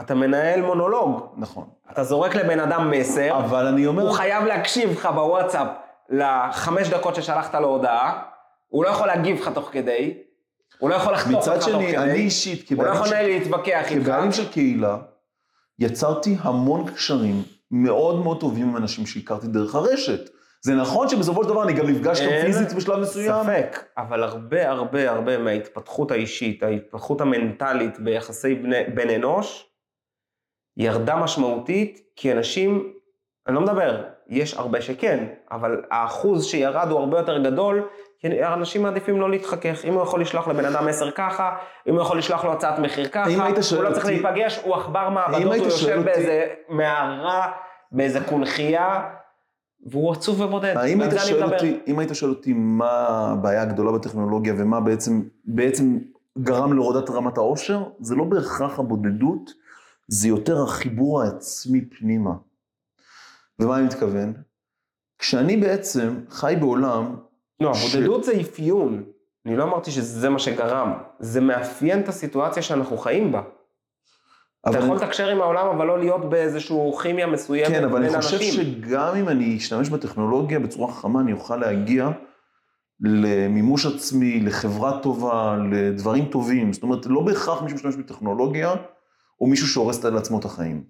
אתה 0.02 0.16
מנהל 0.16 0.62
מונולוג. 0.62 1.34
נכון. 1.38 1.70
אתה 1.92 2.04
זורק 2.04 2.36
לבן 2.36 2.60
אדם 2.60 2.92
מסר, 2.92 3.38
אבל 3.38 3.66
אני 3.66 3.88
אומר... 3.88 4.04
הוא 4.04 4.12
חייב 4.12 4.44
להקשיב 4.46 4.92
לך 4.92 5.10
בוואטסאפ 5.16 5.68
לחמש 6.10 6.90
דקות 6.90 7.16
ששלחת 7.16 7.56
לו 7.56 7.68
הודעה, 7.68 8.24
הוא 8.68 8.84
לא 8.84 8.90
יכול 8.90 9.08
להגיב 9.08 9.40
לך 9.42 9.50
תוך 9.54 9.70
כדי, 9.72 10.18
הוא 10.80 10.90
לא 10.90 10.96
יכול 10.96 11.14
לחתוך 11.14 11.34
אותך 11.36 11.48
מצד 11.48 11.60
תוך 11.60 11.70
שני, 11.70 11.88
כדי, 11.88 11.98
אני 11.98 12.14
אישית, 12.14 12.70
הוא 12.72 12.78
לא 12.78 12.84
כבעלים 12.84 12.96
יכול 12.96 13.08
של- 13.08 13.28
להתווכח 13.28 13.92
איתך. 13.92 14.04
כבעלים 14.06 14.32
של 14.32 14.52
קהילה, 14.52 14.98
יצרתי 15.80 16.38
המון 16.42 16.92
קשרים 16.92 17.44
מאוד 17.72 18.24
מאוד 18.24 18.40
טובים 18.40 18.70
עם 18.70 18.78
אנשים 18.78 19.06
שהכרתי 19.06 19.48
דרך 19.48 19.76
הרשת. 19.76 20.30
זה 20.62 20.76
נכון 20.76 21.10
שבסופו 21.10 21.44
של 21.44 21.50
דבר 21.50 21.64
אני 21.64 21.74
גם 21.74 21.88
נפגש 21.88 22.22
איתם 22.22 22.32
אין 22.32 22.46
פיזית 22.46 22.74
בשלב 22.74 23.00
מסוים. 23.00 23.44
ספק, 23.44 23.84
אבל 23.98 24.24
הרבה 24.24 24.70
הרבה 24.70 25.10
הרבה 25.12 25.38
מההתפתחות 25.38 26.12
האישית, 26.12 26.64
ההתפתחות 26.64 27.22
המנטלית 27.22 28.00
ביחסי 28.00 28.56
בני, 28.56 28.84
בן 28.94 29.10
אנוש, 29.10 29.68
ירדה 30.78 31.16
משמעותית, 31.16 32.00
כי 32.16 32.32
אנשים, 32.32 32.94
אני 33.48 33.56
לא 33.56 33.62
מדבר, 33.62 34.04
יש 34.30 34.54
הרבה 34.54 34.82
שכן, 34.82 35.26
אבל 35.52 35.82
האחוז 35.92 36.46
שירד 36.46 36.88
הוא 36.92 37.00
הרבה 37.00 37.18
יותר 37.18 37.38
גדול, 37.38 37.88
כי 38.20 38.44
אנשים 38.44 38.84
מעדיפים 38.84 39.22
לא 39.22 39.30
להתחכך. 39.30 39.86
אם 39.86 39.94
הוא 39.94 40.02
יכול 40.04 40.22
לשלוח 40.22 40.48
לבן 40.48 40.66
אדם 40.66 40.88
מסר 40.88 41.12
ככה, 41.12 41.56
אם 41.88 41.94
הוא 41.94 42.02
יכול 42.02 42.18
לשלוח 42.18 42.46
לו 42.46 42.54
הצעת 42.54 42.80
מחיר 42.80 43.08
ככה, 43.08 43.30
הוא 43.30 43.44
לא 43.84 43.92
צריך 43.92 44.06
אותי- 44.06 44.22
להיפגש, 44.22 44.60
הוא 44.64 44.76
עכבר 44.76 45.10
מעבדות, 45.10 45.44
הוא 45.44 45.56
יושב 45.56 45.92
אותי- 45.98 46.04
באיזה 46.06 46.46
מערה, 46.70 47.52
באיזה 47.92 48.20
קונכייה, 48.30 49.10
והוא 49.86 50.12
עצוב 50.12 50.42
ובודד. 50.42 50.74
האם 50.78 51.02
היית, 51.02 51.14
שואל 51.28 51.44
מדבר. 51.44 51.56
אותי, 51.56 51.80
אם 51.88 52.00
היית 52.00 52.16
שואל 52.16 52.32
אותי 52.32 52.54
מה 52.54 52.92
הבעיה 53.08 53.62
הגדולה 53.62 53.92
בטכנולוגיה 53.92 54.54
ומה 54.58 54.80
בעצם, 54.80 55.22
בעצם 55.46 55.98
גרם 56.40 56.74
להורדת 56.74 57.10
רמת 57.10 57.38
העושר, 57.38 57.84
זה 58.00 58.16
לא 58.16 58.24
בהכרח 58.24 58.80
הבודדות, 58.80 59.52
זה 60.08 60.28
יותר 60.28 60.64
החיבור 60.64 61.22
העצמי 61.22 61.86
פנימה. 61.86 62.32
ומה 63.60 63.78
אני 63.78 63.86
מתכוון? 63.86 64.34
כשאני 65.20 65.58
בעצם 65.58 66.20
חי 66.30 66.56
בעולם, 66.60 67.16
לא, 67.60 67.74
ש- 67.74 67.96
הבודדות 67.96 68.24
זה 68.24 68.32
אפיון. 68.42 69.04
אני 69.46 69.56
לא 69.56 69.64
אמרתי 69.64 69.92
שזה 69.92 70.30
מה 70.30 70.40
שגרם. 70.40 70.94
זה 71.20 71.42
מאפיין 71.42 72.00
את 72.00 72.08
הסיטואציה 72.08 72.64
שאנחנו 72.64 72.98
חיים 72.98 73.32
בה. 73.32 73.42
אתה 74.70 74.78
יכול 74.78 74.96
לתקשר 74.96 75.30
עם 75.30 75.42
העולם, 75.42 75.68
אבל 75.68 75.86
לא 75.86 76.00
להיות 76.00 76.30
באיזושהי 76.30 76.78
כימיה 77.02 77.28
מסוימת 77.28 77.68
כן, 77.68 77.84
אבל 77.84 78.02
בין 78.02 78.14
אני 78.14 78.22
חושב 78.22 78.38
אנשים. 78.38 78.82
שגם 78.84 79.16
אם 79.16 79.30
אני 79.30 79.58
אשתמש 79.58 79.90
בטכנולוגיה 79.90 80.60
בצורה 80.60 80.94
חכמה, 80.94 81.22
אני 81.22 81.34
אוכל 81.34 81.58
להגיע 81.58 82.10
למימוש 83.02 83.86
עצמי, 83.86 84.40
לחברה 84.40 85.00
טובה, 85.00 85.58
לדברים 85.72 86.26
טובים. 86.26 86.74
זאת 86.74 86.84
אומרת, 86.84 87.06
לא 87.06 87.22
בהכרח 87.22 87.62
מישהו 87.62 87.76
משתמש 87.76 87.96
בטכנולוגיה, 87.96 88.76
או 89.42 89.48
מישהו 89.48 89.68
שהורס 89.68 90.04
לעצמו 90.04 90.40
את 90.40 90.46
החיים. 90.46 90.84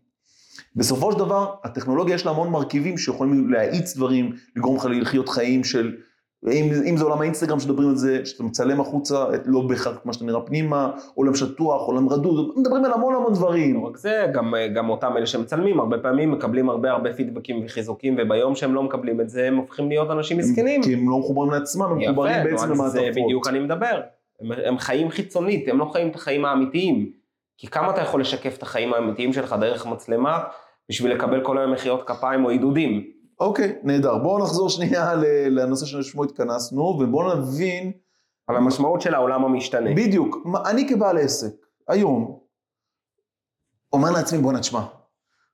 בסופו 0.76 1.12
של 1.12 1.20
דבר, 1.20 1.54
הטכנולוגיה 1.64 2.16
יש 2.16 2.26
לה 2.26 2.32
המון 2.32 2.50
מרכיבים 2.50 2.98
שיכולים 2.98 3.50
להאיץ 3.50 3.96
דברים, 3.96 4.32
לגרום 4.56 4.78
לך 4.78 4.88
לחיות 4.92 5.30
חיים 5.30 5.64
של, 5.64 5.96
אם, 6.52 6.70
אם 6.90 6.98
זה 6.98 7.04
עולם 7.04 7.22
האינסטגרם 7.22 7.60
שמדברים 7.60 7.90
על 7.90 7.96
זה, 7.96 8.26
שאתה 8.26 8.44
מצלם 8.44 8.82
החוצה, 8.82 9.26
לא 9.46 9.62
בהכרח 9.62 9.98
מה 10.06 10.14
שאתה 10.14 10.26
נראה 10.26 10.42
פנימה, 10.42 10.92
עולם 11.14 11.36
שטוח, 11.36 11.82
עולם 11.82 12.10
רדוד, 12.10 12.54
מדברים 12.56 12.86
על 12.86 12.94
המון 12.94 13.16
המון 13.16 13.34
דברים. 13.34 13.76
לא 13.76 13.88
רק 13.88 13.98
זה, 13.98 14.26
גם, 14.34 14.54
גם 14.76 14.90
אותם 14.90 15.18
אלה 15.18 15.26
שמצלמים, 15.26 15.80
הרבה 15.80 15.98
פעמים 15.98 16.32
מקבלים 16.32 16.70
הרבה 16.70 16.92
הרבה 16.92 17.14
פידבקים 17.14 17.66
וחיזוקים, 17.66 18.16
וביום 18.20 18.56
שהם 18.56 18.74
לא 18.74 18.84
מקבלים 18.84 19.22
את 19.22 19.30
זה, 19.30 19.48
הם 19.48 19.56
הופכים 19.56 19.90
להיות 19.90 20.12
אנשים 20.12 20.38
מסכנים. 20.38 20.84
כי 20.84 20.94
הם 20.94 21.10
לא 21.10 21.20
מחוברים 21.20 21.52
לעצמם, 21.52 21.86
הם 21.86 21.98
מחוברים 21.98 22.34
יפה, 22.34 22.44
בעצם 22.44 22.74
נו, 22.74 22.86
אז 22.86 22.92
זה 22.92 23.02
למעטפות. 23.02 23.24
בדיוק 23.24 23.48
אני 23.48 23.60
מדבר. 23.60 24.02
הם, 24.42 24.52
הם 24.66 24.78
חיים 24.78 25.10
חיצונית, 25.10 25.68
הם 25.68 25.80
לא 25.80 25.86
חיים 25.86 26.08
את 26.08 26.16
החיים 26.16 26.46
האמיתיים. 26.46 27.12
כי 27.58 27.68
כמה 27.68 27.90
אתה 27.90 28.02
יכול 28.02 28.22
לשקף 28.22 28.58
את 28.58 28.64
החיים 28.64 28.94
האמיתיים 28.94 29.34
שלך 29.34 29.56
דרך 29.60 29.86
מצלמה, 29.86 30.40
בשביל 30.90 31.12
לקבל 31.12 31.44
כל 31.44 31.58
היום 31.58 31.72
מחיאות 31.72 32.08
כפיים 32.08 32.46
או 32.46 32.50
עידודים? 32.50 33.04
אוקיי, 33.40 33.76
נהדר. 33.84 34.18
בואו 34.18 34.40
נחזור 34.40 34.70
שנייה 34.70 35.14
לנושא 35.50 35.86
שלשמו 35.86 36.24
התכנסנו, 36.24 36.82
ובואו 36.82 37.36
נבין 37.36 37.92
על 38.48 38.56
המשמעות 38.56 39.02
של 39.02 39.14
העולם 39.14 39.46
המשתנה. 39.46 39.90
בדיוק, 39.96 40.38
אני 40.66 40.90
כבעל 40.90 41.18
עסק, 41.18 41.54
היום, 41.88 42.40
אומר 43.94 44.12
לעצמי, 44.12 44.40
בוא'נה, 44.40 44.60
תשמע, 44.60 44.82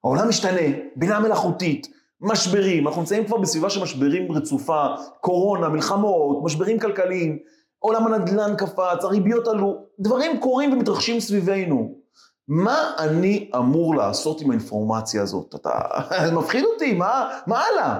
העולם 0.04 0.30
משתנה, 0.30 0.78
בינה 0.96 1.20
מלאכותית, 1.20 1.88
משברים, 2.22 2.88
אנחנו 2.88 3.02
נמצאים 3.02 3.26
כבר 3.26 3.38
בסביבה 3.38 3.70
של 3.70 3.84
משברים 3.84 4.32
רצופה, 4.32 4.86
קורונה, 5.22 5.70
מלחמות, 5.70 6.44
משברים 6.44 6.80
כלכליים, 6.80 7.40
עולם 7.80 8.08
הנדל"ן 8.08 8.56
קפץ, 8.58 9.04
הריביות 9.04 9.48
עלו, 9.48 9.86
דברים 10.00 10.40
קורים 10.40 10.74
ומתרחשים 10.74 11.20
סביבנו. 11.20 12.03
מה 12.48 12.96
אני 13.00 13.52
אמור 13.56 13.96
לעשות 13.96 14.42
עם 14.42 14.50
האינפורמציה 14.50 15.22
הזאת? 15.22 15.56
אתה 15.56 15.72
מפחיד 16.38 16.64
אותי, 16.64 16.94
מה, 16.94 17.40
מה 17.48 17.62
הלאה? 17.62 18.00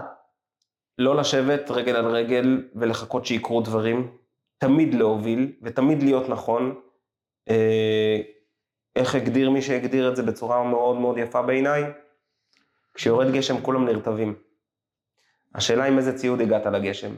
לא 0.98 1.16
לשבת 1.16 1.72
רגל 1.72 1.96
על 1.96 2.06
רגל 2.06 2.70
ולחכות 2.76 3.26
שיקרו 3.26 3.62
דברים, 3.62 4.18
תמיד 4.58 4.94
להוביל 4.94 5.52
ותמיד 5.62 6.04
להיות 6.04 6.30
נכון. 6.30 6.76
אה, 7.50 8.18
איך 8.96 9.16
הגדיר 9.16 9.50
מי 9.50 9.62
שהגדיר 9.62 10.10
את 10.10 10.16
זה 10.16 10.24
בצורה 10.24 10.64
מאוד 10.64 10.96
מאוד 10.96 11.18
יפה 11.18 11.42
בעיניי? 11.42 11.84
כשיורד 12.94 13.32
גשם 13.34 13.62
כולם 13.62 13.86
נרטבים. 13.86 14.36
השאלה 15.56 15.86
עם 15.86 15.98
איזה 15.98 16.18
ציוד 16.18 16.42
הגעת 16.42 16.66
לגשם. 16.66 17.16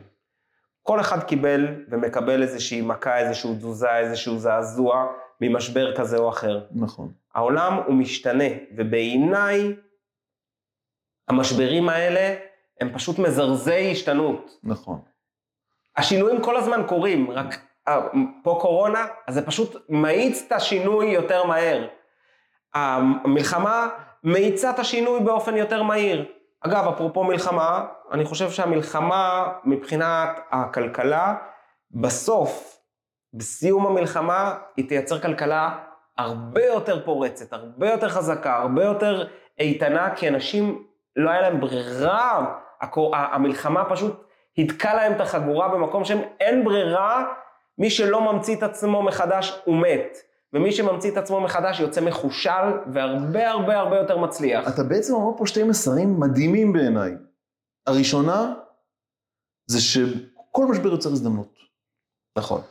כל 0.83 0.99
אחד 0.99 1.23
קיבל 1.23 1.85
ומקבל 1.89 2.41
איזושהי 2.41 2.81
מכה, 2.81 3.17
איזושהי 3.17 3.55
תזוזה, 3.55 3.97
איזשהו 3.97 4.37
זעזוע 4.37 5.05
ממשבר 5.41 5.95
כזה 5.95 6.17
או 6.17 6.29
אחר. 6.29 6.65
נכון. 6.71 7.11
העולם 7.33 7.73
הוא 7.85 7.95
משתנה, 7.95 8.43
ובעיניי 8.77 9.75
המשברים 11.27 11.89
האלה 11.89 12.35
הם 12.81 12.93
פשוט 12.93 13.19
מזרזי 13.19 13.91
השתנות. 13.91 14.59
נכון. 14.63 14.99
השינויים 15.97 16.41
כל 16.41 16.57
הזמן 16.57 16.81
קורים, 16.87 17.31
רק 17.31 17.65
פה 18.43 18.57
קורונה, 18.61 19.07
אז 19.27 19.33
זה 19.33 19.45
פשוט 19.45 19.75
מאיץ 19.89 20.43
את 20.47 20.51
השינוי 20.51 21.05
יותר 21.05 21.43
מהר. 21.43 21.87
המלחמה 22.73 23.89
מאיצה 24.23 24.69
את 24.69 24.79
השינוי 24.79 25.19
באופן 25.19 25.57
יותר 25.57 25.83
מהיר. 25.83 26.25
אגב, 26.61 26.87
אפרופו 26.87 27.23
מלחמה, 27.23 27.85
אני 28.11 28.25
חושב 28.25 28.51
שהמלחמה 28.51 29.53
מבחינת 29.63 30.29
הכלכלה, 30.51 31.35
בסוף, 31.91 32.74
בסיום 33.37 33.87
המלחמה, 33.87 34.57
היא 34.77 34.87
תייצר 34.87 35.19
כלכלה 35.19 35.77
הרבה 36.17 36.65
יותר 36.65 37.05
פורצת, 37.05 37.53
הרבה 37.53 37.91
יותר 37.91 38.09
חזקה, 38.09 38.55
הרבה 38.55 38.83
יותר 38.83 39.27
איתנה, 39.59 40.15
כי 40.15 40.27
אנשים, 40.27 40.83
לא 41.15 41.29
היה 41.29 41.41
להם 41.41 41.59
ברירה, 41.59 42.45
המלחמה 43.13 43.89
פשוט 43.89 44.23
היתקה 44.57 44.93
להם 44.93 45.13
את 45.13 45.21
החגורה 45.21 45.67
במקום 45.67 46.05
שהם 46.05 46.19
אין 46.39 46.65
ברירה, 46.65 47.25
מי 47.77 47.89
שלא 47.89 48.33
ממציא 48.33 48.55
את 48.55 48.63
עצמו 48.63 49.03
מחדש 49.03 49.61
הוא 49.65 49.75
מת. 49.75 50.17
ומי 50.53 50.71
שממציא 50.71 51.11
את 51.11 51.17
עצמו 51.17 51.41
מחדש 51.41 51.79
יוצא 51.79 52.01
מחושל 52.01 52.51
והרבה 52.93 53.49
הרבה 53.49 53.79
הרבה 53.79 53.97
יותר 53.97 54.17
מצליח. 54.17 54.67
אתה 54.67 54.83
בעצם 54.83 55.13
אומר 55.13 55.37
פה 55.37 55.47
שתי 55.47 55.63
מסרים 55.63 56.19
מדהימים 56.19 56.73
בעיניי. 56.73 57.11
הראשונה, 57.87 58.53
זה 59.67 59.81
שכל 59.81 60.65
משבר 60.65 60.89
יוצר 60.89 61.09
הזדמנות. 61.09 61.53
נכון. 62.37 62.61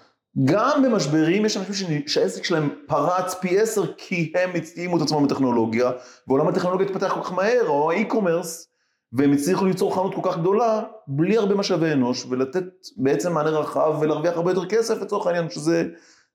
גם 0.44 0.82
במשברים 0.82 1.44
יש 1.44 1.56
אנשים 1.56 2.08
שהעסק 2.08 2.44
שלהם 2.44 2.68
פרץ 2.86 3.34
פי 3.34 3.60
עשר 3.60 3.94
כי 3.96 4.32
הם 4.34 4.50
הצטימו 4.54 4.96
את 4.96 5.02
עצמם 5.02 5.26
בטכנולוגיה, 5.26 5.90
ועולם 6.28 6.48
הטכנולוגיה 6.48 6.86
התפתח 6.86 7.14
כל 7.14 7.22
כך 7.22 7.32
מהר, 7.32 7.68
או 7.68 7.90
האי-קומרס, 7.90 8.68
והם 9.12 9.32
הצליחו 9.32 9.64
ליצור 9.64 9.94
חנות 9.94 10.14
כל 10.14 10.20
כך 10.24 10.38
גדולה, 10.38 10.82
בלי 11.06 11.36
הרבה 11.36 11.54
משאבי 11.54 11.92
אנוש, 11.92 12.26
ולתת 12.28 12.64
בעצם 12.96 13.32
מענה 13.32 13.50
רחב 13.50 13.98
ולהרוויח 14.00 14.36
הרבה 14.36 14.50
יותר 14.50 14.68
כסף 14.68 15.02
לצורך 15.02 15.26
העניין, 15.26 15.50
שזה 15.50 15.84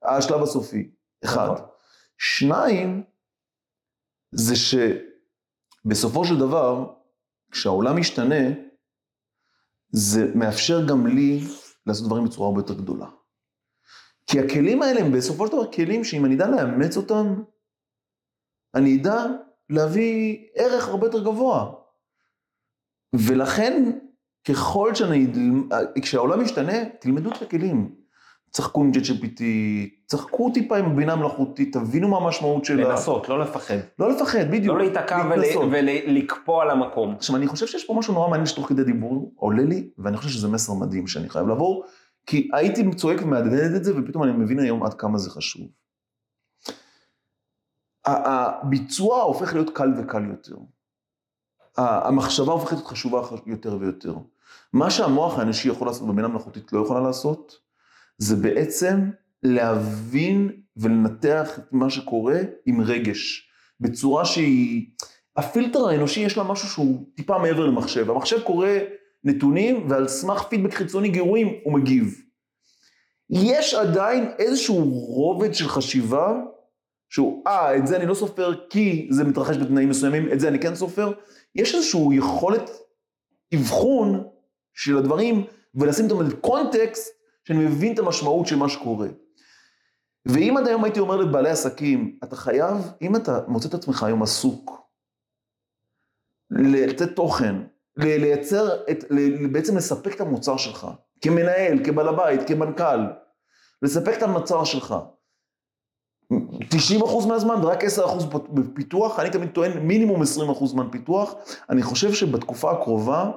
השלב 0.03 0.41
הסופי. 0.41 0.89
אחד. 1.23 1.49
נכון. 1.51 1.65
שניים, 2.17 3.03
זה 4.31 4.53
שבסופו 4.55 6.25
של 6.25 6.37
דבר, 6.37 6.85
כשהעולם 7.51 7.97
משתנה, 7.97 8.49
זה 9.91 10.31
מאפשר 10.35 10.85
גם 10.85 11.07
לי 11.07 11.43
לעשות 11.85 12.05
דברים 12.05 12.25
בצורה 12.25 12.47
הרבה 12.47 12.59
יותר 12.59 12.73
גדולה. 12.73 13.05
כי 14.29 14.39
הכלים 14.39 14.81
האלה 14.81 15.01
הם 15.01 15.11
בסופו 15.11 15.47
של 15.47 15.53
דבר 15.53 15.71
כלים 15.71 16.03
שאם 16.03 16.25
אני 16.25 16.35
אדע 16.35 16.47
לאמץ 16.47 16.97
אותם, 16.97 17.41
אני 18.75 19.01
אדע 19.01 19.25
להביא 19.69 20.37
ערך 20.55 20.87
הרבה 20.87 21.07
יותר 21.07 21.23
גבוה. 21.23 21.71
ולכן, 23.13 23.91
ככל 24.47 24.95
שאני, 24.95 25.27
כשהעולם 26.01 26.41
משתנה, 26.41 26.73
תלמדו 26.99 27.29
את 27.31 27.41
הכלים. 27.41 27.95
צחקו 28.51 28.81
עם 28.81 28.91
JGPT, 28.91 29.41
צחקו 30.05 30.51
טיפה 30.53 30.77
עם 30.77 30.95
בינה 30.95 31.15
מלאכותית, 31.15 31.73
תבינו 31.73 32.07
מה 32.07 32.17
המשמעות 32.17 32.65
שלה. 32.65 32.89
לנסות, 32.89 33.29
לא 33.29 33.39
לפחד. 33.39 33.77
לא 33.99 34.11
לפחד, 34.11 34.51
בדיוק. 34.51 34.77
לא 34.77 34.81
להיתקע 34.81 35.29
ולקפוא 35.71 36.61
על 36.61 36.69
המקום. 36.69 37.15
עכשיו, 37.15 37.35
אני 37.35 37.47
חושב 37.47 37.67
שיש 37.67 37.85
פה 37.85 37.93
משהו 37.93 38.13
נורא 38.13 38.29
מעניין 38.29 38.45
שתוך 38.45 38.67
כדי 38.67 38.83
דיבור 38.83 39.33
עולה 39.35 39.63
לי, 39.63 39.89
ואני 39.97 40.17
חושב 40.17 40.29
שזה 40.29 40.47
מסר 40.47 40.73
מדהים 40.73 41.07
שאני 41.07 41.29
חייב 41.29 41.47
לעבור, 41.47 41.83
כי 42.29 42.49
הייתי 42.53 42.83
צועק 42.95 43.21
ומהדהד 43.21 43.73
את 43.75 43.83
זה, 43.83 43.93
ופתאום 43.97 44.23
אני 44.23 44.31
מבין 44.31 44.59
היום 44.59 44.83
עד 44.83 44.93
כמה 44.93 45.17
זה 45.17 45.29
חשוב. 45.29 45.67
הביצוע 48.05 49.21
הופך 49.21 49.53
להיות 49.53 49.69
קל 49.69 49.93
וקל 49.97 50.25
יותר. 50.29 50.55
המחשבה 51.77 52.51
הופכת 52.53 52.71
להיות 52.71 52.87
חשובה 52.87 53.21
יותר 53.45 53.77
ויותר. 53.79 54.15
מה 54.73 54.91
שהמוח 54.91 55.39
האנושי 55.39 55.69
יכול 55.69 55.87
לעשות 55.87 56.07
בבינה 56.07 56.27
מלאכותית 56.27 56.73
לא 56.73 56.79
יכולה 56.79 56.99
לעשות, 56.99 57.57
זה 58.17 58.35
בעצם 58.35 59.09
להבין 59.43 60.61
ולנתח 60.77 61.59
את 61.59 61.73
מה 61.73 61.89
שקורה 61.89 62.39
עם 62.65 62.81
רגש, 62.81 63.49
בצורה 63.79 64.25
שהיא... 64.25 64.87
הפילטר 65.35 65.87
האנושי 65.87 66.19
יש 66.19 66.37
לה 66.37 66.43
משהו 66.43 66.67
שהוא 66.67 67.05
טיפה 67.15 67.37
מעבר 67.37 67.65
למחשב. 67.65 68.09
המחשב 68.09 68.41
קורא 68.43 68.67
נתונים 69.23 69.89
ועל 69.89 70.07
סמך 70.07 70.43
פידבק 70.43 70.73
חיצוני 70.73 71.09
גירויים 71.09 71.59
הוא 71.63 71.73
מגיב. 71.73 72.21
יש 73.29 73.73
עדיין 73.73 74.31
איזשהו 74.39 74.83
רובד 74.89 75.53
של 75.53 75.67
חשיבה 75.67 76.33
שהוא, 77.09 77.43
אה, 77.47 77.77
את 77.77 77.87
זה 77.87 77.97
אני 77.97 78.05
לא 78.05 78.13
סופר 78.13 78.67
כי 78.69 79.07
זה 79.11 79.23
מתרחש 79.23 79.57
בתנאים 79.57 79.89
מסוימים, 79.89 80.31
את 80.33 80.39
זה 80.39 80.47
אני 80.47 80.59
כן 80.59 80.75
סופר. 80.75 81.11
יש 81.55 81.75
איזושהי 81.75 82.01
יכולת 82.11 82.69
אבחון 83.55 84.27
של 84.73 84.97
הדברים 84.97 85.45
ולשים 85.75 86.11
אותם 86.11 86.29
בקונטקסט 86.29 87.09
שאני 87.43 87.65
מבין 87.65 87.93
את 87.93 87.99
המשמעות 87.99 88.47
של 88.47 88.55
מה 88.55 88.69
שקורה. 88.69 89.07
ואם 90.25 90.57
עד 90.57 90.67
היום 90.67 90.83
הייתי 90.83 90.99
אומר 90.99 91.15
לבעלי 91.15 91.49
עסקים, 91.49 92.19
אתה 92.23 92.35
חייב, 92.35 92.77
אם 93.01 93.15
אתה 93.15 93.39
מוצא 93.47 93.67
את 93.67 93.73
עצמך 93.73 94.03
היום 94.03 94.23
עסוק, 94.23 94.71
לתת 96.51 97.15
תוכן, 97.15 97.55
לייצר, 97.97 98.83
את, 98.91 99.03
בעצם 99.51 99.77
לספק 99.77 100.15
את 100.15 100.21
המוצר 100.21 100.57
שלך, 100.57 100.87
כמנהל, 101.21 101.85
כבעל 101.85 102.07
הבית, 102.07 102.47
כמנכ"ל, 102.47 102.99
לספק 103.81 104.17
את 104.17 104.23
המוצר 104.23 104.63
שלך. 104.63 104.95
90% 106.33 107.27
מהזמן 107.27 107.55
ורק 107.65 107.83
10% 107.83 108.37
בפיתוח, 108.53 109.19
אני 109.19 109.29
תמיד 109.29 109.49
טוען 109.49 109.79
מינימום 109.79 110.21
20% 110.21 110.25
זמן 110.65 110.87
פיתוח. 110.91 111.33
אני 111.69 111.83
חושב 111.83 112.13
שבתקופה 112.13 112.71
הקרובה, 112.71 113.31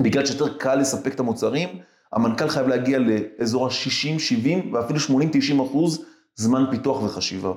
בגלל 0.00 0.26
שיותר 0.26 0.58
קל 0.58 0.74
לספק 0.74 1.14
את 1.14 1.20
המוצרים, 1.20 1.68
המנכ"ל 2.12 2.48
חייב 2.48 2.68
להגיע 2.68 2.98
לאזור 2.98 3.66
ה-60, 3.66 4.18
70 4.18 4.74
ואפילו 4.74 5.00
80, 5.00 5.30
90 5.32 5.60
אחוז 5.60 6.04
זמן 6.34 6.64
פיתוח 6.70 7.02
וחשיבה. 7.02 7.52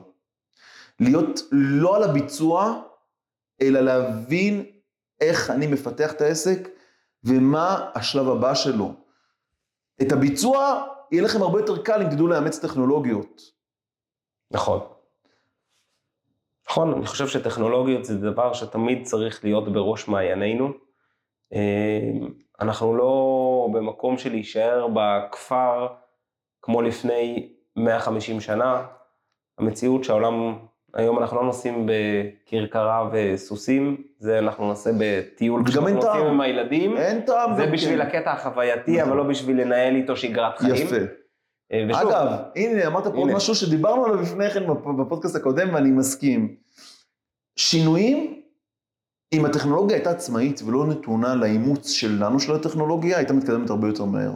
להיות 0.99 1.39
לא 1.51 1.95
על 1.95 2.03
הביצוע, 2.03 2.81
אלא 3.61 3.79
להבין 3.79 4.65
איך 5.21 5.49
אני 5.49 5.67
מפתח 5.67 6.11
את 6.11 6.21
העסק 6.21 6.69
ומה 7.23 7.89
השלב 7.95 8.29
הבא 8.29 8.53
שלו. 8.53 8.93
את 10.01 10.11
הביצוע 10.11 10.83
יהיה 11.11 11.23
לכם 11.23 11.41
הרבה 11.41 11.59
יותר 11.59 11.83
קל 11.83 12.01
אם 12.01 12.09
תדעו 12.09 12.27
לאמץ 12.27 12.59
טכנולוגיות. 12.59 13.41
נכון. 14.51 14.79
נכון, 16.69 16.93
אני 16.93 17.05
חושב 17.05 17.27
שטכנולוגיות 17.27 18.05
זה 18.05 18.17
דבר 18.17 18.53
שתמיד 18.53 19.05
צריך 19.05 19.43
להיות 19.43 19.73
בראש 19.73 20.07
מעיינינו. 20.07 20.71
אה, 21.53 22.27
אנחנו 22.61 22.95
לא 22.95 23.67
במקום 23.73 24.17
של 24.17 24.29
להישאר 24.29 24.87
בכפר 24.93 25.87
כמו 26.61 26.81
לפני 26.81 27.53
150 27.75 28.41
שנה. 28.41 28.87
המציאות 29.57 30.03
שהעולם, 30.03 30.59
היום 30.93 31.19
אנחנו 31.19 31.37
לא 31.37 31.43
נוסעים 31.43 31.89
בכרכרה 31.89 33.09
וסוסים, 33.13 33.97
זה 34.19 34.39
אנחנו 34.39 34.67
נעשה 34.67 34.89
בטיול 34.99 35.63
כשאנחנו 35.65 35.89
נוסעים 35.89 36.25
עם 36.25 36.41
הילדים. 36.41 36.97
אין 36.97 37.21
טעם. 37.21 37.55
זה 37.55 37.65
בשביל 37.65 38.03
כן. 38.03 38.07
הקטע 38.07 38.31
החווייתי, 38.31 38.97
נכון. 38.97 39.09
אבל 39.09 39.17
לא 39.17 39.23
בשביל 39.23 39.61
לנהל 39.61 39.95
איתו 39.95 40.17
שגרת 40.17 40.57
חיים. 40.57 40.75
יפה. 40.75 40.95
אה, 41.73 41.85
ושוב, 41.89 42.09
אגב, 42.09 42.27
הנה, 42.55 42.87
אמרת 42.87 43.07
פה 43.07 43.17
עוד 43.17 43.31
משהו 43.31 43.55
שדיברנו 43.55 44.05
עליו 44.05 44.21
לפני 44.21 44.49
כן 44.49 44.63
בפודקאסט 44.97 45.35
הקודם, 45.35 45.73
ואני 45.73 45.91
מסכים. 45.91 46.55
שינויים 47.55 48.39
אם 49.33 49.45
הטכנולוגיה 49.45 49.95
הייתה 49.95 50.11
עצמאית 50.11 50.61
ולא 50.65 50.85
נתונה 50.85 51.35
לאימוץ 51.35 51.89
שלנו 51.89 52.39
של 52.39 52.55
הטכנולוגיה, 52.55 53.17
הייתה 53.17 53.33
מתקדמת 53.33 53.69
הרבה 53.69 53.87
יותר 53.87 54.05
מהר. 54.05 54.31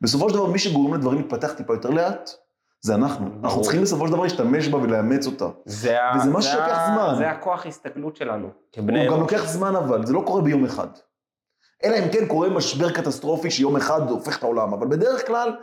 בסופו 0.00 0.30
של 0.30 0.36
דבר, 0.36 0.46
מי 0.46 0.58
שגורם 0.58 0.94
לדברים 0.94 1.18
להתפתח 1.18 1.52
טיפה 1.52 1.74
יותר 1.74 1.90
לאט, 1.90 2.30
זה 2.80 2.94
אנחנו. 2.94 3.26
אנחנו 3.44 3.62
צריכים 3.62 3.82
בסופו 3.82 4.06
של 4.06 4.12
דבר 4.12 4.22
להשתמש 4.22 4.68
בה 4.68 4.78
ולאמץ 4.78 5.26
אותה. 5.26 5.48
זה 5.64 5.96
וזה 6.16 6.30
מה 6.30 6.42
שלוקח 6.42 6.78
זמן. 6.86 7.14
זה 7.18 7.30
הכוח 7.30 7.66
הסתכלות 7.66 8.16
שלנו, 8.16 8.48
כבני 8.72 9.06
הוא 9.06 9.14
גם 9.14 9.20
לוקח 9.20 9.46
זמן 9.46 9.76
אבל, 9.76 10.06
זה 10.06 10.12
לא 10.12 10.22
קורה 10.26 10.42
ביום 10.42 10.64
אחד. 10.64 10.88
אלא 11.84 11.96
אם 11.98 12.08
כן 12.12 12.26
קורה 12.26 12.48
משבר 12.48 12.90
קטסטרופי 12.90 13.50
שיום 13.50 13.76
אחד 13.76 14.10
הופך 14.10 14.38
את 14.38 14.42
העולם, 14.42 14.72
אבל 14.72 14.86
בדרך 14.86 15.26
כלל, 15.26 15.56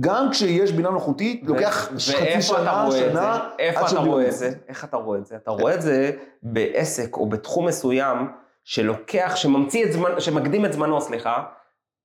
גם 0.00 0.30
כשיש 0.30 0.72
בינה 0.72 0.90
מלאכותית, 0.90 1.42
לוקח 1.46 1.88
חצי 1.94 2.42
שנה, 2.42 2.86
שנה, 2.90 3.48
איפה 3.58 3.86
אתה 3.86 3.98
רואה 3.98 4.26
את 4.28 4.32
זה? 4.32 4.50
איך 4.68 4.84
אתה 4.84 4.96
רואה 4.96 5.18
את 5.18 5.26
זה? 5.26 5.36
אתה 5.36 5.50
רואה 5.50 5.74
את 5.74 5.82
זה 5.82 6.10
בעסק 6.42 7.16
או 7.16 7.28
בתחום 7.28 7.66
מסוים, 7.66 8.28
שלוקח, 8.64 9.32
שממציא 9.36 9.84
את 9.84 9.92
זמן, 9.92 10.20
שמקדים 10.20 10.64
את 10.64 10.72
זמנו, 10.72 11.00
סליחה, 11.00 11.42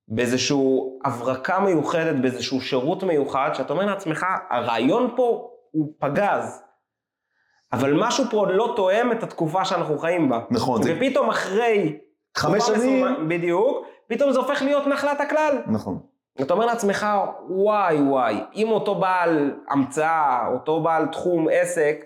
באיזושהי 0.08 0.58
הברקה 1.06 1.60
מיוחדת, 1.60 2.16
באיזשהו 2.22 2.62
שירות 2.62 3.04
מיוחד, 3.04 3.49
שאתה 3.54 3.74
אומר 3.74 3.86
לעצמך, 3.86 4.26
הרעיון 4.49 5.14
פה 5.16 5.49
הוא 5.72 5.93
פגז. 5.99 6.64
אבל 7.74 7.93
משהו 7.93 8.26
פה 8.32 8.47
לא 8.47 8.74
תואם 8.76 9.12
את 9.12 9.24
התקופה 9.24 9.66
שאנחנו 9.66 9.97
חיים 9.99 10.30
בה. 10.30 10.39
נכון. 10.51 10.82
ופתאום 10.86 11.30
אחרי... 11.30 11.97
חמש 12.38 12.64
שנים... 12.64 13.30
בדיוק, 13.30 13.88
פתאום 14.08 14.32
זה 14.32 14.39
הופך 14.39 14.62
להיות 14.62 14.88
נחלת 14.88 15.22
הכלל. 15.22 15.62
נכון. 15.68 15.99
אתה 16.41 16.54
אומר 16.54 16.66
לעצמך, 16.66 17.08
וואי 17.49 18.01
וואי, 18.01 18.43
אם 18.56 18.68
אותו 18.68 18.95
בעל 18.95 19.56
המצאה, 19.70 20.47
אותו 20.54 20.84
בעל 20.84 21.08
תחום 21.08 21.47
עסק, 21.51 22.06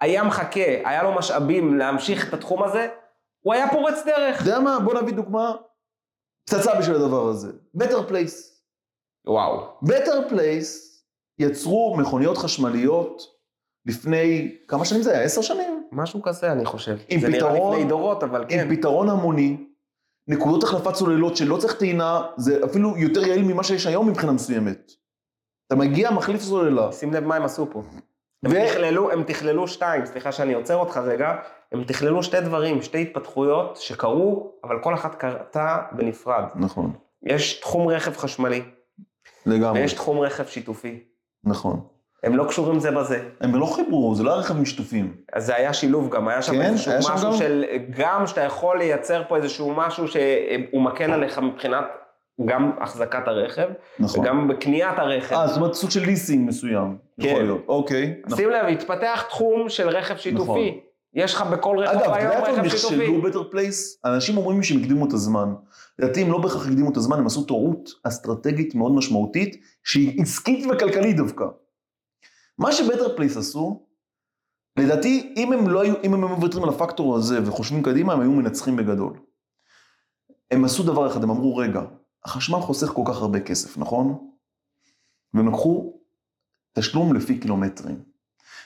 היה 0.00 0.24
מחכה, 0.24 0.60
היה 0.84 1.02
לו 1.02 1.12
משאבים 1.12 1.78
להמשיך 1.78 2.28
את 2.28 2.34
התחום 2.34 2.62
הזה, 2.62 2.88
הוא 3.40 3.54
היה 3.54 3.68
פורץ 3.68 4.04
דרך. 4.06 4.42
אתה 4.42 4.50
יודע 4.50 4.60
מה? 4.60 4.78
בוא 4.84 4.94
נביא 4.94 5.14
דוגמה 5.14 5.52
פצצה 6.44 6.78
בשביל 6.78 6.96
הדבר 6.96 7.28
הזה. 7.28 7.52
Better 7.78 8.10
Place. 8.10 8.34
וואו. 9.26 9.78
Better 9.84 10.30
Place 10.32 10.94
יצרו 11.38 11.96
מכוניות 11.98 12.38
חשמליות 12.38 13.22
לפני, 13.86 14.56
כמה 14.68 14.84
שנים 14.84 15.02
זה 15.02 15.10
היה? 15.10 15.22
עשר 15.22 15.42
שנים? 15.42 15.88
משהו 15.92 16.22
כזה, 16.22 16.52
אני 16.52 16.64
חושב. 16.64 16.96
עם 17.08 17.20
זה 17.20 17.28
נראה 17.28 17.40
פתרון- 17.50 17.72
לפני 17.76 17.88
דורות, 17.88 18.22
אבל 18.22 18.44
כן. 18.48 18.58
עם 18.70 18.76
פתרון 18.76 19.08
המוני, 19.08 19.66
נקודות 20.28 20.62
החלפת 20.62 20.94
סוללות 20.94 21.36
שלא 21.36 21.56
צריך 21.56 21.78
טעינה, 21.78 22.22
זה 22.36 22.64
אפילו 22.64 22.96
יותר 22.96 23.26
יעיל 23.26 23.42
ממה 23.44 23.64
שיש 23.64 23.86
היום 23.86 24.08
מבחינה 24.08 24.32
מסוימת. 24.32 24.92
אתה 25.66 25.76
מגיע, 25.76 26.10
מחליף 26.10 26.40
סוללה. 26.40 26.92
שים 26.92 27.12
לב 27.12 27.24
מה 27.24 27.36
הם 27.36 27.42
עשו 27.44 27.66
פה. 27.72 27.82
הם 28.44 28.52
ו- 28.52 28.68
תכללו, 28.68 29.10
הם 29.10 29.22
תכללו 29.22 29.68
שתיים, 29.68 30.06
סליחה 30.06 30.32
שאני 30.32 30.54
עוצר 30.54 30.76
אותך 30.76 30.96
רגע, 30.96 31.36
הם 31.72 31.84
תכללו 31.84 32.22
שתי 32.22 32.40
דברים, 32.40 32.82
שתי 32.82 33.02
התפתחויות 33.02 33.76
שקרו, 33.76 34.52
אבל 34.64 34.78
כל 34.82 34.94
אחת 34.94 35.14
קרתה 35.14 35.78
בנפרד. 35.92 36.44
נכון, 36.54 36.92
יש 37.22 37.60
תחום 37.60 37.88
רכב 37.88 38.16
חשמלי, 38.16 38.62
לגמרי, 39.46 39.80
ויש 39.80 39.92
תחום 39.92 40.18
רכב 40.18 40.46
שיתופי. 40.46 41.00
נכון. 41.44 41.80
הם 42.22 42.36
לא 42.36 42.44
קשורים 42.44 42.80
זה 42.80 42.90
בזה. 42.90 43.28
הם 43.40 43.54
לא 43.54 43.66
חיברו, 43.66 44.14
זה 44.14 44.22
לא 44.22 44.30
היה 44.30 44.40
רכב 44.40 44.56
משטופים. 44.56 45.16
אז 45.32 45.46
זה 45.46 45.56
היה 45.56 45.72
שילוב 45.72 46.10
גם, 46.10 46.28
היה 46.28 46.42
שם 46.42 46.52
כן? 46.52 46.60
איזשהו 46.62 46.90
היה 46.90 47.00
משהו 47.00 47.30
גם? 47.30 47.36
של, 47.36 47.64
גם 47.90 48.26
שאתה 48.26 48.40
יכול 48.40 48.78
לייצר 48.78 49.22
פה 49.28 49.36
איזשהו 49.36 49.74
משהו 49.74 50.08
שהוא 50.08 50.82
מקל 50.82 51.12
עליך 51.12 51.38
מבחינת 51.38 51.84
גם 52.44 52.70
החזקת 52.80 53.28
הרכב, 53.28 53.68
נכון. 53.98 54.20
וגם 54.20 54.48
בקניית 54.48 54.98
הרכב. 54.98 55.34
אה, 55.34 55.46
זאת 55.48 55.56
אומרת 55.56 55.74
סוג 55.74 55.90
של 55.90 56.00
ליסינג 56.00 56.48
מסוים. 56.48 56.98
כן. 57.20 57.28
יכול 57.28 57.42
להיות, 57.42 57.64
אוקיי. 57.68 58.20
נכון. 58.26 58.38
שים 58.38 58.50
לב, 58.50 58.66
התפתח 58.66 59.24
תחום 59.28 59.68
של 59.68 59.88
רכב 59.88 60.16
שיתופי. 60.16 60.80
יש 61.14 61.34
לך 61.34 61.42
בכל 61.42 61.78
רכב 61.78 61.98
אגב, 61.98 62.02
אתה 62.02 62.16
היום 62.16 62.44
רכב 62.44 62.68
שיתופי. 62.68 62.96
נכשלו 62.96 63.22
Better 63.22 63.50
Place? 63.50 64.00
אנשים 64.04 64.36
אומרים 64.36 64.62
שהם 64.62 64.80
הקדימו 64.80 65.08
את 65.08 65.12
הזמן. 65.12 65.54
לדעתי 65.98 66.22
הם 66.22 66.32
לא 66.32 66.38
בהכרח 66.38 66.66
הקדימו 66.66 66.90
את 66.90 66.96
הזמן, 66.96 67.18
הם 67.18 67.26
עשו 67.26 67.44
טעות 67.44 67.90
אסטרטגית 68.02 68.74
מאוד 68.74 68.92
משמעותית, 68.92 69.64
שהיא 69.84 70.22
עסקית 70.22 70.66
וכלכלית 70.70 71.16
דווקא. 71.16 71.44
מה 72.58 72.72
ש 72.72 72.83
Better 72.83 73.16
Place 73.16 73.36
עשו, 73.36 73.86
לדעתי, 74.78 75.32
אם 75.36 75.52
הם 75.52 75.68
לא 75.68 75.82
היו, 75.82 75.94
אם 76.04 76.14
הם 76.14 76.24
היו 76.24 76.36
מוותרים 76.36 76.64
על 76.64 76.70
הפקטור 76.70 77.16
הזה 77.16 77.48
וחושבים 77.48 77.82
קדימה, 77.82 78.12
הם 78.12 78.20
היו 78.20 78.30
מנצחים 78.30 78.76
בגדול. 78.76 79.12
הם 80.50 80.64
עשו 80.64 80.82
דבר 80.82 81.06
אחד, 81.06 81.22
הם 81.22 81.30
אמרו, 81.30 81.56
רגע, 81.56 81.82
החשמל 82.24 82.60
חוסך 82.60 82.86
כל 82.86 83.02
כך 83.06 83.22
הרבה 83.22 83.40
כסף, 83.40 83.78
נכון? 83.78 84.18
והם 85.34 85.48
לקחו 85.48 85.92
תשלום 86.72 87.14
לפי 87.14 87.38
קילומטרים. 87.38 87.96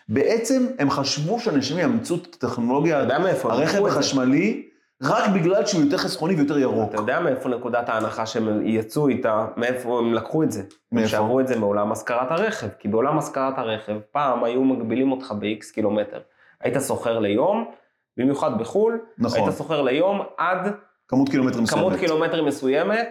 בעצם 0.08 0.66
הם 0.78 0.90
חשבו 0.90 1.40
שאנשים 1.40 1.78
יאמצו 1.78 2.14
את 2.14 2.34
הטכנולוגיה 2.34 2.98
הרכב? 3.44 3.86
החשמלי, 3.86 4.68
רק 5.02 5.30
בגלל 5.34 5.66
שהוא 5.66 5.82
יותר 5.82 5.96
חסכוני 5.96 6.34
ויותר 6.34 6.58
ירוק. 6.58 6.90
אתה 6.90 7.00
יודע 7.00 7.20
מאיפה 7.20 7.48
נקודת 7.48 7.88
ההנחה 7.88 8.26
שהם 8.26 8.66
יצאו 8.66 9.08
איתה, 9.08 9.46
מאיפה 9.56 9.98
הם 9.98 10.14
לקחו 10.14 10.42
את 10.42 10.52
זה? 10.52 10.62
מאיפה? 10.92 11.06
הם 11.06 11.08
שעברו 11.08 11.40
את 11.40 11.48
זה 11.48 11.58
מעולם 11.58 11.92
השכרת 11.92 12.30
הרכב. 12.30 12.68
כי 12.78 12.88
בעולם 12.88 13.18
השכרת 13.18 13.58
הרכב, 13.58 13.98
פעם 14.12 14.44
היו 14.44 14.64
מגבילים 14.64 15.12
אותך 15.12 15.34
ב-X 15.38 15.74
קילומטר. 15.74 16.20
היית 16.60 16.78
סוחר 16.78 17.18
ליום, 17.18 17.70
במיוחד 18.16 18.58
בחו"ל, 18.58 19.00
נכון, 19.18 19.40
היית 19.40 19.54
סוחר 19.54 19.82
ליום 19.82 20.20
עד 20.36 20.72
כמות 21.08 21.28
קילומטרים 21.28 21.62
מסוימת. 21.62 21.84
כמות 21.84 21.98
קילומטרים 22.00 22.44
מסוימת, 22.44 23.08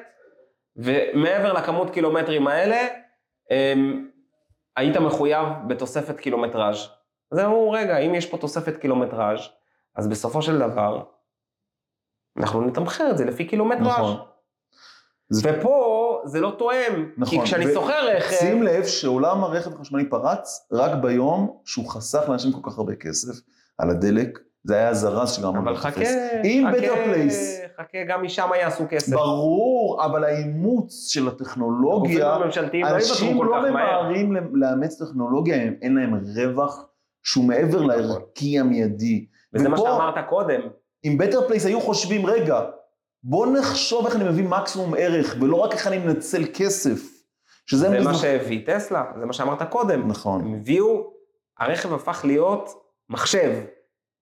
ומעבר 0.78 1.54
לכמות 1.54 1.90
קילומטרים 1.90 2.48
האלה, 2.48 2.88
הם, 3.52 4.10
היית 4.78 4.98
מחויב 4.98 5.46
בתוספת 5.68 6.20
קילומטראז'. 6.20 6.78
אז 7.32 7.38
הם 7.38 7.46
אמרו, 7.46 7.72
רגע, 7.72 7.98
אם 7.98 8.16
יש 8.16 8.26
פה 8.26 8.38
תוספת 8.38 8.78
קילומטראז', 8.78 9.40
אז 9.96 10.08
בסופו 10.08 10.42
של 10.42 10.60
דבר, 10.60 11.04
אנחנו 12.38 12.62
נתמחר 12.62 13.12
את 13.12 13.18
זה 13.18 13.26
לפי 13.26 13.46
קילומטראז'. 13.46 13.88
נכון. 13.88 14.18
זה- 15.30 15.50
ופה 15.60 16.22
זה 16.26 16.42
לא 16.42 16.56
תואם, 16.60 17.10
נכון. 17.18 17.40
כי 17.40 17.46
כשאני 17.46 17.66
ו- 17.68 17.74
שוכר 17.74 18.08
רכב, 18.08 18.36
שים 18.36 18.64
לב 18.64 18.86
שעולם 18.86 19.44
הרכב 19.44 19.74
החשמלי 19.74 20.10
פרץ 20.10 20.68
רק 20.72 20.92
ביום 21.02 21.58
שהוא 21.66 21.90
חסך 21.90 22.30
לאנשים 22.30 22.52
כל 22.52 22.70
כך 22.72 22.78
הרבה 22.78 22.96
כסף 22.96 23.42
על 23.78 23.90
הדלק. 23.90 24.40
זה 24.64 24.76
היה 24.76 24.90
הזרז 24.90 25.32
שגרם 25.32 25.56
לו 25.56 25.62
אבל 25.62 25.72
לתפוס. 25.72 25.86
חכה, 25.86 26.02
חכה. 26.70 27.67
חכה, 27.80 27.98
גם 28.08 28.24
משם 28.24 28.50
יעשו 28.60 28.84
כסף. 28.90 29.14
ברור, 29.14 30.06
אבל 30.06 30.24
האימוץ 30.24 31.08
של 31.08 31.28
הטכנולוגיה, 31.28 32.38
לא 32.38 32.46
אנשים 32.96 33.44
לא. 33.44 33.70
ממהרים 33.70 34.36
לאמץ 34.54 35.02
טכנולוגיה, 35.02 35.56
אין 35.82 35.96
להם 35.96 36.14
רווח 36.36 36.86
שהוא 37.24 37.46
מעבר 37.46 37.82
לערכי 37.82 38.60
המיידי. 38.60 39.26
וזה 39.54 39.70
מה 39.70 39.78
שאמרת 39.78 40.30
קודם. 40.30 40.62
אם 41.06 41.18
Better 41.18 41.48
Place 41.48 41.66
היו 41.66 41.82
חושבים, 41.82 42.26
רגע, 42.26 42.62
בוא 43.24 43.48
נחשוב 43.48 44.06
איך 44.06 44.16
אני 44.16 44.24
מביא 44.24 44.44
מקסימום 44.44 44.94
ערך, 44.98 45.36
ולא 45.42 45.56
רק 45.56 45.74
איך 45.74 45.88
אני 45.88 45.98
מנצל 45.98 46.44
כסף. 46.54 47.18
שזה 47.66 47.90
זה 47.90 48.00
מה 48.00 48.14
שהביא 48.14 48.66
טסלה, 48.66 49.04
זה 49.20 49.26
מה 49.26 49.34
שאמרת 49.34 49.70
קודם. 49.70 50.08
נכון. 50.08 50.42
הם 50.42 50.54
הביאו, 50.54 51.14
הרכב 51.60 51.94
הפך 51.94 52.22
להיות 52.26 52.70
מחשב, 53.10 53.52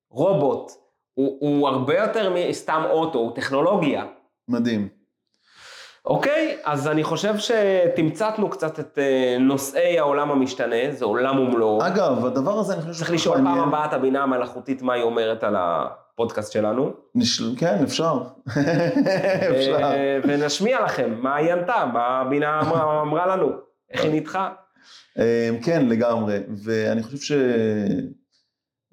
רובוט. 0.09 0.71
הוא, 1.15 1.37
הוא 1.39 1.67
הרבה 1.67 1.97
יותר 1.97 2.33
מסתם 2.35 2.83
אוטו, 2.89 3.19
הוא 3.19 3.35
טכנולוגיה. 3.35 4.05
מדהים. 4.47 4.87
אוקיי, 6.05 6.57
אז 6.63 6.87
אני 6.87 7.03
חושב 7.03 7.33
שתמצתנו 7.37 8.49
קצת 8.49 8.79
את 8.79 8.99
אה, 9.01 9.37
נושאי 9.39 9.99
העולם 9.99 10.31
המשתנה, 10.31 10.75
זה 10.91 11.05
עולם 11.05 11.39
ומלואו. 11.39 11.87
אגב, 11.87 12.25
הדבר 12.25 12.59
הזה 12.59 12.73
אני 12.73 12.81
חושב 12.81 12.93
צריך 12.93 13.07
שהוא 13.07 13.15
לשאול 13.15 13.35
פעם 13.35 13.43
מעניין. 13.43 13.67
הבאה 13.67 13.85
את 13.85 13.93
הבינה 13.93 14.23
המלאכותית 14.23 14.81
מה 14.81 14.93
היא 14.93 15.03
אומרת 15.03 15.43
על 15.43 15.55
הפודקאסט 15.57 16.51
שלנו. 16.51 16.93
נשל... 17.15 17.55
כן, 17.57 17.77
אפשר. 17.83 18.19
אפשר. 19.51 19.77
ו- 19.77 20.19
ונשמיע 20.27 20.81
לכם 20.83 21.15
מה 21.21 21.35
היא 21.35 21.53
ענתה, 21.53 21.85
מה 21.93 22.21
הבינה 22.21 22.61
אמרה, 23.01 23.35
לנו, 23.35 23.51
איך 23.91 24.03
היא 24.03 24.11
ניתחה. 24.11 24.49
אה, 25.19 25.49
כן, 25.63 25.85
לגמרי. 25.89 26.39
ואני 26.63 27.03
חושב 27.03 27.17
ש... 27.17 27.31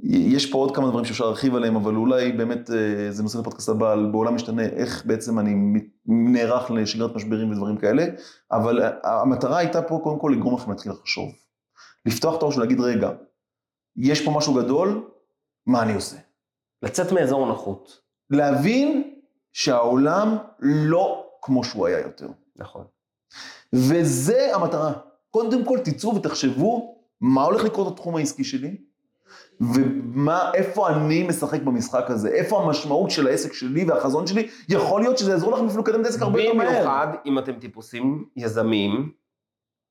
יש 0.03 0.50
פה 0.50 0.59
עוד 0.59 0.76
כמה 0.76 0.88
דברים 0.88 1.05
שאפשר 1.05 1.24
להרחיב 1.24 1.55
עליהם, 1.55 1.76
אבל 1.76 1.96
אולי 1.96 2.32
באמת 2.32 2.70
אה, 2.70 3.12
זה 3.12 3.22
נושא 3.22 3.38
לפודקאסט 3.38 3.68
הבא, 3.68 3.92
על 3.92 4.11
בעולם 4.12 4.34
משתנה, 4.34 4.62
איך 4.62 5.07
בעצם 5.07 5.38
אני 5.38 5.80
נערך 6.07 6.70
לשגרת 6.70 7.14
משברים 7.14 7.50
ודברים 7.50 7.76
כאלה, 7.76 8.05
אבל 8.53 8.82
המטרה 9.05 9.59
הייתה 9.59 9.82
פה 9.82 10.00
קודם 10.03 10.18
כל 10.18 10.32
לגרום 10.36 10.55
לכם 10.55 10.70
להתחיל 10.70 10.92
לחשוב. 10.92 11.30
לפתוח 12.07 12.36
את 12.36 12.42
הראש 12.42 12.57
ולהגיד, 12.57 12.80
רגע, 12.80 13.11
יש 13.96 14.24
פה 14.24 14.30
משהו 14.30 14.55
גדול, 14.55 15.11
מה 15.66 15.82
אני 15.82 15.94
עושה? 15.94 16.16
לצאת 16.82 17.12
מאזור 17.12 17.46
נוחות. 17.46 18.00
להבין 18.30 19.14
שהעולם 19.53 20.36
לא 20.59 21.26
כמו 21.42 21.64
שהוא 21.64 21.86
היה 21.86 22.00
יותר. 22.00 22.28
נכון. 22.57 22.84
וזה 23.72 24.55
המטרה. 24.55 24.92
קודם 25.30 25.64
כל 25.64 25.78
תצאו 25.84 26.14
ותחשבו 26.14 26.98
מה 27.20 27.44
הולך 27.44 27.64
לקרות 27.64 27.92
בתחום 27.92 28.16
העסקי 28.16 28.44
שלי, 28.44 28.76
ומה, 29.74 30.50
איפה 30.54 30.88
אני 30.88 31.22
משחק 31.22 31.62
במשחק 31.62 32.10
הזה, 32.10 32.28
איפה 32.28 32.62
המשמעות 32.62 33.10
של 33.10 33.26
העסק 33.26 33.52
שלי 33.52 33.84
והחזון 33.84 34.26
שלי, 34.26 34.48
יכול 34.68 35.00
להיות 35.00 35.18
שזה 35.18 35.30
יעזור 35.30 35.52
לכם 35.52 35.66
אפילו 35.66 35.82
לקדם 35.82 36.00
את 36.00 36.06
העסק 36.06 36.22
הרבה 36.22 36.40
יותר 36.42 36.56
מהר. 36.56 36.68
במיוחד 36.68 37.08
אם 37.26 37.38
אתם 37.38 37.52
טיפוסים 37.52 38.24
יזמיים, 38.36 39.12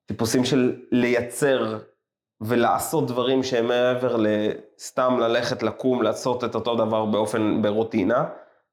טיפוסים 0.05 0.45
של 0.45 0.75
לייצר 0.91 1.77
ולעשות 2.41 3.07
דברים 3.07 3.43
שהם 3.43 3.67
מעבר 3.67 4.15
לסתם 4.19 5.17
ללכת, 5.19 5.63
לקום, 5.63 6.01
לעשות 6.01 6.43
את 6.43 6.55
אותו 6.55 6.75
דבר 6.75 7.05
באופן, 7.05 7.61
ברוטינה, 7.61 8.25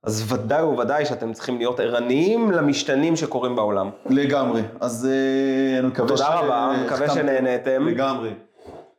אז 0.02 0.32
ודאי 0.32 0.62
וודאי 0.62 1.06
שאתם 1.06 1.32
צריכים 1.32 1.58
להיות 1.58 1.80
ערניים 1.80 2.50
למשתנים 2.50 3.16
שקורים 3.16 3.56
בעולם. 3.56 3.90
לגמרי. 4.06 4.62
אז 4.80 5.08
אה, 5.10 5.78
אני 5.78 5.86
מקווה 5.86 6.08
תודה 6.08 6.34
רבה, 6.34 6.72
מקווה. 6.86 7.10
שנהנתם. 7.10 7.88
לגמרי. 7.88 8.30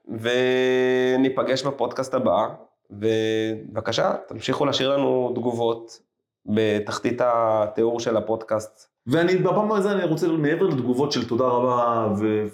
וניפגש 0.10 1.64
בפודקאסט 1.64 2.14
הבא, 2.14 2.48
ובבקשה, 2.90 4.16
תמשיכו 4.28 4.66
להשאיר 4.66 4.98
לנו 4.98 5.32
תגובות 5.36 6.00
בתחתית 6.46 7.22
התיאור 7.24 8.00
של 8.00 8.18
הפודקאסט. 8.18 8.90
ואני 9.08 9.36
בפעם 9.36 9.72
הזה 9.72 9.92
אני 9.92 10.04
רוצה 10.04 10.28
מעבר 10.28 10.68
לתגובות 10.68 11.12
של 11.12 11.28
תודה 11.28 11.44
רבה 11.44 12.08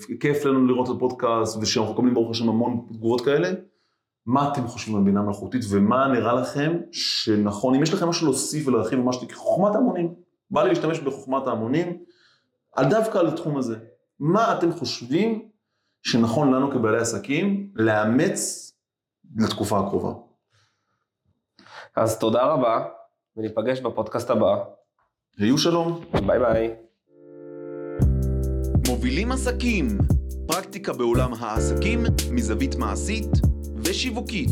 וכיף 0.09 0.45
לנו 0.45 0.67
לראות 0.67 0.89
את 0.89 0.95
הפודקאסט 0.95 1.57
ושאנחנו 1.61 1.93
מקבלים 1.93 2.13
ברוך 2.13 2.31
השם 2.31 2.49
המון 2.49 2.85
תגובות 2.93 3.21
כאלה. 3.21 3.49
מה 4.25 4.51
אתם 4.51 4.67
חושבים 4.67 4.95
על 4.95 5.03
בינה 5.03 5.21
מלאכותית 5.21 5.61
ומה 5.69 6.07
נראה 6.07 6.33
לכם 6.33 6.77
שנכון, 6.91 7.75
אם 7.75 7.83
יש 7.83 7.93
לכם 7.93 8.07
משהו 8.07 8.25
להוסיף 8.25 8.67
ולהרחיב 8.67 8.99
ממש 8.99 9.17
חוכמת 9.33 9.75
ההמונים, 9.75 10.13
בא 10.51 10.63
לי 10.63 10.69
להשתמש 10.69 10.99
בחוכמת 10.99 11.47
ההמונים, 11.47 11.97
על 12.75 12.89
דווקא 12.89 13.17
על 13.17 13.27
התחום 13.27 13.57
הזה. 13.57 13.75
מה 14.19 14.57
אתם 14.57 14.71
חושבים 14.71 15.49
שנכון 16.05 16.53
לנו 16.53 16.71
כבעלי 16.71 16.97
עסקים 16.97 17.69
לאמץ 17.75 18.71
לתקופה 19.35 19.79
הקרובה? 19.79 20.13
אז 21.95 22.19
תודה 22.19 22.43
רבה, 22.43 22.85
וניפגש 23.37 23.79
בפודקאסט 23.79 24.29
הבא. 24.29 24.55
היו 25.37 25.57
שלום. 25.57 26.01
ביי 26.27 26.39
ביי. 26.39 26.75
מובילים 28.87 29.31
עסקים, 29.31 29.87
פרקטיקה 30.47 30.93
בעולם 30.93 31.33
העסקים 31.33 32.03
מזווית 32.31 32.75
מעשית 32.75 33.31
ושיווקית. 33.85 34.49